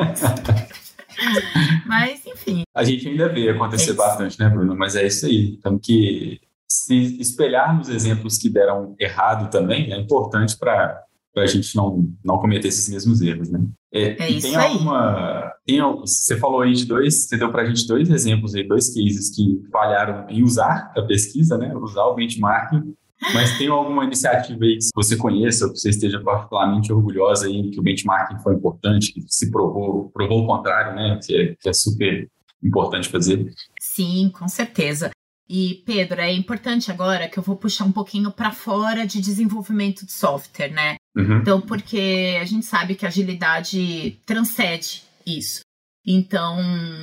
Mas, 1.85 2.25
enfim, 2.25 2.63
A 2.75 2.83
gente 2.83 3.07
ainda 3.07 3.29
vê 3.29 3.49
acontecer 3.49 3.91
É 3.91 3.93
bastante, 3.93 4.39
né, 4.39 4.49
Bruno? 4.49 4.75
Mas 4.75 4.95
é 4.95 5.05
isso 5.05 5.25
aí. 5.25 5.57
Temos 5.57 5.81
que 5.83 6.39
se 6.69 7.19
espelhar 7.19 7.75
nos 7.75 7.89
exemplos 7.89 8.37
que 8.37 8.49
deram 8.49 8.95
errado 8.99 9.49
também 9.49 9.91
é 9.91 9.97
importante 9.97 10.57
para 10.57 11.03
a 11.35 11.45
gente 11.45 11.75
não, 11.75 12.09
não 12.23 12.39
cometer 12.39 12.67
esses 12.67 12.89
mesmos 12.89 13.21
erros, 13.21 13.49
né? 13.49 13.59
É, 13.93 14.23
é 14.23 14.29
isso 14.29 14.47
tem 14.47 14.55
alguma, 14.55 15.53
tem, 15.65 15.81
você 15.81 16.35
falou 16.37 16.61
aí 16.61 16.73
de 16.73 16.85
dois, 16.85 17.27
você 17.27 17.37
deu 17.37 17.51
para 17.51 17.61
a 17.61 17.65
gente 17.65 17.87
dois 17.87 18.09
exemplos 18.09 18.55
aí, 18.55 18.67
dois 18.67 18.93
cases 18.93 19.33
que 19.35 19.61
falharam 19.71 20.27
em 20.29 20.43
usar 20.43 20.91
a 20.95 21.01
pesquisa, 21.03 21.57
né? 21.57 21.73
Usar 21.75 22.05
o 22.05 22.15
benchmarking 22.15 22.93
mas 23.33 23.57
tem 23.57 23.67
alguma 23.67 24.05
iniciativa 24.05 24.63
aí 24.63 24.77
que 24.77 24.89
você 24.95 25.15
conheça, 25.17 25.65
ou 25.65 25.73
que 25.73 25.79
você 25.79 25.89
esteja 25.89 26.19
particularmente 26.21 26.91
orgulhosa 26.91 27.47
aí, 27.47 27.69
que 27.71 27.79
o 27.79 27.83
benchmarking 27.83 28.39
foi 28.39 28.55
importante, 28.55 29.11
que 29.11 29.23
se 29.27 29.49
provou, 29.49 30.09
provou 30.11 30.43
o 30.43 30.47
contrário, 30.47 30.95
né? 30.95 31.19
Que 31.23 31.35
é, 31.35 31.55
que 31.59 31.69
é 31.69 31.73
super 31.73 32.29
importante 32.63 33.09
fazer? 33.09 33.51
Sim, 33.79 34.31
com 34.33 34.47
certeza. 34.47 35.11
E, 35.49 35.81
Pedro, 35.85 36.19
é 36.19 36.33
importante 36.33 36.91
agora 36.91 37.29
que 37.29 37.39
eu 37.39 37.43
vou 37.43 37.55
puxar 37.55 37.85
um 37.85 37.91
pouquinho 37.91 38.31
para 38.31 38.51
fora 38.51 39.07
de 39.07 39.21
desenvolvimento 39.21 40.05
de 40.05 40.11
software, 40.11 40.71
né? 40.71 40.97
Uhum. 41.15 41.37
Então, 41.37 41.61
porque 41.61 42.37
a 42.39 42.45
gente 42.45 42.65
sabe 42.65 42.95
que 42.95 43.05
a 43.05 43.09
agilidade 43.09 44.19
transcende 44.25 45.03
isso. 45.25 45.61
Então, 46.09 46.57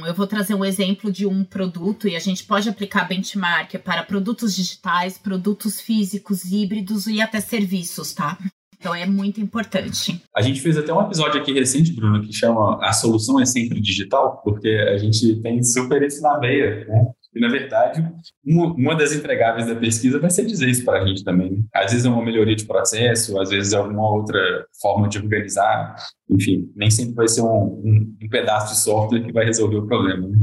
eu 0.07 0.15
vou 0.15 0.27
trazer 0.27 0.55
um 0.55 0.65
exemplo 0.65 1.13
de 1.13 1.27
um 1.27 1.45
produto 1.45 2.09
e 2.09 2.17
a 2.17 2.19
gente 2.19 2.43
pode 2.43 2.71
aplicar 2.71 3.07
benchmark 3.07 3.75
para 3.85 4.03
produtos 4.03 4.57
digitais, 4.57 5.19
produtos 5.19 5.79
físicos, 5.79 6.51
híbridos 6.51 7.07
e 7.07 7.21
até 7.21 7.39
serviços, 7.39 8.15
tá? 8.15 8.39
Então 8.79 8.95
é 8.95 9.05
muito 9.05 9.43
importante. 9.43 10.23
A 10.35 10.41
gente 10.41 10.61
fez 10.61 10.79
até 10.79 10.93
um 10.93 11.03
episódio 11.03 11.41
aqui 11.41 11.53
recente, 11.53 11.93
Bruno, 11.93 12.23
que 12.23 12.33
chama 12.33 12.79
A 12.83 12.93
Solução 12.95 13.39
é 13.39 13.45
Sempre 13.45 13.79
Digital, 13.81 14.41
porque 14.43 14.69
a 14.69 14.97
gente 14.97 15.37
tem 15.37 15.63
super 15.63 16.03
isso 16.03 16.23
na 16.23 16.39
veia, 16.39 16.87
né? 16.87 17.07
E, 17.35 17.41
na 17.41 17.49
verdade, 17.49 18.05
uma 18.45 18.95
das 18.95 19.13
entregáveis 19.13 19.67
da 19.67 19.75
pesquisa 19.75 20.21
vai 20.21 20.31
ser 20.31 20.47
dizer 20.47 20.69
isso 20.69 20.85
para 20.85 21.03
a 21.03 21.07
gente 21.07 21.25
também. 21.25 21.51
Né? 21.51 21.63
Às 21.75 21.91
vezes 21.91 22.07
é 22.07 22.09
uma 22.09 22.25
melhoria 22.25 22.55
de 22.55 22.65
processo, 22.65 23.41
às 23.41 23.51
vezes 23.51 23.73
é 23.73 23.77
alguma 23.77 24.09
outra 24.09 24.67
forma 24.81 25.09
de 25.09 25.19
organizar. 25.19 25.97
Enfim, 26.31 26.71
nem 26.77 26.91
sempre 26.91 27.15
vai 27.15 27.29
ser 27.29 27.43
um, 27.43 27.47
um, 27.47 28.17
um 28.23 28.29
pedaço 28.29 28.73
de 28.73 28.81
software 28.81 29.23
que 29.23 29.33
vai 29.33 29.45
resolver 29.45 29.77
o 29.77 29.87
problema. 29.87 30.29
Né? 30.29 30.37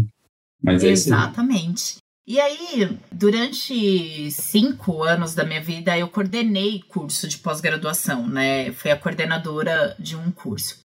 Mas 0.62 0.84
é 0.84 0.90
Exatamente. 0.90 1.98
E 2.28 2.40
aí, 2.40 2.98
durante 3.12 4.30
cinco 4.32 5.04
anos 5.04 5.34
da 5.34 5.44
minha 5.44 5.62
vida, 5.62 5.98
eu 5.98 6.08
coordenei 6.08 6.82
curso 6.88 7.28
de 7.28 7.38
pós-graduação, 7.40 8.28
né? 8.28 8.72
Fui 8.74 8.92
a 8.92 8.98
coordenadora 8.98 9.96
de 9.98 10.16
um 10.16 10.32
curso. 10.32 10.80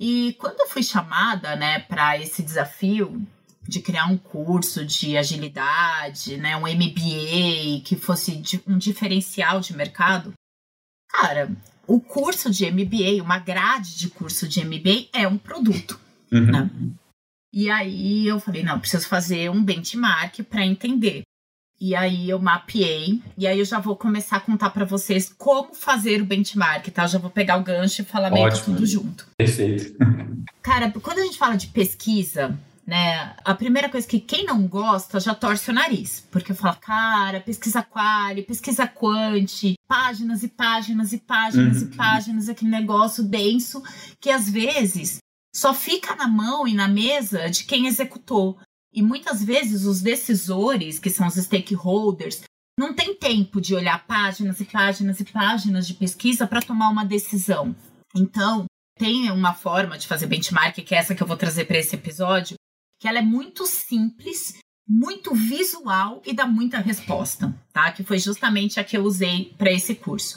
E 0.00 0.34
quando 0.38 0.60
eu 0.60 0.66
fui 0.66 0.82
chamada, 0.82 1.54
né, 1.54 1.80
para 1.80 2.16
esse 2.18 2.42
desafio, 2.42 3.22
de 3.70 3.80
criar 3.80 4.06
um 4.06 4.18
curso 4.18 4.84
de 4.84 5.16
agilidade, 5.16 6.36
né, 6.36 6.56
um 6.56 6.62
MBA 6.62 7.82
que 7.84 7.96
fosse 7.96 8.42
um 8.66 8.76
diferencial 8.76 9.60
de 9.60 9.74
mercado, 9.74 10.32
cara, 11.08 11.48
o 11.86 12.00
curso 12.00 12.50
de 12.50 12.68
MBA, 12.68 13.22
uma 13.22 13.38
grade 13.38 13.96
de 13.96 14.10
curso 14.10 14.48
de 14.48 14.64
MBA 14.64 15.08
é 15.12 15.26
um 15.26 15.38
produto, 15.38 15.98
uhum. 16.32 16.46
né? 16.46 16.70
E 17.52 17.70
aí 17.70 18.26
eu 18.26 18.38
falei, 18.40 18.62
não, 18.62 18.78
preciso 18.78 19.08
fazer 19.08 19.50
um 19.50 19.62
benchmark 19.62 20.42
para 20.42 20.66
entender. 20.66 21.22
E 21.80 21.94
aí 21.94 22.28
eu 22.28 22.38
mapeei, 22.38 23.22
e 23.38 23.46
aí 23.46 23.58
eu 23.58 23.64
já 23.64 23.80
vou 23.80 23.96
começar 23.96 24.36
a 24.36 24.40
contar 24.40 24.70
para 24.70 24.84
vocês 24.84 25.32
como 25.36 25.74
fazer 25.74 26.20
o 26.20 26.26
benchmark, 26.26 26.86
tá? 26.88 27.04
Eu 27.04 27.08
já 27.08 27.18
vou 27.18 27.30
pegar 27.30 27.56
o 27.56 27.64
gancho 27.64 28.02
e 28.02 28.04
falar 28.04 28.30
meio 28.30 28.52
tudo 28.64 28.84
junto. 28.84 29.26
Perfeito. 29.38 29.96
Cara, 30.60 30.90
quando 30.90 31.20
a 31.20 31.22
gente 31.24 31.38
fala 31.38 31.56
de 31.56 31.68
pesquisa, 31.68 32.56
né? 32.90 33.36
A 33.44 33.54
primeira 33.54 33.88
coisa 33.88 34.04
que 34.04 34.18
quem 34.18 34.44
não 34.44 34.66
gosta 34.66 35.20
já 35.20 35.32
torce 35.32 35.70
o 35.70 35.72
nariz, 35.72 36.26
porque 36.28 36.52
fala, 36.52 36.74
cara, 36.74 37.40
pesquisa 37.40 37.84
quali, 37.84 38.42
pesquisa 38.42 38.84
quanti, 38.84 39.74
páginas 39.86 40.42
e 40.42 40.48
páginas 40.48 41.12
e 41.12 41.18
páginas 41.18 41.82
uhum. 41.82 41.88
e 41.88 41.96
páginas, 41.96 42.48
aquele 42.48 42.72
negócio 42.72 43.22
denso 43.22 43.80
que 44.20 44.28
às 44.28 44.50
vezes 44.50 45.18
só 45.54 45.72
fica 45.72 46.16
na 46.16 46.26
mão 46.26 46.66
e 46.66 46.74
na 46.74 46.88
mesa 46.88 47.48
de 47.48 47.62
quem 47.62 47.86
executou. 47.86 48.58
E 48.92 49.00
muitas 49.02 49.44
vezes 49.44 49.84
os 49.84 50.00
decisores, 50.00 50.98
que 50.98 51.10
são 51.10 51.28
os 51.28 51.34
stakeholders, 51.34 52.42
não 52.76 52.92
tem 52.92 53.14
tempo 53.14 53.60
de 53.60 53.72
olhar 53.72 54.04
páginas 54.04 54.58
e 54.58 54.64
páginas 54.64 55.20
e 55.20 55.24
páginas 55.26 55.86
de 55.86 55.94
pesquisa 55.94 56.44
para 56.44 56.60
tomar 56.60 56.88
uma 56.88 57.04
decisão. 57.04 57.72
Então, 58.16 58.64
tem 58.98 59.30
uma 59.30 59.54
forma 59.54 59.96
de 59.96 60.08
fazer 60.08 60.26
benchmark, 60.26 60.74
que 60.74 60.92
é 60.92 60.98
essa 60.98 61.14
que 61.14 61.22
eu 61.22 61.26
vou 61.26 61.36
trazer 61.36 61.66
para 61.66 61.78
esse 61.78 61.94
episódio, 61.94 62.56
que 63.00 63.08
ela 63.08 63.18
é 63.18 63.22
muito 63.22 63.64
simples, 63.66 64.58
muito 64.86 65.34
visual 65.34 66.22
e 66.26 66.34
dá 66.34 66.46
muita 66.46 66.78
resposta, 66.78 67.52
tá? 67.72 67.90
Que 67.90 68.04
foi 68.04 68.18
justamente 68.18 68.78
a 68.78 68.84
que 68.84 68.96
eu 68.96 69.02
usei 69.02 69.54
para 69.56 69.72
esse 69.72 69.94
curso. 69.94 70.36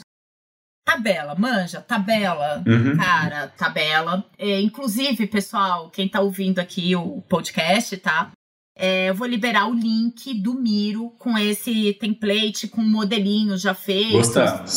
Tabela, 0.86 1.34
manja, 1.34 1.80
tabela, 1.82 2.62
uhum. 2.66 2.96
cara, 2.96 3.48
tabela. 3.48 4.24
É, 4.38 4.60
inclusive, 4.60 5.26
pessoal, 5.26 5.90
quem 5.90 6.08
tá 6.08 6.20
ouvindo 6.20 6.58
aqui 6.58 6.96
o 6.96 7.20
podcast, 7.22 7.96
tá? 7.98 8.32
É, 8.76 9.08
eu 9.08 9.14
vou 9.14 9.26
liberar 9.26 9.68
o 9.68 9.72
link 9.72 10.34
do 10.34 10.52
Miro 10.54 11.10
com 11.16 11.38
esse 11.38 11.92
template, 11.94 12.66
com 12.66 12.80
um 12.80 12.88
modelinho 12.88 13.56
já 13.56 13.72
feito 13.72 14.32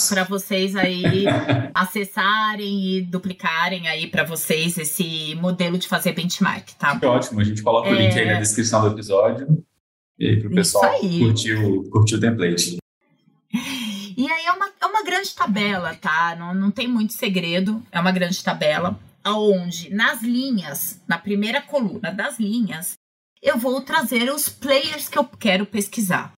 para 0.10 0.24
vocês 0.24 0.76
aí 0.76 1.26
acessarem 1.74 2.98
e 2.98 3.02
duplicarem 3.02 3.88
aí 3.88 4.06
para 4.06 4.24
vocês 4.24 4.78
esse 4.78 5.34
modelo 5.36 5.80
de 5.80 5.88
fazer 5.88 6.14
benchmark, 6.14 6.70
tá? 6.78 7.00
Que 7.00 7.08
ótimo, 7.08 7.42
a 7.42 7.44
gente 7.44 7.64
coloca 7.64 7.90
é... 7.90 7.92
o 7.92 7.96
link 7.96 8.18
aí 8.18 8.26
na 8.26 8.34
é. 8.34 8.40
descrição 8.40 8.82
do 8.82 8.90
episódio 8.90 9.66
e 10.20 10.28
aí 10.28 10.40
pro 10.40 10.52
pessoal 10.52 11.00
curtir 11.00 11.56
o, 11.56 11.90
curtir 11.90 12.16
o 12.16 12.20
template. 12.20 12.78
E 13.52 14.32
aí 14.32 14.46
é 14.46 14.52
uma, 14.52 14.70
é 14.80 14.86
uma 14.86 15.04
grande 15.04 15.34
tabela, 15.34 15.96
tá? 15.96 16.36
Não, 16.38 16.54
não 16.54 16.70
tem 16.70 16.88
muito 16.88 17.14
segredo, 17.14 17.82
é 17.92 18.00
uma 18.00 18.12
grande 18.12 18.44
tabela, 18.44 19.00
aonde 19.24 19.94
nas 19.94 20.22
linhas, 20.22 21.02
na 21.08 21.18
primeira 21.18 21.62
coluna 21.62 22.12
das 22.12 22.40
linhas, 22.40 22.97
eu 23.42 23.58
vou 23.58 23.82
trazer 23.82 24.32
os 24.32 24.50
players 24.50 25.08
que 25.08 25.18
eu 25.18 25.26
quero 25.26 25.66
pesquisar. 25.66 26.34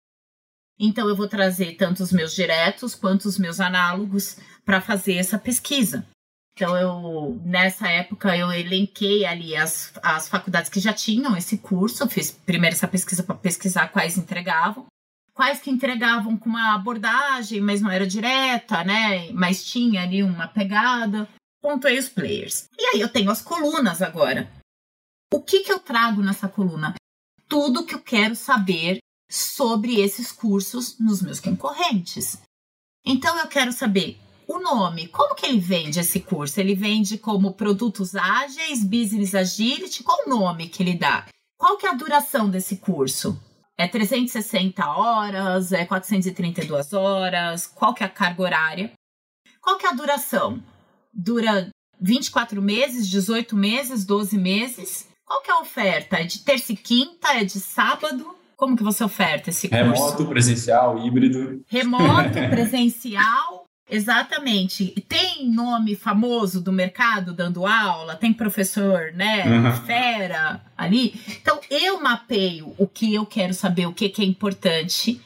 Então, 0.79 1.09
eu 1.09 1.15
vou 1.15 1.27
trazer 1.27 1.75
tanto 1.75 2.01
os 2.01 2.11
meus 2.11 2.33
diretos 2.33 2.95
quanto 2.95 3.25
os 3.25 3.37
meus 3.37 3.59
análogos 3.59 4.37
para 4.63 4.79
fazer 4.79 5.15
essa 5.15 5.37
pesquisa. 5.37 6.05
Então, 6.53 6.75
eu, 6.77 7.41
nessa 7.43 7.89
época, 7.89 8.35
eu 8.35 8.51
elenquei 8.51 9.25
ali 9.25 9.55
as, 9.55 9.93
as 10.01 10.29
faculdades 10.29 10.69
que 10.69 10.79
já 10.79 10.93
tinham 10.93 11.35
esse 11.35 11.57
curso. 11.57 12.03
Eu 12.03 12.07
fiz 12.07 12.31
primeiro 12.31 12.75
essa 12.75 12.87
pesquisa 12.87 13.23
para 13.23 13.35
pesquisar 13.35 13.89
quais 13.89 14.17
entregavam. 14.17 14.85
Quais 15.33 15.59
que 15.61 15.69
entregavam 15.69 16.37
com 16.37 16.49
uma 16.49 16.75
abordagem, 16.75 17.61
mas 17.61 17.81
não 17.81 17.89
era 17.89 18.05
direta, 18.05 18.83
né? 18.83 19.31
Mas 19.31 19.63
tinha 19.63 20.03
ali 20.03 20.21
uma 20.21 20.47
pegada. 20.47 21.27
Pontuei 21.61 21.97
os 21.97 22.09
players. 22.09 22.65
E 22.77 22.85
aí 22.87 23.01
eu 23.01 23.07
tenho 23.07 23.31
as 23.31 23.41
colunas 23.41 24.01
agora. 24.01 24.49
O 25.31 25.41
que, 25.41 25.59
que 25.59 25.71
eu 25.71 25.79
trago 25.79 26.23
nessa 26.23 26.47
coluna? 26.47 26.95
Tudo 27.47 27.85
que 27.85 27.93
eu 27.93 28.01
quero 28.01 28.35
saber 28.35 28.97
sobre 29.29 30.01
esses 30.01 30.31
cursos 30.31 30.97
nos 30.99 31.21
meus 31.21 31.39
concorrentes. 31.39 32.41
Então 33.05 33.37
eu 33.37 33.47
quero 33.47 33.71
saber 33.71 34.19
o 34.47 34.59
nome, 34.59 35.07
como 35.07 35.35
que 35.35 35.45
ele 35.45 35.59
vende 35.59 35.99
esse 35.99 36.19
curso? 36.19 36.59
Ele 36.59 36.73
vende 36.73 37.19
como 37.19 37.53
produtos 37.53 38.15
ágeis, 38.15 38.83
business 38.83 39.35
agility, 39.35 40.01
qual 40.01 40.25
o 40.25 40.29
nome 40.29 40.67
que 40.67 40.81
ele 40.81 40.95
dá? 40.95 41.27
Qual 41.55 41.77
que 41.77 41.85
é 41.85 41.89
a 41.89 41.93
duração 41.93 42.49
desse 42.49 42.77
curso? 42.77 43.39
É 43.77 43.87
360 43.87 44.83
horas, 44.89 45.71
é 45.71 45.85
432 45.85 46.93
horas, 46.93 47.67
qual 47.67 47.93
que 47.93 48.01
é 48.01 48.07
a 48.07 48.09
carga 48.09 48.41
horária? 48.41 48.93
Qual 49.61 49.77
que 49.77 49.85
é 49.85 49.89
a 49.89 49.93
duração? 49.93 50.63
Dura 51.13 51.69
24 52.01 52.59
meses, 52.59 53.07
18 53.07 53.55
meses, 53.55 54.03
12 54.03 54.35
meses? 54.35 55.08
Qual 55.29 55.43
que 55.43 55.51
é 55.51 55.53
a 55.53 55.59
oferta? 55.59 56.17
É 56.17 56.23
de 56.23 56.39
terça 56.39 56.73
e 56.73 56.75
quinta? 56.75 57.33
É 57.35 57.43
de 57.43 57.59
sábado? 57.59 58.35
Como 58.57 58.75
que 58.75 58.81
você 58.81 59.03
oferta 59.03 59.51
esse 59.51 59.69
curso? 59.69 59.83
Remoto, 59.83 60.25
presencial, 60.25 60.97
híbrido. 61.05 61.63
Remoto, 61.67 62.33
presencial. 62.49 63.65
Exatamente. 63.87 64.89
Tem 65.07 65.47
nome 65.47 65.95
famoso 65.95 66.59
do 66.59 66.71
mercado 66.71 67.31
dando 67.31 67.67
aula, 67.67 68.15
tem 68.15 68.33
professor, 68.33 69.11
né, 69.13 69.45
uhum. 69.45 69.85
fera 69.85 70.65
ali. 70.75 71.13
Então, 71.39 71.59
eu 71.69 72.01
mapeio 72.01 72.73
o 72.77 72.87
que 72.87 73.13
eu 73.13 73.25
quero 73.25 73.53
saber, 73.53 73.85
o 73.85 73.93
que, 73.93 74.09
que 74.09 74.23
é 74.23 74.25
importante 74.25 75.21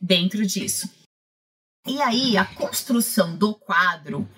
dentro 0.00 0.44
disso. 0.44 0.90
E 1.86 2.02
aí, 2.02 2.36
a 2.36 2.44
construção 2.44 3.36
do 3.36 3.54
quadro, 3.54 4.28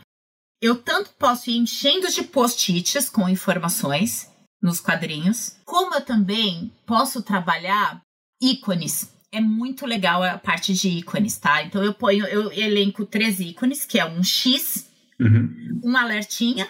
eu 0.62 0.76
tanto 0.76 1.10
posso 1.18 1.50
ir 1.50 1.56
enchendo 1.56 2.10
de 2.10 2.22
post-its 2.22 3.08
com 3.08 3.28
informações, 3.28 4.29
nos 4.62 4.80
quadrinhos. 4.80 5.56
Como 5.64 5.94
eu 5.94 6.00
também 6.00 6.72
posso 6.86 7.22
trabalhar 7.22 8.02
ícones. 8.40 9.14
É 9.32 9.40
muito 9.40 9.86
legal 9.86 10.22
a 10.22 10.38
parte 10.38 10.74
de 10.74 10.88
ícones, 10.88 11.38
tá? 11.38 11.62
Então 11.62 11.84
eu 11.84 11.94
ponho, 11.94 12.26
eu 12.26 12.50
elenco 12.52 13.06
três 13.06 13.38
ícones, 13.38 13.84
que 13.84 13.98
é 13.98 14.04
um 14.04 14.22
X, 14.24 14.90
uhum. 15.20 15.80
um 15.84 15.96
alertinha 15.96 16.68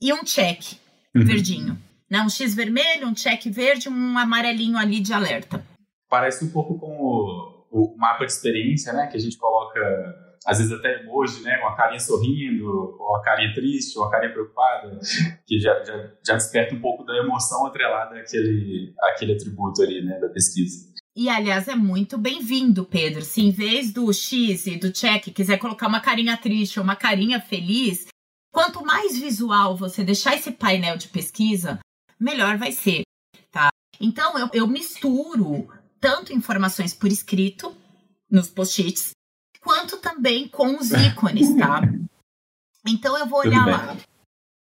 e 0.00 0.12
um 0.12 0.22
check 0.22 0.78
uhum. 1.14 1.24
verdinho. 1.24 1.78
Né? 2.08 2.20
Um 2.20 2.28
X 2.28 2.54
vermelho, 2.54 3.08
um 3.08 3.14
check 3.14 3.46
verde, 3.46 3.88
um 3.88 4.16
amarelinho 4.16 4.78
ali 4.78 5.00
de 5.00 5.12
alerta. 5.12 5.64
Parece 6.08 6.44
um 6.44 6.50
pouco 6.50 6.78
com 6.78 6.92
o, 6.92 7.66
o 7.72 7.96
mapa 7.98 8.24
de 8.24 8.30
experiência, 8.32 8.92
né? 8.92 9.08
Que 9.08 9.16
a 9.16 9.20
gente 9.20 9.36
coloca, 9.36 9.80
às 10.46 10.58
vezes 10.58 10.72
até 10.72 11.02
emoji, 11.02 11.42
né? 11.42 11.58
Uma 11.58 11.74
carinha 11.74 11.98
sorrindo, 11.98 12.64
ou 12.70 13.08
uma 13.10 13.20
carinha 13.20 13.52
triste, 13.52 13.98
ou 13.98 14.04
uma 14.04 14.10
carinha 14.10 14.32
preocupada, 14.32 14.98
que 15.44 15.58
já, 15.58 15.82
já, 15.82 16.12
já 16.24 16.34
desperta 16.34 16.74
um 16.74 16.80
pouco 16.80 17.04
da 17.04 17.16
emoção 17.16 17.66
atrelada 17.66 18.16
àquele, 18.16 18.94
àquele 19.02 19.32
atributo 19.32 19.82
ali, 19.82 20.04
né? 20.04 20.20
Da 20.20 20.28
pesquisa. 20.28 20.94
E, 21.16 21.28
aliás, 21.28 21.66
é 21.66 21.74
muito 21.74 22.16
bem-vindo, 22.16 22.84
Pedro. 22.84 23.22
Se 23.22 23.40
em 23.40 23.50
vez 23.50 23.92
do 23.92 24.12
X 24.12 24.66
e 24.66 24.76
do 24.76 24.92
check 24.92 25.32
quiser 25.32 25.58
colocar 25.58 25.88
uma 25.88 26.00
carinha 26.00 26.36
triste 26.36 26.78
ou 26.78 26.84
uma 26.84 26.94
carinha 26.94 27.40
feliz, 27.40 28.06
quanto 28.52 28.84
mais 28.84 29.18
visual 29.18 29.76
você 29.76 30.04
deixar 30.04 30.36
esse 30.36 30.52
painel 30.52 30.96
de 30.96 31.08
pesquisa, 31.08 31.80
melhor 32.20 32.56
vai 32.56 32.70
ser, 32.70 33.02
tá? 33.50 33.68
Então, 34.00 34.38
eu, 34.38 34.48
eu 34.52 34.66
misturo 34.66 35.68
tanto 35.98 36.32
informações 36.32 36.94
por 36.94 37.10
escrito, 37.10 37.74
nos 38.30 38.48
post-its, 38.50 39.15
quanto 39.66 39.96
também 39.96 40.46
com 40.46 40.78
os 40.78 40.92
ícones, 40.92 41.52
tá? 41.56 41.82
Então, 42.86 43.18
eu 43.18 43.26
vou 43.26 43.40
olhar 43.40 43.66
lá. 43.66 43.96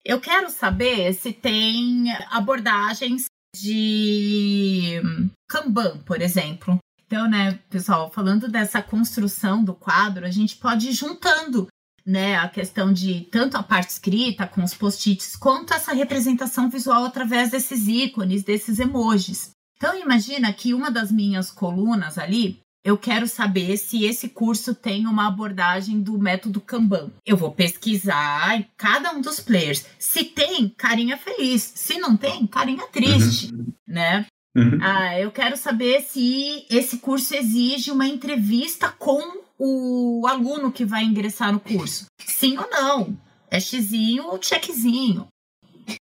Eu 0.06 0.22
quero 0.22 0.52
saber 0.52 1.12
se 1.16 1.34
tem 1.34 2.12
abordagens 2.30 3.26
de 3.56 5.02
Kanban, 5.50 5.98
por 6.06 6.22
exemplo. 6.22 6.78
Então, 7.08 7.28
né, 7.28 7.60
pessoal, 7.72 8.12
falando 8.12 8.48
dessa 8.48 8.84
construção 8.84 9.64
do 9.64 9.74
quadro, 9.74 10.28
a 10.28 10.32
gente 10.32 10.58
pode 10.58 10.90
ir 10.90 10.94
juntando 10.94 11.68
né, 12.06 12.38
a 12.38 12.48
questão 12.48 12.94
de 12.94 13.22
tanto 13.32 13.58
a 13.58 13.64
parte 13.64 13.90
escrita 13.90 14.46
com 14.46 14.64
os 14.64 14.76
post-its, 14.76 15.36
quanto 15.36 15.74
essa 15.74 15.94
representação 15.94 16.70
visual 16.70 17.06
através 17.06 17.50
desses 17.50 17.88
ícones, 17.88 18.44
desses 18.44 18.78
emojis. 18.78 19.52
Então 19.78 20.00
imagina 20.00 20.54
que 20.54 20.74
uma 20.74 20.92
das 20.92 21.12
minhas 21.12 21.50
colunas 21.50 22.18
ali, 22.20 22.60
eu 22.84 22.98
quero 22.98 23.28
saber 23.28 23.78
se 23.78 24.04
esse 24.04 24.28
curso 24.28 24.76
tem 24.76 25.08
uma 25.08 25.28
abordagem 25.28 26.02
do 26.02 26.18
método 26.20 26.60
Kanban. 26.60 27.12
Eu 27.26 27.38
vou 27.38 27.52
pesquisar 27.52 28.60
em 28.60 28.68
cada 28.76 29.14
um 29.14 29.22
dos 29.22 29.40
players. 29.40 29.86
Se 29.98 30.26
tem, 30.26 30.68
carinha 30.70 31.18
feliz. 31.18 31.62
Se 31.76 31.98
não 31.98 32.18
tem, 32.18 32.46
carinha 32.46 32.86
triste, 32.88 33.54
uhum. 33.54 33.74
né? 33.88 34.26
Uhum. 34.56 34.78
Ah, 34.82 35.18
eu 35.18 35.32
quero 35.32 35.56
saber 35.56 36.02
se 36.02 36.66
esse 36.70 36.98
curso 36.98 37.34
exige 37.34 37.90
uma 37.90 38.06
entrevista 38.06 38.90
com 38.90 39.42
o 39.58 40.28
aluno 40.28 40.72
que 40.72 40.84
vai 40.84 41.04
ingressar 41.04 41.54
no 41.54 41.60
curso. 41.60 42.06
Sim 42.20 42.58
ou 42.58 42.70
não? 42.70 43.18
É 43.50 43.60
xizinho 43.60 44.26
ou 44.26 44.42
checkzinho. 44.42 45.28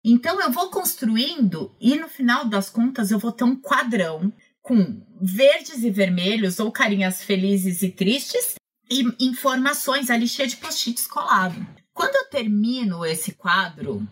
Então 0.03 0.41
eu 0.41 0.51
vou 0.51 0.69
construindo 0.69 1.71
e 1.79 1.95
no 1.95 2.07
final 2.07 2.45
das 2.45 2.69
contas 2.69 3.11
eu 3.11 3.19
vou 3.19 3.31
ter 3.31 3.43
um 3.43 3.55
quadrão 3.55 4.33
com 4.61 5.01
verdes 5.19 5.83
e 5.83 5.89
vermelhos 5.89 6.59
ou 6.59 6.71
carinhas 6.71 7.23
felizes 7.23 7.81
e 7.81 7.89
tristes 7.89 8.55
e 8.89 9.03
informações 9.19 10.09
ali 10.09 10.27
cheia 10.27 10.47
de 10.47 10.57
post-its 10.57 11.07
colado. 11.07 11.65
Quando 11.93 12.15
eu 12.15 12.29
termino 12.29 13.05
esse 13.05 13.33
quadro 13.33 14.07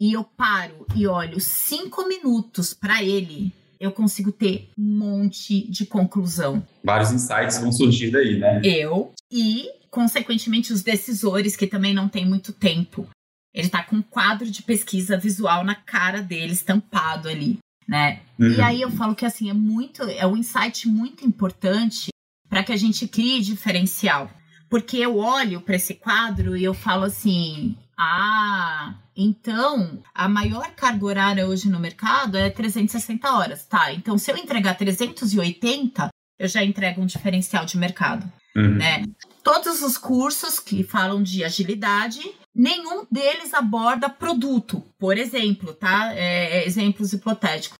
e 0.00 0.12
eu 0.12 0.24
paro 0.24 0.86
e 0.94 1.06
olho 1.06 1.40
cinco 1.40 2.06
minutos 2.06 2.74
para 2.74 3.02
ele, 3.02 3.52
eu 3.78 3.90
consigo 3.90 4.30
ter 4.30 4.70
um 4.78 4.98
monte 4.98 5.68
de 5.70 5.86
conclusão. 5.86 6.66
Vários 6.84 7.10
insights 7.10 7.58
vão 7.58 7.72
surgir 7.72 8.10
daí, 8.10 8.38
né? 8.38 8.60
Eu 8.64 9.12
e, 9.30 9.68
consequentemente, 9.90 10.72
os 10.72 10.82
decisores 10.82 11.56
que 11.56 11.66
também 11.66 11.92
não 11.92 12.08
têm 12.08 12.24
muito 12.24 12.52
tempo. 12.52 13.08
Ele 13.54 13.68
tá 13.68 13.82
com 13.82 13.96
um 13.96 14.02
quadro 14.02 14.50
de 14.50 14.62
pesquisa 14.62 15.16
visual 15.18 15.64
na 15.64 15.74
cara 15.74 16.22
dele, 16.22 16.52
estampado 16.52 17.28
ali, 17.28 17.58
né? 17.86 18.20
Uhum. 18.38 18.50
E 18.52 18.60
aí 18.60 18.80
eu 18.80 18.90
falo 18.90 19.14
que 19.14 19.26
assim 19.26 19.50
é 19.50 19.52
muito, 19.52 20.02
é 20.02 20.26
um 20.26 20.36
insight 20.36 20.88
muito 20.88 21.24
importante 21.24 22.10
para 22.48 22.62
que 22.62 22.72
a 22.72 22.76
gente 22.76 23.08
crie 23.08 23.40
diferencial. 23.40 24.30
Porque 24.68 24.96
eu 24.96 25.18
olho 25.18 25.60
para 25.60 25.76
esse 25.76 25.94
quadro 25.94 26.56
e 26.56 26.64
eu 26.64 26.72
falo 26.72 27.04
assim: 27.04 27.76
"Ah, 27.98 28.94
então, 29.16 30.02
a 30.14 30.28
maior 30.28 30.70
carga 30.74 31.04
horária 31.04 31.46
hoje 31.46 31.68
no 31.68 31.78
mercado 31.78 32.36
é 32.38 32.48
360 32.48 33.30
horas, 33.30 33.66
tá? 33.66 33.92
Então, 33.92 34.16
se 34.16 34.30
eu 34.30 34.36
entregar 34.36 34.74
380, 34.74 36.08
eu 36.38 36.48
já 36.48 36.64
entrego 36.64 37.00
um 37.00 37.06
diferencial 37.06 37.64
de 37.66 37.76
mercado, 37.76 38.30
uhum. 38.56 38.76
né? 38.76 39.04
Todos 39.44 39.82
os 39.82 39.98
cursos 39.98 40.58
que 40.58 40.82
falam 40.82 41.22
de 41.22 41.44
agilidade, 41.44 42.20
nenhum 42.54 43.06
deles 43.10 43.54
aborda 43.54 44.08
produto, 44.08 44.82
por 44.98 45.16
exemplo, 45.16 45.74
tá? 45.74 46.12
É, 46.14 46.58
é 46.58 46.66
exemplos 46.66 47.12
hipotéticos. 47.12 47.78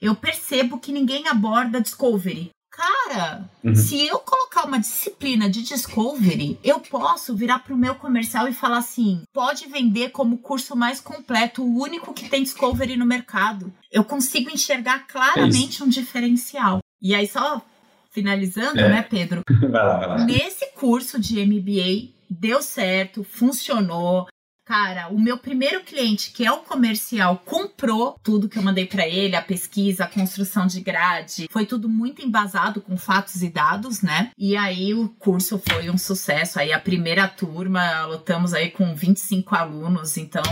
Eu 0.00 0.14
percebo 0.14 0.78
que 0.78 0.92
ninguém 0.92 1.28
aborda 1.28 1.80
discovery. 1.80 2.50
Cara, 2.70 3.48
uhum. 3.62 3.74
se 3.74 4.04
eu 4.04 4.18
colocar 4.18 4.66
uma 4.66 4.80
disciplina 4.80 5.48
de 5.48 5.62
discovery, 5.62 6.58
eu 6.64 6.80
posso 6.80 7.36
virar 7.36 7.60
pro 7.60 7.76
meu 7.76 7.94
comercial 7.94 8.48
e 8.48 8.52
falar 8.52 8.78
assim: 8.78 9.22
pode 9.32 9.68
vender 9.68 10.10
como 10.10 10.38
curso 10.38 10.74
mais 10.74 11.00
completo, 11.00 11.62
o 11.62 11.80
único 11.80 12.12
que 12.12 12.28
tem 12.28 12.42
discovery 12.42 12.96
no 12.96 13.06
mercado. 13.06 13.72
Eu 13.92 14.04
consigo 14.04 14.50
enxergar 14.50 15.06
claramente 15.06 15.82
é 15.82 15.84
um 15.84 15.88
diferencial. 15.88 16.80
E 17.00 17.14
aí, 17.14 17.28
só 17.28 17.62
finalizando, 18.10 18.80
é. 18.80 18.88
né, 18.88 19.02
Pedro? 19.02 19.42
vai 19.70 19.70
lá, 19.70 19.96
vai 19.96 20.08
lá. 20.08 20.24
Nesse 20.24 20.66
curso 20.74 21.20
de 21.20 21.44
MBA 21.46 22.13
deu 22.28 22.62
certo, 22.62 23.24
funcionou. 23.24 24.26
Cara, 24.66 25.08
o 25.08 25.20
meu 25.20 25.36
primeiro 25.36 25.82
cliente, 25.82 26.32
que 26.32 26.46
é 26.46 26.50
o 26.50 26.62
comercial, 26.62 27.42
comprou 27.44 28.18
tudo 28.22 28.48
que 28.48 28.58
eu 28.58 28.62
mandei 28.62 28.86
para 28.86 29.06
ele, 29.06 29.36
a 29.36 29.42
pesquisa, 29.42 30.04
a 30.04 30.08
construção 30.08 30.66
de 30.66 30.80
grade. 30.80 31.48
Foi 31.50 31.66
tudo 31.66 31.86
muito 31.86 32.24
embasado 32.24 32.80
com 32.80 32.96
fatos 32.96 33.42
e 33.42 33.50
dados, 33.50 34.00
né? 34.00 34.30
E 34.38 34.56
aí 34.56 34.94
o 34.94 35.10
curso 35.18 35.60
foi 35.68 35.90
um 35.90 35.98
sucesso. 35.98 36.58
Aí 36.58 36.72
a 36.72 36.80
primeira 36.80 37.28
turma, 37.28 38.06
lotamos 38.06 38.54
aí 38.54 38.70
com 38.70 38.94
25 38.94 39.54
alunos, 39.54 40.16
então 40.16 40.42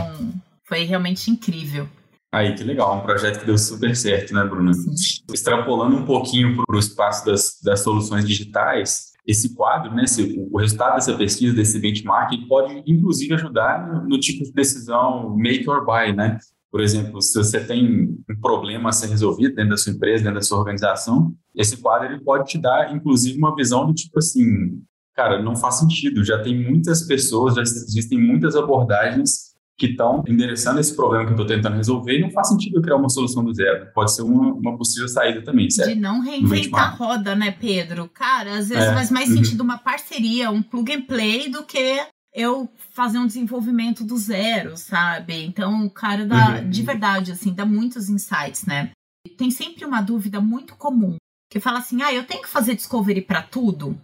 foi 0.65 0.85
realmente 0.85 1.31
incrível. 1.31 1.89
Aí, 2.35 2.55
que 2.55 2.65
legal, 2.65 2.97
um 2.97 3.03
projeto 3.03 3.41
que 3.41 3.47
deu 3.47 3.59
super 3.59 3.95
certo, 3.95 4.33
né, 4.33 4.43
Bruna? 4.45 4.73
Sim. 4.73 4.95
Extrapolando 5.33 5.97
um 5.97 6.05
pouquinho 6.07 6.57
para 6.67 6.77
o 6.77 6.79
espaço 6.79 7.27
das, 7.27 7.61
das 7.63 7.81
soluções 7.81 8.27
digitais, 8.27 9.12
esse 9.27 9.55
quadro, 9.55 9.95
né, 9.95 10.05
esse, 10.05 10.23
o 10.51 10.59
resultado 10.59 10.95
dessa 10.95 11.17
pesquisa, 11.17 11.55
desse 11.55 11.79
benchmark, 11.79 12.33
pode 12.49 12.83
inclusive 12.87 13.35
ajudar 13.35 13.87
no, 13.87 14.09
no, 14.09 14.19
tipo 14.19 14.45
de 14.45 14.53
decisão 14.53 15.37
make 15.37 15.69
or 15.69 15.85
buy, 15.85 16.13
né? 16.13 16.39
Por 16.71 16.81
exemplo, 16.81 17.21
se 17.21 17.37
você 17.37 17.63
tem 17.65 18.19
um 18.29 18.41
problema 18.41 18.89
a 18.89 18.93
ser 18.93 19.09
resolvido 19.09 19.55
dentro 19.55 19.71
da 19.71 19.77
sua 19.77 19.93
empresa, 19.93 20.25
dentro 20.25 20.41
da 20.41 20.45
sua 20.45 20.59
organização, 20.59 21.35
esse 21.55 21.77
quadro 21.77 22.09
ele 22.09 22.25
pode 22.25 22.49
te 22.49 22.59
dar, 22.59 22.95
inclusive, 22.95 23.39
uma 23.39 23.55
visão 23.55 23.87
do 23.87 23.93
tipo 23.93 24.19
assim, 24.19 24.83
cara, 25.15 25.43
não 25.43 25.55
faz 25.55 25.77
sentido, 25.77 26.25
já 26.25 26.43
tem 26.43 26.59
muitas 26.59 27.07
pessoas, 27.07 27.55
já 27.55 27.63
existem 27.63 28.19
muitas 28.19 28.57
abordagens 28.57 29.52
que 29.79 29.87
estão 29.87 30.23
endereçando 30.29 30.81
esse 30.81 30.95
problema 30.95 31.25
que 31.25 31.31
eu 31.31 31.37
estou 31.37 31.47
tentando 31.47 31.77
resolver 31.77 32.19
e 32.19 32.23
não 32.23 32.31
faz 32.31 32.49
sentido 32.49 32.77
eu 32.77 32.83
criar 32.83 32.97
uma 32.97 33.09
solução 33.09 33.45
do 33.45 33.55
zero. 33.55 33.89
Pode 33.95 34.15
ser 34.15 34.23
uma, 34.23 34.53
uma 34.53 34.77
possível 34.77 35.09
saída 35.09 35.43
também, 35.43 35.71
certo? 35.71 35.89
De 35.89 35.95
não 35.95 36.21
reinventar 36.21 36.93
a 36.93 36.95
roda, 36.95 37.35
né, 37.35 37.51
Pedro? 37.51 38.09
Cara, 38.09 38.59
às 38.59 38.69
vezes 38.69 38.85
é. 38.85 38.95
faz 38.95 39.11
mais 39.11 39.29
uhum. 39.31 39.37
sentido 39.37 39.63
uma 39.63 39.79
parceria, 39.79 40.51
um 40.51 40.63
plug 40.63 40.93
and 40.93 41.03
play 41.03 41.49
do 41.49 41.65
que 41.65 42.01
eu 42.35 42.69
fazer 42.93 43.19
um 43.19 43.27
desenvolvimento 43.27 44.05
do 44.05 44.17
zero, 44.17 44.77
sabe? 44.77 45.45
Então, 45.45 45.85
o 45.85 45.91
cara 45.91 46.25
dá, 46.25 46.61
uhum. 46.61 46.71
de 46.71 46.83
verdade, 46.83 47.33
assim, 47.33 47.53
dá 47.53 47.67
muitos 47.67 48.09
insights, 48.09 48.65
né? 48.65 48.91
Tem 49.37 49.51
sempre 49.51 49.85
uma 49.85 50.01
dúvida 50.01 50.41
muito 50.41 50.75
comum, 50.77 51.17
que 51.51 51.61
fala 51.61 51.79
assim, 51.79 52.03
ah, 52.03 52.13
eu 52.13 52.25
tenho 52.25 52.43
que 52.43 52.49
fazer 52.49 52.75
discovery 52.75 53.21
para 53.21 53.43
tudo? 53.43 53.97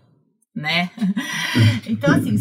Né? 0.58 0.90
então, 1.86 2.14
assim, 2.16 2.36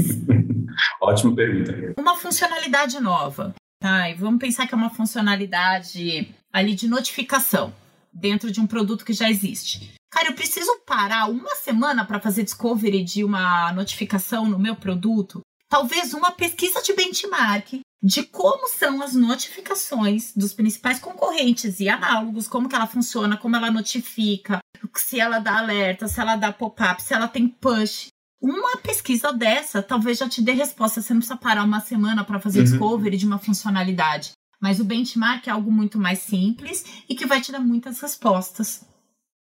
Ótima 1.02 1.36
pergunta. 1.36 1.94
Uma 1.98 2.16
funcionalidade 2.16 3.00
nova, 3.00 3.54
tá? 3.80 4.10
E 4.10 4.16
vamos 4.16 4.40
pensar 4.40 4.68
que 4.68 4.74
é 4.74 4.78
uma 4.78 4.90
funcionalidade 4.90 6.34
ali 6.52 6.76
de 6.76 6.88
notificação 6.88 7.74
dentro 8.14 8.52
de 8.52 8.60
um 8.60 8.68
produto 8.68 9.06
que 9.06 9.14
já 9.14 9.30
existe. 9.30 9.94
Cara, 10.12 10.30
eu 10.30 10.34
preciso 10.34 10.72
parar 10.86 11.30
uma 11.30 11.56
semana 11.56 12.06
para 12.06 12.20
fazer 12.20 12.44
discovery 12.44 13.04
de 13.04 13.24
uma 13.24 13.72
notificação 13.74 14.46
no 14.46 14.58
meu 14.58 14.76
produto? 14.76 15.42
Talvez 15.70 16.14
uma 16.14 16.32
pesquisa 16.32 16.82
de 16.82 16.94
benchmark 16.94 17.82
de 18.02 18.24
como 18.24 18.70
são 18.70 19.02
as 19.02 19.14
notificações 19.14 20.32
dos 20.36 20.54
principais 20.54 21.00
concorrentes 21.00 21.80
e 21.80 21.90
análogos, 21.90 22.48
como 22.48 22.70
que 22.70 22.76
ela 22.76 22.88
funciona, 22.88 23.38
como 23.38 23.56
ela 23.56 23.72
notifica, 23.72 24.60
se 24.96 25.20
ela 25.20 25.40
dá 25.40 25.58
alerta, 25.58 26.08
se 26.08 26.20
ela 26.20 26.36
dá 26.36 26.52
pop-up, 26.52 27.02
se 27.02 27.14
ela 27.14 27.28
tem 27.28 27.48
push. 27.48 28.08
Uma 28.42 28.78
pesquisa 28.78 29.34
dessa 29.34 29.82
talvez 29.82 30.18
já 30.18 30.30
te 30.30 30.42
dê 30.42 30.54
resposta. 30.54 31.02
Você 31.02 31.14
não 31.14 31.20
precisa 31.20 31.38
parar 31.38 31.64
uma 31.64 31.80
semana 31.80 32.24
para 32.24 32.40
fazer 32.40 32.60
uhum. 32.60 32.66
discovery 32.66 33.18
de 33.18 33.26
uma 33.26 33.40
funcionalidade. 33.40 34.32
Mas 34.60 34.80
o 34.80 34.86
benchmark 34.86 35.48
é 35.48 35.52
algo 35.52 35.72
muito 35.72 36.00
mais 36.00 36.20
simples 36.20 37.04
e 37.08 37.16
que 37.16 37.26
vai 37.26 37.42
te 37.42 37.52
dar 37.52 37.60
muitas 37.60 38.00
respostas. 38.00 38.86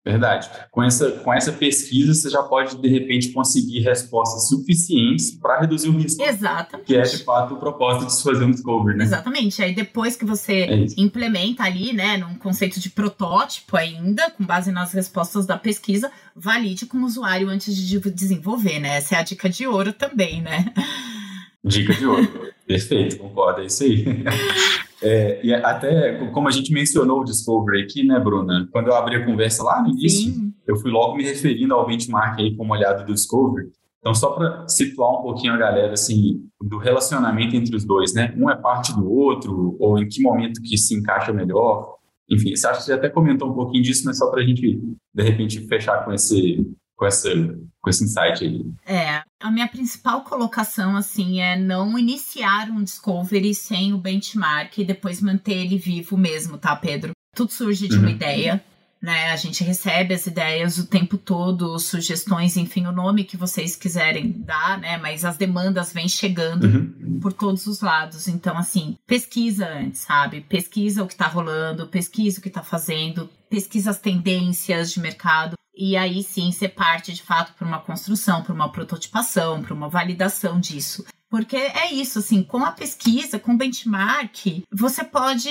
Verdade. 0.06 0.50
Com 0.70 0.84
essa, 0.84 1.12
com 1.12 1.34
essa 1.34 1.54
pesquisa, 1.54 2.14
você 2.14 2.30
já 2.30 2.44
pode, 2.44 2.76
de 2.76 2.88
repente, 2.90 3.30
conseguir 3.30 3.80
respostas 3.80 4.50
suficientes 4.50 5.32
para 5.32 5.62
reduzir 5.62 5.88
o 5.88 5.98
risco. 5.98 6.22
Exatamente. 6.22 6.88
Que 6.88 6.98
é, 6.98 7.04
de 7.04 7.24
fato, 7.24 7.54
o 7.54 7.58
propósito 7.58 8.08
de 8.08 8.14
se 8.14 8.22
fazer 8.22 8.44
um 8.44 8.52
discovery, 8.52 8.98
né? 8.98 9.06
Exatamente. 9.06 9.64
Aí, 9.64 9.74
depois 9.74 10.18
que 10.18 10.26
você 10.26 10.64
é 10.64 10.86
implementa 10.98 11.64
ali, 11.64 11.94
né, 11.94 12.18
num 12.18 12.36
conceito 12.36 12.82
de 12.82 12.90
protótipo 12.90 13.78
ainda, 13.78 14.30
com 14.32 14.44
base 14.44 14.74
nas 14.74 14.92
respostas 14.92 15.46
da 15.46 15.58
pesquisa, 15.58 16.12
valide 16.36 16.86
com 16.86 16.98
o 16.98 17.06
usuário 17.06 17.48
antes 17.48 17.74
de 17.74 17.98
desenvolver, 18.12 18.80
né? 18.80 18.98
Essa 18.98 19.16
é 19.16 19.20
a 19.20 19.24
dica 19.24 19.50
de 19.50 19.66
ouro 19.66 19.94
também, 19.94 20.42
né? 20.42 20.66
Dica 21.64 21.94
de 21.94 22.06
ouro. 22.06 22.52
Perfeito, 22.68 23.18
concordo, 23.18 23.62
é 23.62 23.68
isso 23.68 23.84
aí. 23.84 24.04
É, 25.04 25.46
e 25.46 25.54
até, 25.54 26.14
como 26.32 26.48
a 26.48 26.52
gente 26.52 26.72
mencionou 26.72 27.20
o 27.20 27.24
Discovery 27.26 27.84
aqui, 27.84 28.04
né, 28.04 28.20
Bruna? 28.20 28.68
Quando 28.72 28.88
eu 28.88 28.96
abri 28.96 29.18
a 29.18 29.26
conversa 29.26 29.62
lá 29.62 29.82
no 29.82 29.90
início, 29.90 30.32
Sim. 30.32 30.54
eu 30.66 30.78
fui 30.78 30.90
logo 30.90 31.16
me 31.16 31.24
referindo 31.24 31.74
ao 31.74 31.86
benchmark 31.86 32.40
aí 32.40 32.56
como 32.56 32.72
olhado 32.74 33.06
do 33.06 33.14
Discovery. 33.14 33.68
Então, 34.00 34.16
só 34.16 34.32
para 34.32 34.68
situar 34.68 35.12
um 35.12 35.22
pouquinho 35.22 35.54
a 35.54 35.58
galera, 35.58 35.94
assim, 35.94 36.42
do 36.62 36.78
relacionamento 36.78 37.56
entre 37.56 37.76
os 37.76 37.86
dois, 37.86 38.14
né? 38.14 38.34
Um 38.38 38.50
é 38.50 38.56
parte 38.56 38.94
do 38.94 39.10
outro, 39.10 39.76
ou 39.80 39.98
em 39.98 40.08
que 40.08 40.22
momento 40.22 40.62
que 40.62 40.78
se 40.78 40.94
encaixa 40.94 41.32
melhor. 41.32 41.96
Enfim, 42.30 42.56
você 42.56 42.68
acha 42.68 42.80
que 42.80 42.86
você 42.86 42.94
até 42.94 43.10
comentou 43.10 43.50
um 43.50 43.54
pouquinho 43.54 43.84
disso, 43.84 44.04
mas 44.06 44.18
só 44.18 44.30
para 44.30 44.42
a 44.42 44.46
gente, 44.46 44.82
de 45.14 45.24
repente, 45.24 45.66
fechar 45.68 46.04
com 46.04 46.14
esse, 46.14 46.66
com, 47.04 47.08
essa, 47.08 47.30
com 47.82 47.90
esse 47.90 48.06
insight 48.06 48.46
aí. 48.46 48.66
É, 48.86 49.22
a 49.42 49.52
minha 49.52 49.68
principal 49.68 50.24
colocação, 50.24 50.96
assim, 50.96 51.42
é 51.42 51.58
não 51.58 52.00
iniciar 52.00 52.70
um 52.70 52.82
discovery 52.82 53.54
sem 53.54 53.94
o 53.94 53.98
benchmark 53.98 54.78
e 54.78 54.86
depois 54.86 55.22
manter 55.22 55.66
ele 55.66 55.78
vivo 55.78 56.18
mesmo, 56.18 56.58
tá, 56.58 56.74
Pedro? 56.78 57.12
Tudo 57.36 57.52
surge 57.52 57.90
de 57.90 57.96
uhum. 57.96 58.04
uma 58.04 58.12
ideia, 58.12 58.64
né? 59.02 59.32
A 59.32 59.36
gente 59.36 59.66
recebe 59.66 60.14
as 60.14 60.26
ideias 60.28 60.78
o 60.78 60.88
tempo 60.88 61.18
todo, 61.18 61.78
sugestões, 61.78 62.56
enfim, 62.56 62.86
o 62.86 62.92
nome 62.92 63.26
que 63.26 63.36
vocês 63.36 63.76
quiserem 63.76 64.32
dar, 64.32 64.80
né? 64.80 64.98
Mas 64.98 65.26
as 65.26 65.36
demandas 65.36 65.92
vêm 65.92 66.08
chegando 66.08 66.66
uhum. 66.66 67.20
por 67.20 67.34
todos 67.34 67.68
os 67.68 67.82
lados. 67.82 68.30
Então, 68.30 68.58
assim, 68.58 68.96
pesquisa 69.06 69.68
antes, 69.68 70.02
sabe? 70.02 70.40
Pesquisa 70.40 71.04
o 71.04 71.08
que 71.08 71.18
tá 71.18 71.28
rolando, 71.28 71.86
pesquisa 71.88 72.40
o 72.40 72.42
que 72.42 72.50
tá 72.50 72.64
fazendo, 72.64 73.30
pesquisa 73.50 73.90
as 73.90 74.00
tendências 74.00 74.94
de 74.94 75.02
mercado 75.02 75.56
e 75.76 75.98
aí 75.98 76.24
sim 76.24 76.52
ser 76.52 76.70
parte 76.70 77.14
de 77.14 77.24
fato 77.24 77.54
para 77.54 77.68
uma 77.68 77.80
construção, 77.80 78.44
para 78.44 78.54
uma 78.54 78.72
prototipação, 78.72 79.62
para 79.62 79.74
uma 79.74 79.90
validação 79.90 80.60
disso. 80.60 81.06
Porque 81.30 81.56
é 81.56 81.92
isso, 81.92 82.20
assim, 82.20 82.44
com 82.44 82.64
a 82.64 82.72
pesquisa, 82.72 83.40
com 83.40 83.54
o 83.54 83.58
benchmark, 83.58 84.64
você 84.72 85.04
pode 85.04 85.50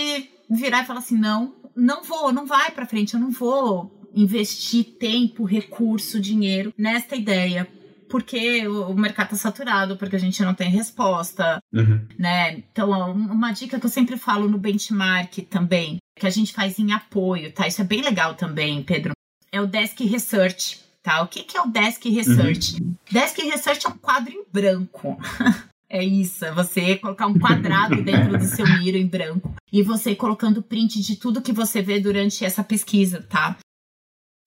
virar 0.49 0.83
e 0.83 0.87
falar 0.87 1.01
assim: 1.01 1.19
não, 1.19 1.55
não 1.75 2.05
vou, 2.05 2.33
não 2.33 2.47
vai 2.47 2.71
para 2.71 2.87
frente, 2.87 3.15
eu 3.15 3.21
não 3.21 3.31
vou 3.31 4.09
investir 4.15 4.97
tempo, 4.99 5.45
recurso, 5.45 6.21
dinheiro 6.21 6.73
nesta 6.79 7.17
ideia. 7.17 7.69
Porque 8.09 8.69
o 8.69 8.93
mercado 8.93 9.33
está 9.33 9.49
saturado, 9.49 9.97
porque 9.97 10.17
a 10.17 10.19
gente 10.19 10.43
não 10.43 10.53
tem 10.53 10.69
resposta, 10.69 11.63
uhum. 11.73 12.07
né? 12.19 12.59
Então, 12.59 12.91
uma 13.11 13.53
dica 13.53 13.81
que 13.81 13.87
eu 13.87 13.91
sempre 13.91 14.19
falo 14.19 14.51
no 14.51 14.59
benchmark 14.59 15.39
também, 15.49 15.97
que 16.15 16.27
a 16.27 16.31
gente 16.31 16.53
faz 16.53 16.79
em 16.79 16.93
apoio, 16.93 17.51
tá? 17.53 17.67
Isso 17.67 17.81
é 17.81 17.85
bem 17.85 18.03
legal 18.03 18.35
também, 18.35 18.83
Pedro 18.83 19.15
é 19.53 19.61
o 19.61 19.67
Desk 19.67 20.03
Research, 20.05 20.81
tá? 21.03 21.23
O 21.23 21.29
que, 21.29 21.45
que 21.45 21.57
é 21.57 21.61
o 21.61 21.69
Desk 21.69 22.09
Research? 22.09 22.83
Uhum. 22.83 22.95
Desk 23.11 23.41
Research 23.43 23.87
é 23.87 23.91
um 23.91 23.99
quadro 23.99 24.33
em 24.33 24.45
branco. 24.51 25.19
É 25.95 26.03
isso, 26.03 26.43
é 26.47 26.51
você 26.51 26.97
colocar 26.97 27.27
um 27.27 27.39
quadrado 27.39 28.03
dentro 28.03 28.39
do 28.39 28.45
seu 28.47 28.67
miro 28.79 28.97
em 28.97 29.07
branco 29.07 29.55
e 29.71 29.83
você 29.83 30.15
colocando 30.15 30.63
print 30.63 31.03
de 31.03 31.17
tudo 31.17 31.43
que 31.43 31.53
você 31.53 31.83
vê 31.83 32.01
durante 32.01 32.47
essa 32.47 32.65
pesquisa, 32.65 33.23
tá? 33.29 33.59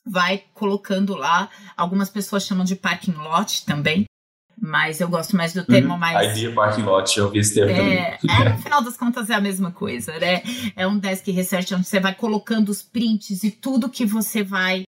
Vai 0.03 0.43
colocando 0.55 1.13
lá. 1.13 1.47
Algumas 1.77 2.09
pessoas 2.09 2.47
chamam 2.47 2.65
de 2.65 2.75
parking 2.75 3.11
lot 3.11 3.63
também, 3.63 4.05
mas 4.59 4.99
eu 4.99 5.07
gosto 5.07 5.37
mais 5.37 5.53
do 5.53 5.63
termo 5.63 5.93
hum, 5.93 5.97
mais. 5.97 6.35
Idea 6.35 6.51
parking 6.51 6.81
lot, 6.81 7.15
eu 7.19 7.29
vi 7.29 7.37
esse 7.37 7.53
termo 7.53 7.71
é, 7.73 8.17
também. 8.17 8.47
É, 8.47 8.49
no 8.49 8.57
final 8.57 8.83
das 8.83 8.97
contas 8.97 9.29
é 9.29 9.35
a 9.35 9.39
mesma 9.39 9.71
coisa, 9.71 10.17
né? 10.17 10.41
É 10.75 10.87
um 10.87 10.97
desk 10.97 11.29
research 11.29 11.75
onde 11.75 11.87
você 11.87 11.99
vai 11.99 12.15
colocando 12.15 12.69
os 12.69 12.81
prints 12.81 13.43
e 13.43 13.51
tudo 13.51 13.87
que 13.87 14.03
você 14.03 14.41
vai 14.41 14.83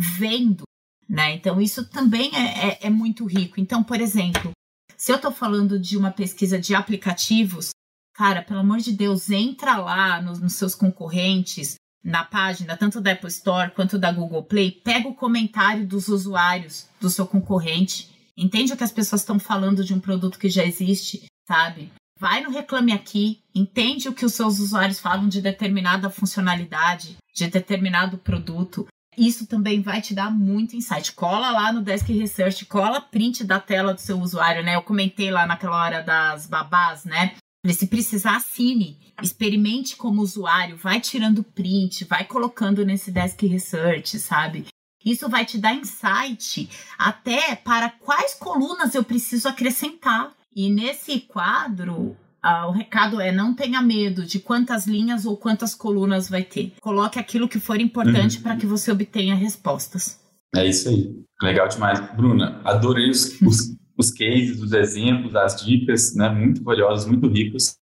vendo, 0.00 0.62
né? 1.08 1.34
Então, 1.34 1.60
isso 1.60 1.84
também 1.88 2.30
é, 2.34 2.68
é, 2.68 2.78
é 2.82 2.90
muito 2.90 3.26
rico. 3.26 3.60
Então, 3.60 3.84
por 3.84 4.00
exemplo, 4.00 4.52
se 4.96 5.12
eu 5.12 5.16
estou 5.16 5.30
falando 5.30 5.78
de 5.78 5.96
uma 5.96 6.10
pesquisa 6.10 6.58
de 6.58 6.74
aplicativos, 6.74 7.70
cara, 8.14 8.42
pelo 8.42 8.60
amor 8.60 8.78
de 8.78 8.92
Deus, 8.92 9.30
entra 9.30 9.76
lá 9.76 10.22
nos, 10.22 10.40
nos 10.40 10.54
seus 10.54 10.74
concorrentes, 10.74 11.74
na 12.02 12.24
página, 12.24 12.76
tanto 12.76 13.00
da 13.00 13.12
Apple 13.12 13.28
Store 13.28 13.72
quanto 13.72 13.98
da 13.98 14.10
Google 14.10 14.42
Play, 14.42 14.70
pega 14.70 15.08
o 15.08 15.14
comentário 15.14 15.86
dos 15.86 16.08
usuários 16.08 16.86
do 16.98 17.10
seu 17.10 17.26
concorrente, 17.26 18.10
entende 18.36 18.72
o 18.72 18.76
que 18.76 18.84
as 18.84 18.92
pessoas 18.92 19.20
estão 19.20 19.38
falando 19.38 19.84
de 19.84 19.92
um 19.92 20.00
produto 20.00 20.38
que 20.38 20.48
já 20.48 20.64
existe, 20.64 21.24
sabe? 21.46 21.92
Vai 22.18 22.42
no 22.42 22.50
Reclame 22.50 22.92
Aqui, 22.92 23.42
entende 23.54 24.08
o 24.08 24.14
que 24.14 24.24
os 24.24 24.34
seus 24.34 24.58
usuários 24.58 25.00
falam 25.00 25.28
de 25.28 25.40
determinada 25.40 26.10
funcionalidade, 26.10 27.16
de 27.34 27.46
determinado 27.48 28.18
produto, 28.18 28.86
isso 29.20 29.46
também 29.46 29.82
vai 29.82 30.00
te 30.00 30.14
dar 30.14 30.30
muito 30.30 30.74
insight. 30.74 31.12
Cola 31.12 31.50
lá 31.50 31.70
no 31.70 31.82
Desk 31.82 32.10
Research, 32.10 32.64
cola 32.64 33.02
print 33.02 33.44
da 33.44 33.60
tela 33.60 33.92
do 33.92 34.00
seu 34.00 34.18
usuário, 34.18 34.64
né? 34.64 34.76
Eu 34.76 34.82
comentei 34.82 35.30
lá 35.30 35.46
naquela 35.46 35.76
hora 35.76 36.02
das 36.02 36.46
babás, 36.46 37.04
né? 37.04 37.34
Se 37.70 37.86
precisar, 37.86 38.36
assine. 38.36 38.98
Experimente 39.22 39.94
como 39.96 40.22
usuário, 40.22 40.78
vai 40.78 40.98
tirando 40.98 41.44
print, 41.44 42.06
vai 42.06 42.24
colocando 42.24 42.86
nesse 42.86 43.10
Desk 43.10 43.46
Research, 43.46 44.18
sabe? 44.18 44.66
Isso 45.04 45.28
vai 45.28 45.44
te 45.44 45.58
dar 45.58 45.74
insight 45.74 46.70
até 46.98 47.54
para 47.56 47.90
quais 47.90 48.34
colunas 48.34 48.94
eu 48.94 49.04
preciso 49.04 49.46
acrescentar. 49.46 50.32
E 50.56 50.70
nesse 50.70 51.20
quadro, 51.20 52.16
ah, 52.42 52.68
o 52.68 52.72
recado 52.72 53.20
é 53.20 53.30
não 53.30 53.54
tenha 53.54 53.82
medo 53.82 54.24
de 54.24 54.38
quantas 54.38 54.86
linhas 54.86 55.26
ou 55.26 55.36
quantas 55.36 55.74
colunas 55.74 56.28
vai 56.28 56.42
ter. 56.42 56.72
Coloque 56.80 57.18
aquilo 57.18 57.48
que 57.48 57.60
for 57.60 57.80
importante 57.80 58.38
uhum. 58.38 58.42
para 58.42 58.56
que 58.56 58.66
você 58.66 58.90
obtenha 58.90 59.34
respostas. 59.34 60.18
É 60.54 60.66
isso 60.66 60.88
aí. 60.88 61.14
Legal 61.42 61.68
demais. 61.68 62.00
Bruna, 62.14 62.60
adorei 62.64 63.10
os, 63.10 63.40
os, 63.40 63.76
os 63.96 64.10
cases, 64.10 64.60
os 64.60 64.72
exemplos, 64.72 65.34
as 65.36 65.62
dicas, 65.62 66.14
né? 66.14 66.28
Muito 66.28 66.62
valiosas, 66.62 67.06
muito 67.06 67.28
ricas. 67.28 67.78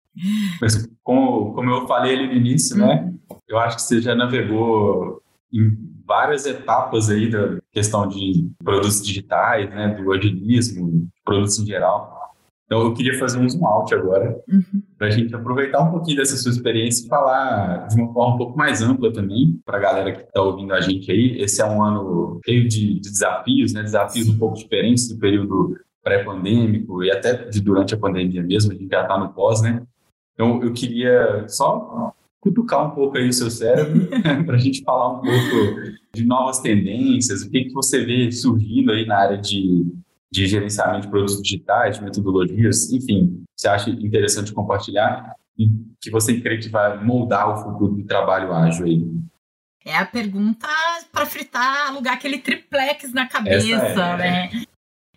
Mas 0.61 0.87
como, 1.03 1.55
como 1.55 1.71
eu 1.71 1.87
falei 1.87 2.17
ali 2.17 2.27
no 2.27 2.35
início, 2.35 2.77
né? 2.77 3.05
Uhum. 3.31 3.39
Eu 3.49 3.59
acho 3.59 3.77
que 3.77 3.83
você 3.83 4.01
já 4.01 4.15
navegou 4.15 5.23
em 5.53 5.77
várias 6.05 6.47
etapas 6.47 7.09
aí 7.11 7.31
da 7.31 7.59
questão 7.73 8.09
de 8.09 8.51
produtos 8.63 9.03
digitais, 9.03 9.71
né? 9.71 9.89
Do 9.89 10.13
agilismo, 10.13 11.09
produtos 11.25 11.59
em 11.59 11.67
geral. 11.67 12.18
Então, 12.69 12.83
eu 12.83 12.93
queria 12.93 13.19
fazer 13.19 13.39
um 13.39 13.49
zoom 13.49 13.67
out 13.67 13.95
agora, 13.95 14.43
uhum. 14.47 14.83
para 14.99 15.07
a 15.07 15.11
gente 15.11 15.35
aproveitar 15.35 15.81
um 15.81 15.91
pouquinho 15.91 16.19
dessa 16.19 16.37
sua 16.37 16.51
experiência 16.51 17.07
e 17.07 17.09
falar 17.09 17.87
de 17.89 17.99
uma 17.99 18.13
forma 18.13 18.35
um 18.35 18.37
pouco 18.37 18.59
mais 18.59 18.83
ampla 18.83 19.11
também, 19.11 19.59
para 19.65 19.79
a 19.79 19.81
galera 19.81 20.13
que 20.13 20.21
está 20.21 20.43
ouvindo 20.43 20.75
a 20.75 20.81
gente 20.83 21.11
aí. 21.11 21.41
Esse 21.41 21.63
é 21.63 21.65
um 21.65 21.83
ano 21.83 22.39
cheio 22.45 22.69
de, 22.69 23.01
de 23.01 23.11
desafios, 23.11 23.73
né? 23.73 23.83
desafios 23.83 24.29
um 24.29 24.37
pouco 24.37 24.59
diferentes 24.59 25.09
do 25.09 25.19
período 25.19 25.79
pré-pandêmico 26.05 27.03
e 27.03 27.11
até 27.11 27.33
de 27.49 27.59
durante 27.63 27.95
a 27.95 27.99
pandemia 27.99 28.43
mesmo, 28.43 28.71
a 28.71 28.75
gente 28.75 28.89
já 28.91 29.01
está 29.01 29.19
no 29.19 29.31
pós, 29.31 29.63
né? 29.63 29.83
Então, 30.35 30.63
eu 30.63 30.71
queria 30.75 31.47
só 31.49 32.13
cutucar 32.39 32.87
um 32.87 32.91
pouco 32.91 33.17
aí 33.17 33.31
o 33.31 33.33
seu 33.33 33.51
cérebro 33.51 34.09
para 34.45 34.57
a 34.57 34.61
gente 34.61 34.83
falar 34.83 35.15
um 35.15 35.23
pouco 35.23 35.97
de 36.13 36.23
novas 36.23 36.61
tendências, 36.61 37.41
o 37.41 37.51
que, 37.51 37.65
que 37.65 37.73
você 37.73 38.05
vê 38.05 38.31
surgindo 38.31 38.93
aí 38.93 39.07
na 39.07 39.17
área 39.17 39.39
de 39.39 39.87
de 40.31 40.47
gerenciamento 40.47 41.03
de 41.03 41.09
produtos 41.09 41.43
digitais, 41.43 41.99
metodologias, 42.01 42.93
enfim, 42.93 43.45
você 43.57 43.69
acha 43.69 43.91
interessante 43.91 44.53
compartilhar 44.53 45.35
e 45.59 45.69
que 46.01 46.11
você 46.11 46.41
crê 46.41 46.59
que 46.59 46.69
vai 46.69 47.03
moldar 47.03 47.51
o 47.51 47.57
futuro 47.57 47.95
do 47.95 48.05
trabalho 48.05 48.53
ágil 48.53 48.87
aí? 48.87 49.07
É 49.85 49.97
a 49.97 50.05
pergunta 50.05 50.69
para 51.11 51.25
fritar, 51.25 51.89
alugar 51.89 52.15
aquele 52.15 52.39
triplex 52.39 53.13
na 53.13 53.27
cabeça, 53.27 54.03
é, 54.03 54.17
né? 54.17 54.51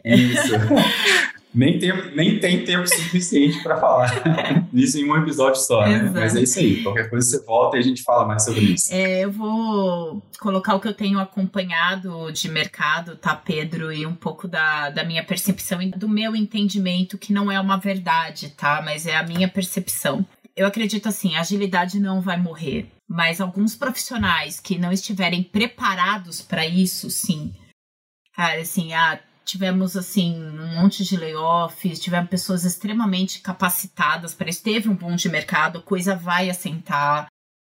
Isso. 0.04 0.54
nem, 1.54 1.78
tem, 1.78 2.16
nem 2.16 2.40
tem 2.40 2.64
tempo 2.64 2.88
suficiente 2.88 3.62
para 3.62 3.78
falar 3.78 4.10
isso 4.74 4.98
em 4.98 5.10
um 5.10 5.18
episódio 5.18 5.60
só, 5.60 5.86
né? 5.86 5.98
Exato. 5.98 6.14
Mas 6.14 6.36
é 6.36 6.42
isso 6.42 6.60
aí. 6.60 6.84
Qualquer 6.84 7.10
coisa 7.10 7.28
você 7.28 7.46
volta 7.46 7.78
e 7.78 7.80
a 7.80 7.84
gente 7.84 8.04
fala 8.04 8.26
mais 8.26 8.46
sobre 8.46 8.62
isso. 8.62 8.94
É, 8.94 9.26
eu 9.26 9.32
vou 9.32 10.22
colocar 10.40 10.76
o 10.76 10.80
que 10.80 10.88
eu 10.88 10.94
tenho 10.94 11.20
acompanhado 11.20 12.32
de 12.32 12.50
mercado, 12.50 13.16
tá, 13.16 13.36
Pedro? 13.36 13.92
E 13.92 14.06
um 14.06 14.16
pouco 14.16 14.48
da, 14.48 14.90
da 14.90 15.04
minha 15.04 15.24
percepção 15.24 15.82
e 15.82 15.92
do 15.92 16.08
meu 16.08 16.36
entendimento, 16.36 17.18
que 17.18 17.34
não 17.34 17.52
é 17.52 17.60
uma 17.60 17.78
verdade, 17.78 18.50
tá? 18.50 18.82
Mas 18.84 19.06
é 19.06 19.16
a 19.16 19.24
minha 19.24 19.48
percepção. 19.48 20.26
Eu 20.56 20.68
acredito 20.68 21.08
assim, 21.08 21.36
a 21.36 21.42
agilidade 21.42 22.00
não 22.00 22.22
vai 22.22 22.38
morrer, 22.38 22.88
mas 23.08 23.40
alguns 23.40 23.76
profissionais 23.76 24.60
que 24.60 24.78
não 24.78 24.92
estiverem 24.92 25.44
preparados 25.44 26.42
para 26.42 26.66
isso, 26.66 27.10
sim. 27.10 27.54
Cara, 28.36 28.62
assim, 28.62 28.94
ah, 28.94 29.20
tivemos 29.46 29.98
assim 29.98 30.36
um 30.42 30.76
monte 30.76 31.04
de 31.04 31.18
layoffs, 31.18 32.00
tivemos 32.00 32.30
pessoas 32.30 32.64
extremamente 32.64 33.42
capacitadas 33.42 34.34
para 34.34 34.50
isso. 34.50 34.64
Teve 34.64 34.90
um 34.90 34.96
boom 34.96 35.16
de 35.16 35.30
mercado, 35.30 35.80
a 35.80 35.82
coisa 35.84 36.16
vai 36.16 36.50
assentar, 36.50 37.28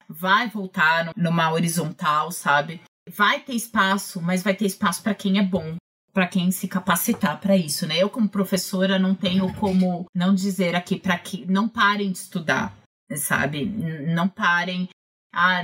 vai 0.08 0.50
voltar 0.50 1.12
numa 1.16 1.52
horizontal, 1.52 2.32
sabe? 2.32 2.82
vai 3.10 3.40
ter 3.40 3.54
espaço, 3.54 4.22
mas 4.22 4.44
vai 4.44 4.54
ter 4.54 4.66
espaço 4.66 5.02
para 5.02 5.16
quem 5.16 5.40
é 5.40 5.44
bom, 5.44 5.76
para 6.14 6.28
quem 6.28 6.52
se 6.52 6.68
capacitar 6.68 7.40
para 7.40 7.56
isso, 7.56 7.88
né? 7.88 7.98
Eu 7.98 8.10
como 8.10 8.30
professora 8.30 9.00
não 9.00 9.16
tenho 9.16 9.54
como 9.56 10.06
não 10.16 10.34
dizer 10.34 10.76
aqui 10.76 11.00
para 11.00 11.18
que 11.18 11.46
não 11.46 11.68
parem 11.68 12.12
de 12.12 12.18
estudar, 12.18 12.76
sabe? 13.16 13.66
Não 13.66 14.28
parem. 14.28 14.90
Ah, 15.34 15.64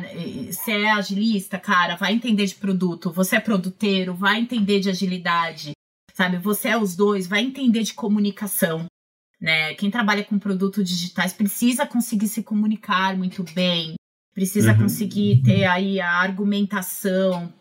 você 0.49 0.84
é 0.84 0.91
agilista, 0.91 1.60
cara, 1.60 1.95
vai 1.95 2.14
entender 2.14 2.45
de 2.45 2.55
produto. 2.55 3.12
Você 3.12 3.36
é 3.36 3.39
produteiro, 3.39 4.14
vai 4.16 4.39
entender 4.39 4.80
de 4.80 4.89
agilidade, 4.89 5.72
sabe? 6.18 6.38
Você 6.38 6.70
é 6.70 6.78
os 6.78 6.95
dois, 6.95 7.28
vai 7.28 7.41
entender 7.41 7.84
de 7.84 7.93
comunicação. 7.93 8.88
Né? 9.39 9.76
Quem 9.76 9.91
trabalha 9.91 10.24
com 10.24 10.39
produtos 10.39 10.89
digitais 10.89 11.32
precisa 11.32 11.86
conseguir 11.86 12.28
se 12.28 12.41
comunicar 12.41 13.15
muito 13.15 13.43
bem, 13.53 13.93
precisa 14.34 14.72
uhum. 14.72 14.80
conseguir 14.80 15.43
ter 15.43 15.65
aí 15.65 16.01
a 16.01 16.09
argumentação, 16.09 17.53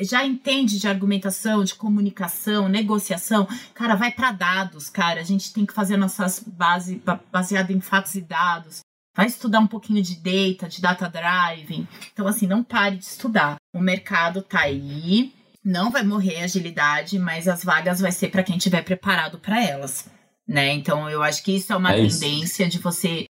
já 0.00 0.24
entende 0.24 0.78
de 0.78 0.88
argumentação, 0.88 1.62
de 1.62 1.74
comunicação, 1.74 2.66
negociação, 2.66 3.46
cara, 3.74 3.94
vai 3.94 4.10
para 4.10 4.32
dados, 4.32 4.88
cara. 4.88 5.20
A 5.20 5.24
gente 5.24 5.52
tem 5.52 5.66
que 5.66 5.74
fazer 5.74 5.98
nossas 5.98 6.42
bases 6.46 6.98
baseado 7.30 7.72
em 7.72 7.80
fatos 7.80 8.14
e 8.14 8.22
dados. 8.22 8.80
Vai 9.14 9.26
estudar 9.26 9.60
um 9.60 9.66
pouquinho 9.66 10.02
de 10.02 10.16
data, 10.16 10.66
de 10.66 10.80
data 10.80 11.10
driving. 11.10 11.86
Então, 12.10 12.26
assim, 12.26 12.46
não 12.46 12.64
pare 12.64 12.96
de 12.96 13.04
estudar. 13.04 13.56
O 13.74 13.80
mercado 13.80 14.40
tá 14.40 14.60
aí, 14.60 15.34
não 15.68 15.90
vai 15.90 16.02
morrer 16.02 16.40
a 16.40 16.44
agilidade, 16.44 17.18
mas 17.18 17.46
as 17.46 17.62
vagas 17.62 18.00
vai 18.00 18.10
ser 18.10 18.30
para 18.30 18.42
quem 18.42 18.56
estiver 18.56 18.82
preparado 18.82 19.38
para 19.38 19.62
elas, 19.62 20.08
né? 20.46 20.72
Então, 20.72 21.10
eu 21.10 21.22
acho 21.22 21.42
que 21.44 21.54
isso 21.54 21.70
é 21.74 21.76
uma 21.76 21.92
é 21.92 21.96
tendência 21.96 22.64
isso. 22.64 22.70
de 22.70 22.78
você 22.78 23.26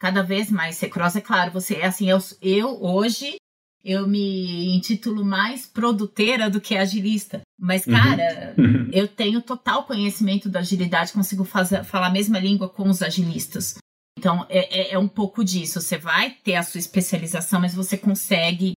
cada 0.00 0.20
vez 0.20 0.50
mais 0.50 0.76
ser 0.76 0.88
cross. 0.88 1.14
É 1.14 1.20
claro, 1.20 1.52
você 1.52 1.76
é 1.76 1.86
assim, 1.86 2.10
eu, 2.10 2.18
eu 2.42 2.82
hoje 2.82 3.36
eu 3.84 4.08
me 4.08 4.74
intitulo 4.76 5.24
mais 5.24 5.64
produteira 5.64 6.50
do 6.50 6.60
que 6.60 6.76
agilista. 6.76 7.42
Mas, 7.56 7.86
uhum. 7.86 7.92
cara, 7.92 8.54
uhum. 8.58 8.90
eu 8.92 9.06
tenho 9.06 9.40
total 9.40 9.84
conhecimento 9.84 10.48
da 10.48 10.58
agilidade, 10.58 11.12
consigo 11.12 11.44
fazer, 11.44 11.84
falar 11.84 12.08
a 12.08 12.12
mesma 12.12 12.40
língua 12.40 12.68
com 12.68 12.88
os 12.88 13.00
agilistas. 13.00 13.76
Então, 14.18 14.44
é, 14.48 14.88
é, 14.88 14.94
é 14.94 14.98
um 14.98 15.06
pouco 15.06 15.44
disso. 15.44 15.80
Você 15.80 15.96
vai 15.96 16.30
ter 16.42 16.56
a 16.56 16.64
sua 16.64 16.80
especialização, 16.80 17.60
mas 17.60 17.76
você 17.76 17.96
consegue 17.96 18.72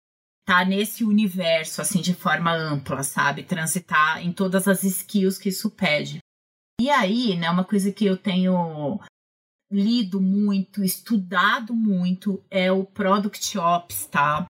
tá 0.49 0.65
nesse 0.65 1.05
universo, 1.05 1.83
assim, 1.83 2.01
de 2.01 2.15
forma 2.15 2.51
ampla, 2.51 3.03
sabe? 3.03 3.43
Transitar 3.43 4.25
em 4.25 4.33
todas 4.33 4.67
as 4.67 4.83
skills 4.83 5.37
que 5.37 5.51
isso 5.51 5.69
pede. 5.69 6.21
E 6.81 6.89
aí, 6.89 7.37
né, 7.37 7.51
uma 7.51 7.65
coisa 7.65 7.93
que 7.93 8.07
eu 8.07 8.17
tenho 8.17 8.99
lido 9.71 10.23
muito, 10.23 10.83
estudado 10.83 11.75
muito, 11.75 12.43
é 12.51 12.73
o 12.73 12.83
Product 12.83 13.59
Ops, 13.59 14.07
tá? 14.07 14.47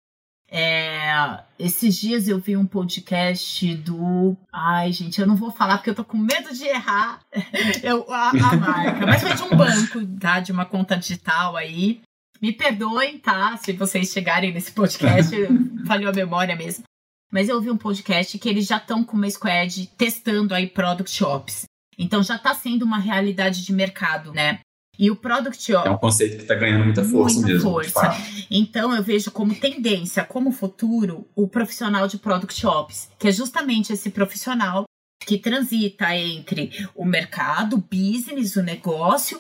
É, 0.52 1.44
esses 1.58 1.96
dias 1.96 2.28
eu 2.28 2.40
vi 2.40 2.58
um 2.58 2.66
podcast 2.66 3.74
do. 3.76 4.36
Ai, 4.52 4.92
gente, 4.92 5.22
eu 5.22 5.26
não 5.26 5.38
vou 5.38 5.50
falar 5.50 5.78
porque 5.78 5.92
eu 5.92 5.96
tô 5.96 6.04
com 6.04 6.18
medo 6.18 6.54
de 6.54 6.66
errar 6.66 7.22
eu, 7.82 8.06
a, 8.12 8.32
a 8.32 8.34
marca. 8.34 9.06
Mas 9.08 9.22
foi 9.22 9.34
de 9.34 9.44
um 9.44 9.56
banco, 9.56 10.06
tá? 10.20 10.42
De 10.42 10.52
uma 10.52 10.66
conta 10.66 10.98
digital 10.98 11.56
aí. 11.56 12.02
Me 12.46 12.54
perdoem, 12.54 13.18
tá? 13.18 13.58
Se 13.58 13.74
vocês 13.74 14.12
chegarem 14.12 14.54
nesse 14.54 14.72
podcast, 14.72 15.36
falhou 15.88 16.12
a 16.12 16.14
memória 16.14 16.56
mesmo. 16.56 16.84
Mas 17.32 17.50
eu 17.50 17.56
ouvi 17.56 17.72
um 17.72 17.78
podcast 17.78 18.38
que 18.38 18.48
eles 18.48 18.68
já 18.68 18.78
estão 18.78 19.04
com 19.04 19.18
uma 19.18 19.28
squad 19.28 19.88
testando 19.98 20.54
aí 20.54 20.68
product 20.68 21.12
shops. 21.12 21.64
Então 21.98 22.22
já 22.22 22.36
está 22.36 22.54
sendo 22.54 22.86
uma 22.86 23.00
realidade 23.00 23.66
de 23.66 23.74
mercado, 23.74 24.32
né? 24.32 24.60
E 25.00 25.10
o 25.10 25.16
Product 25.16 25.74
É 25.74 25.90
um 25.90 25.98
conceito 25.98 26.36
que 26.36 26.44
está 26.44 26.54
ganhando 26.54 26.86
muita 26.86 27.04
força 27.04 27.38
muita 27.38 27.54
mesmo. 27.54 27.72
Força. 27.72 28.16
Então 28.50 28.96
eu 28.96 29.02
vejo 29.02 29.32
como 29.32 29.56
tendência, 29.56 30.24
como 30.24 30.52
futuro, 30.52 31.28
o 31.36 31.48
profissional 31.48 32.08
de 32.08 32.20
Product 32.20 32.68
Ops, 32.68 33.10
que 33.18 33.28
é 33.28 33.32
justamente 33.32 33.92
esse 33.92 34.12
profissional 34.12 34.86
que 35.26 35.40
transita 35.40 36.16
entre 36.16 36.88
o 36.94 37.04
mercado, 37.04 37.76
o 37.76 37.78
business, 37.80 38.56
o 38.56 38.62
negócio, 38.62 39.40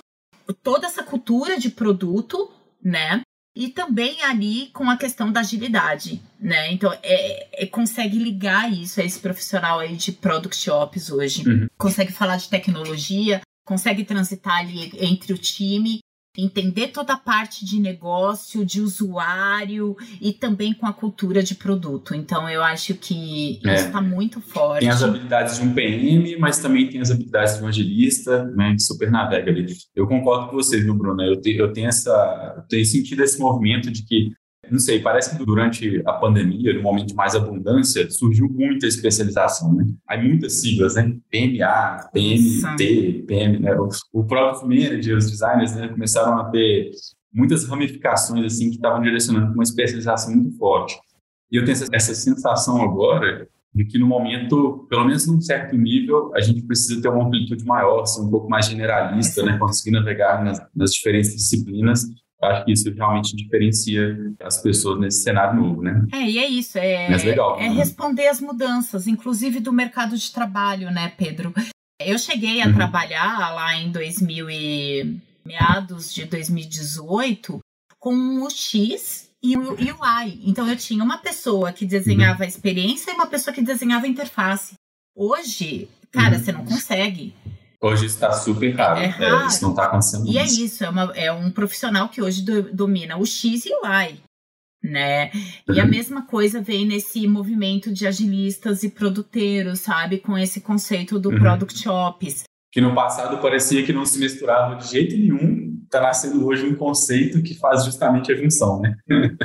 toda 0.63 0.87
essa 0.87 1.03
cultura 1.03 1.59
de 1.59 1.69
produto, 1.69 2.51
né? 2.85 3.21
E 3.55 3.69
também 3.69 4.21
ali 4.21 4.67
com 4.67 4.89
a 4.89 4.97
questão 4.97 5.31
da 5.31 5.39
agilidade, 5.39 6.21
né? 6.39 6.71
Então, 6.71 6.93
é, 7.01 7.63
é 7.63 7.65
consegue 7.65 8.19
ligar 8.19 8.71
isso 8.71 9.01
a 9.01 9.03
esse 9.03 9.17
profissional 9.17 9.79
aí 9.79 9.95
de 9.95 10.11
Product 10.11 10.69
Ops 10.69 11.09
hoje. 11.09 11.47
Uhum. 11.47 11.67
Consegue 11.77 12.11
falar 12.11 12.37
de 12.37 12.49
tecnologia, 12.49 13.41
consegue 13.65 14.03
transitar 14.03 14.59
ali 14.59 14.91
entre 14.99 15.33
o 15.33 15.37
time, 15.37 15.99
entender 16.37 16.87
toda 16.87 17.13
a 17.13 17.17
parte 17.17 17.65
de 17.65 17.79
negócio, 17.79 18.65
de 18.65 18.81
usuário 18.81 19.95
e 20.21 20.33
também 20.33 20.73
com 20.73 20.85
a 20.85 20.93
cultura 20.93 21.41
de 21.41 21.55
produto. 21.55 22.13
Então 22.13 22.49
eu 22.49 22.63
acho 22.63 22.93
que 22.95 23.59
é. 23.65 23.75
isso 23.75 23.85
está 23.87 24.01
muito 24.01 24.41
forte. 24.41 24.81
Tem 24.81 24.89
as 24.89 25.03
habilidades 25.03 25.57
de 25.57 25.63
um 25.63 25.73
PM, 25.73 26.37
mas 26.37 26.59
também 26.59 26.89
tem 26.89 27.01
as 27.01 27.11
habilidades 27.11 27.57
de 27.57 27.63
um 27.63 27.67
agilista, 27.67 28.45
né, 28.55 28.73
que 28.73 28.81
super 28.81 29.09
navega 29.09 29.51
ali. 29.51 29.65
Eu 29.95 30.07
concordo 30.07 30.49
com 30.49 30.55
você, 30.55 30.79
viu, 30.79 30.93
Bruno? 30.93 31.21
Eu, 31.23 31.39
te, 31.39 31.55
eu 31.55 31.71
tenho 31.71 31.87
essa, 31.87 32.55
eu 32.57 32.63
tenho 32.63 32.85
sentido 32.85 33.23
esse 33.23 33.39
movimento 33.39 33.91
de 33.91 34.03
que 34.05 34.31
não 34.71 34.79
sei, 34.79 34.99
parece 34.99 35.37
que 35.37 35.45
durante 35.45 36.01
a 36.05 36.13
pandemia, 36.13 36.73
no 36.73 36.81
momento 36.81 37.07
de 37.07 37.15
mais 37.15 37.35
abundância, 37.35 38.09
surgiu 38.09 38.49
muita 38.49 38.87
especialização, 38.87 39.73
né? 39.73 39.85
Aí 40.07 40.27
muitas 40.27 40.53
siglas, 40.53 40.95
né? 40.95 41.15
PMA, 41.31 42.09
PMT, 42.13 43.25
PM, 43.27 43.59
né? 43.59 43.75
O, 44.13 44.23
próprio 44.23 44.67
manager, 44.67 45.17
os 45.17 45.29
designers, 45.29 45.75
né? 45.75 45.87
Começaram 45.87 46.37
a 46.39 46.45
ter 46.49 46.91
muitas 47.33 47.65
ramificações, 47.65 48.45
assim, 48.45 48.69
que 48.69 48.75
estavam 48.75 49.01
direcionando 49.01 49.47
para 49.47 49.55
uma 49.55 49.63
especialização 49.63 50.35
muito 50.35 50.57
forte. 50.57 50.95
E 51.51 51.57
eu 51.57 51.65
tenho 51.65 51.73
essa, 51.73 51.87
essa 51.91 52.15
sensação 52.15 52.81
agora 52.81 53.47
de 53.73 53.83
que 53.85 53.97
no 53.97 54.07
momento, 54.07 54.87
pelo 54.89 55.05
menos 55.05 55.27
num 55.27 55.41
certo 55.41 55.75
nível, 55.75 56.31
a 56.33 56.39
gente 56.39 56.61
precisa 56.61 57.01
ter 57.01 57.09
uma 57.09 57.25
amplitude 57.25 57.65
maior, 57.65 58.05
ser 58.05 58.21
um 58.21 58.29
pouco 58.29 58.49
mais 58.49 58.67
generalista, 58.67 59.43
né? 59.43 59.57
Conseguir 59.57 59.91
navegar 59.91 60.43
nas, 60.43 60.61
nas 60.73 60.93
diferentes 60.93 61.35
disciplinas 61.35 62.05
acho 62.47 62.65
que 62.65 62.71
isso 62.71 62.93
realmente 62.93 63.35
diferencia 63.35 64.15
as 64.41 64.61
pessoas 64.61 64.99
nesse 64.99 65.23
cenário 65.23 65.59
novo, 65.59 65.81
né? 65.81 66.05
É, 66.13 66.29
e 66.29 66.37
é 66.37 66.47
isso, 66.47 66.77
é, 66.77 67.09
Mas 67.09 67.23
legal, 67.23 67.59
é 67.59 67.69
né? 67.69 67.75
responder 67.75 68.27
às 68.27 68.39
mudanças, 68.39 69.07
inclusive 69.07 69.59
do 69.59 69.73
mercado 69.73 70.17
de 70.17 70.31
trabalho, 70.31 70.91
né, 70.91 71.11
Pedro? 71.17 71.53
Eu 71.99 72.17
cheguei 72.17 72.61
a 72.61 72.67
uhum. 72.67 72.73
trabalhar 72.73 73.53
lá 73.53 73.75
em 73.75 73.91
2000 73.91 74.49
e 74.49 75.19
meados 75.45 76.13
de 76.13 76.25
2018 76.25 77.59
com 77.99 78.43
o 78.43 78.49
X 78.49 79.29
e 79.41 79.55
o 79.55 79.73
UI. 79.73 80.41
Então 80.43 80.67
eu 80.67 80.75
tinha 80.75 81.03
uma 81.03 81.17
pessoa 81.17 81.71
que 81.71 81.85
desenhava 81.85 82.43
a 82.43 82.47
experiência 82.47 83.11
e 83.11 83.13
uma 83.13 83.27
pessoa 83.27 83.53
que 83.53 83.61
desenhava 83.61 84.05
a 84.05 84.09
interface. 84.09 84.73
Hoje, 85.15 85.87
cara, 86.11 86.35
uhum. 86.35 86.43
você 86.43 86.51
não 86.51 86.65
consegue. 86.65 87.33
Hoje 87.85 88.07
está 88.07 88.31
super 88.31 88.75
raro. 88.75 88.99
É, 88.99 89.05
raro. 89.05 89.43
É, 89.43 89.47
isso 89.47 89.61
não 89.61 89.69
está 89.69 89.85
acontecendo. 89.85 90.25
E 90.27 90.39
é 90.39 90.43
isso, 90.43 90.83
é, 90.83 90.89
uma, 90.89 91.11
é, 91.15 91.31
um 91.31 91.51
profissional 91.51 92.09
que 92.09 92.19
hoje 92.19 92.41
do, 92.41 92.63
domina 92.73 93.15
o 93.15 93.25
X 93.27 93.63
e 93.67 93.69
o 93.69 93.85
Y. 93.85 94.17
Né? 94.83 95.29
E 95.69 95.79
a 95.79 95.83
uhum. 95.83 95.89
mesma 95.89 96.25
coisa 96.25 96.59
vem 96.59 96.83
nesse 96.83 97.27
movimento 97.27 97.93
de 97.93 98.07
agilistas 98.07 98.81
e 98.81 98.89
produteiros, 98.89 99.81
sabe? 99.81 100.17
Com 100.17 100.35
esse 100.35 100.61
conceito 100.61 101.19
do 101.19 101.29
uhum. 101.29 101.39
Product 101.39 101.87
Ops. 101.87 102.43
Que 102.71 102.81
no 102.81 102.95
passado 102.95 103.37
parecia 103.37 103.85
que 103.85 103.93
não 103.93 104.05
se 104.05 104.17
misturava 104.17 104.75
de 104.75 104.87
jeito 104.87 105.15
nenhum, 105.15 105.79
está 105.83 106.01
nascendo 106.01 106.45
hoje 106.45 106.65
um 106.65 106.75
conceito 106.75 107.41
que 107.43 107.53
faz 107.53 107.85
justamente 107.85 108.31
a 108.31 108.35
junção, 108.35 108.81
né? 108.81 108.95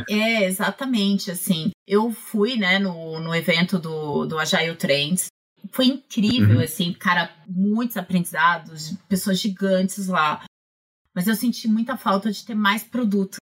é, 0.09 0.45
exatamente, 0.45 1.31
assim. 1.31 1.71
Eu 1.87 2.11
fui, 2.11 2.57
né, 2.57 2.79
no, 2.79 3.21
no 3.21 3.35
evento 3.35 3.79
do, 3.79 4.27
do 4.27 4.39
Agile 4.39 4.77
Trends, 4.77 5.29
foi 5.71 5.87
incrível, 5.87 6.57
uhum. 6.57 6.65
assim, 6.65 6.93
cara, 6.93 7.31
muitos 7.47 7.97
aprendizados, 7.97 8.95
pessoas 9.09 9.39
gigantes 9.39 10.09
lá. 10.09 10.45
Mas 11.15 11.27
eu 11.27 11.35
senti 11.35 11.69
muita 11.69 11.97
falta 11.97 12.31
de 12.31 12.45
ter 12.45 12.55
mais 12.55 12.83
produto. 12.83 13.37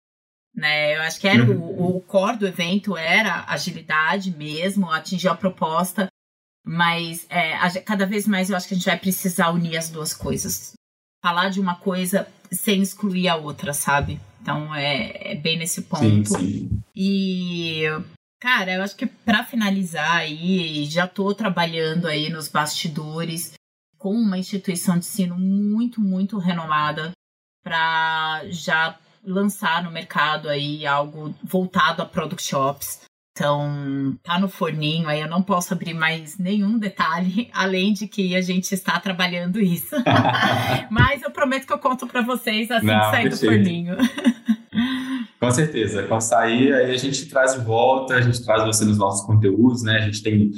Né? 0.55 0.95
Eu 0.95 1.01
acho 1.01 1.19
que 1.19 1.27
era 1.27 1.43
uhum. 1.43 1.59
o, 1.59 1.97
o 1.97 2.01
core 2.01 2.37
do 2.37 2.47
evento 2.47 2.97
era 2.97 3.45
agilidade 3.47 4.35
mesmo, 4.35 4.89
atingir 4.89 5.27
a 5.27 5.35
proposta, 5.35 6.07
mas 6.65 7.25
é, 7.29 7.53
a, 7.55 7.81
cada 7.81 8.05
vez 8.05 8.27
mais 8.27 8.49
eu 8.49 8.57
acho 8.57 8.67
que 8.67 8.73
a 8.73 8.77
gente 8.77 8.87
vai 8.87 8.97
precisar 8.97 9.51
unir 9.51 9.77
as 9.77 9.89
duas 9.89 10.13
coisas. 10.13 10.73
Falar 11.23 11.49
de 11.49 11.59
uma 11.59 11.75
coisa 11.75 12.27
sem 12.51 12.81
excluir 12.81 13.27
a 13.27 13.35
outra, 13.35 13.73
sabe? 13.73 14.19
Então 14.41 14.73
é, 14.73 15.33
é 15.33 15.35
bem 15.35 15.57
nesse 15.57 15.83
ponto. 15.83 16.03
Sim, 16.03 16.25
sim. 16.25 16.83
E 16.95 17.83
Cara, 18.39 18.73
eu 18.73 18.83
acho 18.83 18.95
que 18.95 19.05
para 19.05 19.43
finalizar 19.43 20.17
aí, 20.17 20.85
já 20.85 21.07
tô 21.07 21.33
trabalhando 21.33 22.07
aí 22.07 22.29
nos 22.29 22.47
bastidores 22.47 23.53
com 23.97 24.13
uma 24.13 24.37
instituição 24.37 24.93
de 24.99 25.05
ensino 25.05 25.35
muito, 25.35 25.99
muito 25.99 26.37
renomada 26.37 27.11
para 27.63 28.43
já 28.49 28.95
lançar 29.23 29.83
no 29.83 29.91
mercado 29.91 30.49
aí 30.49 30.85
algo 30.85 31.33
voltado 31.43 32.01
a 32.01 32.05
product 32.05 32.43
shops. 32.43 33.01
Então, 33.35 34.17
tá 34.23 34.39
no 34.39 34.49
forninho 34.49 35.07
aí, 35.07 35.21
eu 35.21 35.29
não 35.29 35.43
posso 35.43 35.73
abrir 35.73 35.93
mais 35.93 36.39
nenhum 36.39 36.79
detalhe, 36.79 37.49
além 37.53 37.93
de 37.93 38.07
que 38.07 38.35
a 38.35 38.41
gente 38.41 38.71
está 38.71 38.99
trabalhando 38.99 39.59
isso. 39.59 39.95
Mas 40.89 41.21
eu 41.21 41.31
prometo 41.31 41.67
que 41.67 41.73
eu 41.73 41.77
conto 41.79 42.07
para 42.07 42.21
vocês 42.21 42.69
assim 42.71 42.85
não, 42.85 42.99
que 42.99 43.11
sair 43.11 43.29
do 43.29 43.37
forninho. 43.37 43.95
Com 45.39 45.51
certeza. 45.51 46.03
Quando 46.03 46.21
sair, 46.21 46.73
aí 46.73 46.91
a 46.91 46.97
gente 46.97 47.27
traz 47.29 47.53
de 47.53 47.63
volta, 47.63 48.15
a 48.15 48.21
gente 48.21 48.43
traz 48.43 48.65
você 48.65 48.83
nos 48.83 48.97
nossos 48.97 49.25
conteúdos, 49.25 49.83
né? 49.83 49.97
A 49.97 50.01
gente 50.01 50.23
tem 50.23 50.51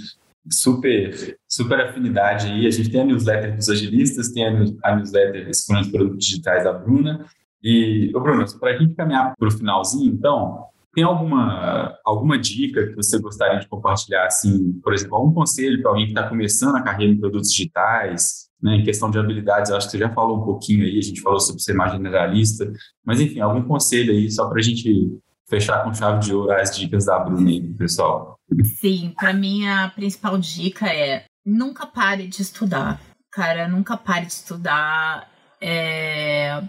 super, 0.50 1.38
super 1.48 1.82
afinidade 1.82 2.48
aí. 2.48 2.66
A 2.66 2.72
gente 2.72 2.90
tem 2.90 3.02
a 3.02 3.06
newsletter 3.06 3.56
dos 3.56 3.70
agilistas, 3.70 4.32
tem 4.32 4.46
a, 4.84 4.96
newsletter 4.96 5.46
dos 5.48 5.66
produtos 5.92 6.26
digitais 6.26 6.64
da 6.64 6.74
Bruna. 6.74 7.26
E, 7.62 8.12
ô 8.16 8.22
Bruno, 8.22 8.46
para 8.58 8.72
a 8.72 8.78
gente 8.78 8.96
caminhar 8.96 9.34
para 9.38 9.48
o 9.48 9.52
finalzinho, 9.52 10.14
então, 10.14 10.66
tem 10.94 11.04
alguma, 11.04 11.98
alguma 12.06 12.38
dica 12.38 12.88
que 12.88 12.96
você 12.96 13.20
gostaria 13.20 13.60
de 13.60 13.68
compartilhar, 13.68 14.26
assim, 14.26 14.80
por 14.82 14.94
exemplo, 14.94 15.18
algum 15.18 15.34
conselho 15.34 15.82
para 15.82 15.92
alguém 15.92 16.06
que 16.06 16.12
está 16.12 16.28
começando 16.28 16.78
a 16.78 16.82
carreira 16.82 17.14
em 17.14 17.20
produtos 17.20 17.52
digitais, 17.52 18.49
né, 18.62 18.76
em 18.76 18.84
questão 18.84 19.10
de 19.10 19.18
habilidades, 19.18 19.72
acho 19.72 19.88
que 19.88 19.92
você 19.92 19.98
já 19.98 20.10
falou 20.14 20.42
um 20.42 20.44
pouquinho 20.44 20.84
aí, 20.84 20.98
a 20.98 21.02
gente 21.02 21.22
falou 21.22 21.40
sobre 21.40 21.62
ser 21.62 21.74
mais 21.74 21.92
generalista, 21.92 22.72
mas 23.06 23.20
enfim, 23.22 23.40
algum 23.40 23.62
conselho 23.64 24.12
aí, 24.12 24.30
só 24.30 24.48
para 24.48 24.60
a 24.60 24.64
gente 24.64 25.18
fechar 25.48 25.84
com 25.84 25.94
chave 25.94 26.20
de 26.20 26.34
ouro 26.34 26.52
as 26.52 26.76
dicas 26.76 27.06
da 27.06 27.20
Bruna 27.20 27.50
aí, 27.50 27.74
pessoal. 27.74 28.38
Sim, 28.80 29.14
para 29.18 29.34
mim 29.34 29.68
a 29.68 29.90
principal 29.90 30.38
dica 30.38 30.88
é 30.88 31.26
nunca 31.46 31.88
pare 31.88 32.28
de 32.28 32.42
estudar. 32.42 33.02
Cara, 33.32 33.68
nunca 33.68 33.98
pare 33.98 34.26
de 34.26 34.34
estudar. 34.34 35.30
É... 35.62 36.62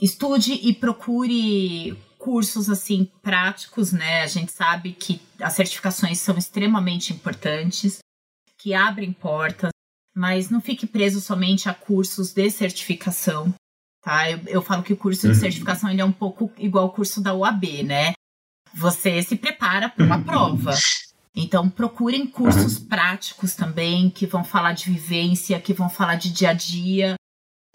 Estude 0.00 0.52
e 0.52 0.74
procure 0.74 1.96
cursos 2.18 2.70
assim 2.70 3.08
práticos, 3.22 3.92
né? 3.92 4.22
A 4.22 4.26
gente 4.26 4.50
sabe 4.50 4.92
que 4.92 5.20
as 5.40 5.52
certificações 5.52 6.18
são 6.18 6.36
extremamente 6.36 7.12
importantes, 7.12 7.98
que 8.58 8.74
abrem 8.74 9.12
portas, 9.12 9.70
mas 10.14 10.50
não 10.50 10.60
fique 10.60 10.86
preso 10.86 11.20
somente 11.20 11.68
a 11.68 11.74
cursos 11.74 12.32
de 12.32 12.48
certificação, 12.50 13.52
tá? 14.02 14.30
Eu, 14.30 14.40
eu 14.46 14.62
falo 14.62 14.82
que 14.82 14.92
o 14.92 14.96
curso 14.96 15.22
de 15.22 15.34
uhum. 15.34 15.40
certificação 15.40 15.90
ele 15.90 16.00
é 16.00 16.04
um 16.04 16.12
pouco 16.12 16.52
igual 16.56 16.84
ao 16.84 16.92
curso 16.92 17.20
da 17.20 17.34
UAB, 17.34 17.82
né? 17.82 18.12
Você 18.72 19.22
se 19.22 19.36
prepara 19.36 19.88
para 19.88 20.04
uma 20.04 20.22
prova. 20.22 20.74
Então, 21.36 21.68
procurem 21.68 22.26
cursos 22.26 22.78
uhum. 22.78 22.86
práticos 22.86 23.54
também, 23.54 24.08
que 24.08 24.26
vão 24.26 24.44
falar 24.44 24.72
de 24.72 24.90
vivência, 24.90 25.60
que 25.60 25.72
vão 25.72 25.90
falar 25.90 26.14
de 26.14 26.32
dia 26.32 26.50
a 26.50 26.52
dia, 26.52 27.16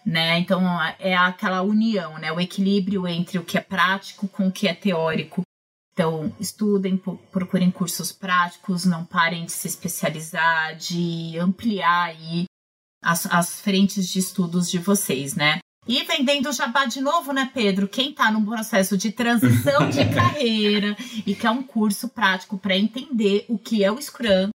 né? 0.04 0.38
Então 0.38 0.62
é 0.98 1.14
aquela 1.14 1.62
união, 1.62 2.18
né? 2.18 2.32
O 2.32 2.40
equilíbrio 2.40 3.06
entre 3.06 3.38
o 3.38 3.44
que 3.44 3.58
é 3.58 3.60
prático 3.60 4.26
com 4.28 4.48
o 4.48 4.52
que 4.52 4.66
é 4.66 4.74
teórico. 4.74 5.42
Então, 5.92 6.34
estudem, 6.38 6.96
procurem 7.30 7.70
cursos 7.70 8.12
práticos, 8.12 8.84
não 8.84 9.04
parem 9.04 9.44
de 9.44 9.52
se 9.52 9.66
especializar, 9.66 10.76
de 10.76 11.36
ampliar 11.38 12.04
aí 12.06 12.44
as, 13.02 13.26
as 13.26 13.60
frentes 13.60 14.08
de 14.08 14.18
estudos 14.18 14.70
de 14.70 14.78
vocês, 14.78 15.34
né? 15.34 15.58
E 15.86 16.04
vendendo 16.04 16.52
jabá 16.52 16.84
de 16.84 17.00
novo, 17.00 17.32
né, 17.32 17.50
Pedro? 17.52 17.88
Quem 17.88 18.10
está 18.10 18.30
num 18.30 18.44
processo 18.44 18.96
de 18.96 19.10
transição 19.10 19.88
de 19.88 20.04
carreira 20.14 20.96
e 21.26 21.34
quer 21.34 21.50
um 21.50 21.62
curso 21.62 22.08
prático 22.08 22.58
para 22.58 22.76
entender 22.76 23.44
o 23.48 23.58
que 23.58 23.82
é 23.82 23.90
o 23.90 24.00
Scrum, 24.00 24.50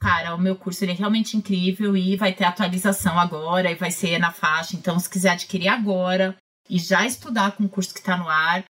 cara, 0.00 0.34
o 0.34 0.38
meu 0.38 0.54
curso 0.54 0.84
é 0.84 0.92
realmente 0.92 1.36
incrível 1.36 1.96
e 1.96 2.16
vai 2.16 2.32
ter 2.32 2.44
atualização 2.44 3.18
agora 3.18 3.70
e 3.70 3.74
vai 3.74 3.90
ser 3.90 4.18
na 4.18 4.32
faixa. 4.32 4.76
Então, 4.76 4.98
se 4.98 5.08
quiser 5.08 5.30
adquirir 5.30 5.68
agora 5.68 6.36
e 6.68 6.78
já 6.78 7.06
estudar 7.06 7.52
com 7.52 7.64
o 7.64 7.68
curso 7.68 7.92
que 7.92 8.00
está 8.00 8.16
no 8.16 8.28
ar, 8.28 8.64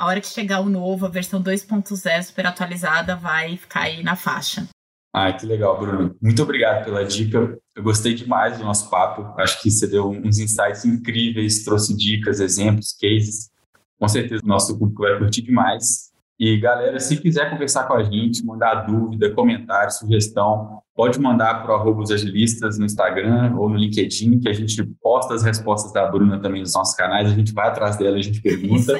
a 0.00 0.06
hora 0.06 0.18
que 0.18 0.28
chegar 0.28 0.60
o 0.60 0.70
novo, 0.70 1.04
a 1.04 1.10
versão 1.10 1.42
2.0 1.42 2.22
super 2.22 2.46
atualizada, 2.46 3.16
vai 3.16 3.58
ficar 3.58 3.82
aí 3.82 4.02
na 4.02 4.16
faixa. 4.16 4.66
Ah, 5.12 5.30
que 5.30 5.44
legal, 5.44 5.78
Bruno. 5.78 6.16
Muito 6.22 6.42
obrigado 6.42 6.86
pela 6.86 7.04
dica. 7.04 7.58
Eu 7.76 7.82
gostei 7.82 8.14
demais 8.14 8.56
do 8.56 8.64
nosso 8.64 8.88
papo. 8.88 9.38
Acho 9.38 9.60
que 9.60 9.70
você 9.70 9.86
deu 9.86 10.08
uns 10.08 10.38
insights 10.38 10.86
incríveis, 10.86 11.64
trouxe 11.64 11.94
dicas, 11.94 12.40
exemplos, 12.40 12.96
cases. 12.98 13.50
Com 13.98 14.08
certeza 14.08 14.42
o 14.42 14.48
nosso 14.48 14.78
público 14.78 15.02
vai 15.02 15.18
curtir 15.18 15.42
demais. 15.42 16.10
E 16.38 16.56
galera, 16.58 16.98
se 16.98 17.18
quiser 17.18 17.50
conversar 17.50 17.84
com 17.84 17.92
a 17.92 18.02
gente, 18.02 18.42
mandar 18.42 18.86
dúvida, 18.86 19.30
comentário, 19.34 19.92
sugestão, 19.92 20.80
pode 20.94 21.20
mandar 21.20 21.62
para 21.62 21.76
o 21.76 21.98
os 21.98 22.10
agilistas 22.10 22.78
no 22.78 22.86
Instagram 22.86 23.54
ou 23.54 23.68
no 23.68 23.76
LinkedIn, 23.76 24.40
que 24.40 24.48
a 24.48 24.54
gente 24.54 24.82
posta 25.02 25.34
as 25.34 25.42
respostas 25.42 25.92
da 25.92 26.06
Bruna 26.06 26.40
também 26.40 26.62
nos 26.62 26.72
nossos 26.72 26.94
canais, 26.94 27.30
a 27.30 27.34
gente 27.34 27.52
vai 27.52 27.68
atrás 27.68 27.98
dela, 27.98 28.16
a 28.16 28.22
gente 28.22 28.40
pergunta. 28.40 28.98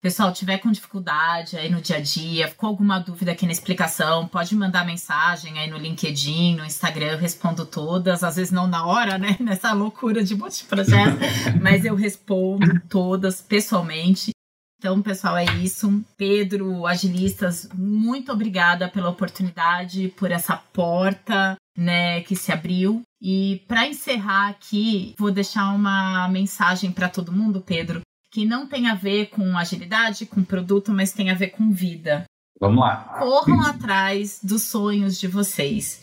Pessoal, 0.00 0.32
tiver 0.32 0.58
com 0.58 0.70
dificuldade 0.70 1.56
aí 1.56 1.68
no 1.68 1.80
dia 1.80 1.96
a 1.96 2.00
dia, 2.00 2.46
ficou 2.46 2.68
alguma 2.68 3.00
dúvida 3.00 3.32
aqui 3.32 3.44
na 3.44 3.50
explicação, 3.50 4.28
pode 4.28 4.54
mandar 4.54 4.86
mensagem 4.86 5.58
aí 5.58 5.68
no 5.68 5.76
LinkedIn, 5.76 6.54
no 6.54 6.64
Instagram, 6.64 7.12
eu 7.12 7.18
respondo 7.18 7.66
todas, 7.66 8.22
às 8.22 8.36
vezes 8.36 8.52
não 8.52 8.68
na 8.68 8.86
hora, 8.86 9.18
né, 9.18 9.36
nessa 9.42 9.72
loucura 9.72 10.22
de 10.22 10.36
multiprojeto, 10.36 11.18
mas 11.60 11.84
eu 11.84 11.96
respondo 11.96 12.80
todas 12.88 13.42
pessoalmente. 13.42 14.30
Então, 14.78 15.02
pessoal, 15.02 15.36
é 15.36 15.44
isso. 15.56 16.04
Pedro, 16.16 16.86
agilistas, 16.86 17.68
muito 17.74 18.30
obrigada 18.30 18.88
pela 18.88 19.08
oportunidade, 19.08 20.14
por 20.16 20.30
essa 20.30 20.56
porta, 20.56 21.56
né, 21.76 22.20
que 22.20 22.36
se 22.36 22.52
abriu. 22.52 23.02
E 23.20 23.64
para 23.66 23.88
encerrar 23.88 24.50
aqui, 24.50 25.16
vou 25.18 25.32
deixar 25.32 25.74
uma 25.74 26.28
mensagem 26.28 26.92
para 26.92 27.08
todo 27.08 27.32
mundo, 27.32 27.60
Pedro, 27.60 28.00
que 28.30 28.44
não 28.44 28.66
tem 28.66 28.88
a 28.88 28.94
ver 28.94 29.26
com 29.26 29.56
agilidade, 29.56 30.26
com 30.26 30.44
produto, 30.44 30.92
mas 30.92 31.12
tem 31.12 31.30
a 31.30 31.34
ver 31.34 31.48
com 31.48 31.70
vida. 31.70 32.24
Vamos 32.60 32.80
lá. 32.80 33.18
Corram 33.18 33.62
atrás 33.62 34.40
dos 34.42 34.62
sonhos 34.62 35.18
de 35.18 35.28
vocês. 35.28 36.02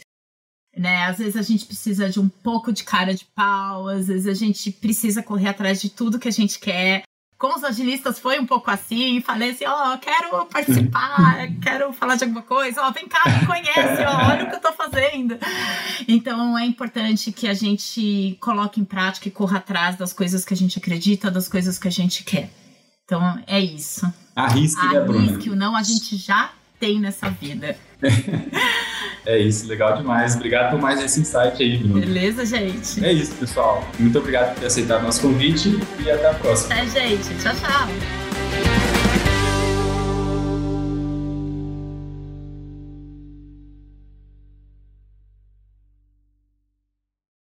Né? 0.76 1.04
Às 1.06 1.20
vezes 1.20 1.38
a 1.38 1.42
gente 1.42 1.66
precisa 1.66 2.10
de 2.10 2.20
um 2.20 2.28
pouco 2.28 2.72
de 2.72 2.84
cara 2.84 3.14
de 3.14 3.26
pau, 3.36 3.88
às 3.88 4.08
vezes 4.08 4.28
a 4.28 4.34
gente 4.34 4.72
precisa 4.72 5.24
correr 5.24 5.50
atrás 5.50 5.82
de 5.82 5.90
tudo 5.90 6.20
que 6.20 6.28
a 6.28 6.32
gente 6.32 6.60
quer 6.60 7.04
com 7.38 7.56
os 7.56 7.64
agilistas 7.64 8.18
foi 8.18 8.40
um 8.40 8.46
pouco 8.46 8.72
assim, 8.72 9.22
falei 9.22 9.52
assim, 9.52 9.66
ó, 9.66 9.94
oh, 9.94 9.98
quero 9.98 10.46
participar, 10.46 11.48
quero 11.62 11.92
falar 11.94 12.16
de 12.16 12.24
alguma 12.24 12.42
coisa, 12.42 12.82
ó, 12.82 12.90
oh, 12.90 12.92
vem 12.94 13.08
cá, 13.08 13.22
me 13.30 13.46
conhece, 13.46 14.04
ó, 14.06 14.32
olha 14.32 14.46
o 14.46 14.50
que 14.50 14.56
eu 14.56 14.62
tô 14.62 14.72
fazendo. 14.72 15.38
Então 16.08 16.58
é 16.58 16.66
importante 16.66 17.32
que 17.32 17.48
a 17.48 17.54
gente 17.54 18.38
coloque 18.40 18.80
em 18.80 18.86
prática 18.86 19.28
e 19.28 19.32
corra 19.32 19.58
atrás 19.58 19.98
das 19.98 20.14
coisas 20.14 20.46
que 20.46 20.54
a 20.54 20.58
gente 20.58 20.78
acredita, 20.78 21.30
das 21.30 21.48
coisas 21.48 21.78
que 21.78 21.88
a 21.88 21.92
gente 21.92 22.24
quer. 22.24 22.50
Então 23.04 23.44
é 23.46 23.60
isso. 23.60 24.12
Arrisque, 24.36 24.86
né, 24.88 25.00
Bruna? 25.02 25.20
Arrisque 25.20 25.50
ou 25.50 25.56
não, 25.56 25.76
a 25.76 25.84
gente 25.84 26.18
já 26.18 26.52
tem 26.86 27.00
nessa 27.00 27.30
vida. 27.30 27.76
É 29.28 29.40
isso, 29.40 29.68
legal 29.68 29.98
demais. 29.98 30.36
Obrigado 30.36 30.70
por 30.70 30.80
mais 30.80 31.02
esse 31.02 31.20
insight 31.20 31.64
aí, 31.64 31.78
Bruno. 31.78 32.00
Beleza, 32.00 32.46
gente? 32.46 33.04
É 33.04 33.12
isso, 33.12 33.34
pessoal. 33.34 33.84
Muito 33.98 34.20
obrigado 34.20 34.54
por 34.54 34.60
ter 34.60 34.68
aceitado 34.68 35.02
nosso 35.02 35.20
convite 35.20 35.80
e 35.98 36.12
até 36.12 36.30
a 36.30 36.34
próxima. 36.36 36.76
É, 36.76 36.86
gente. 36.86 37.34
Tchau, 37.42 37.56
tchau. 37.56 38.25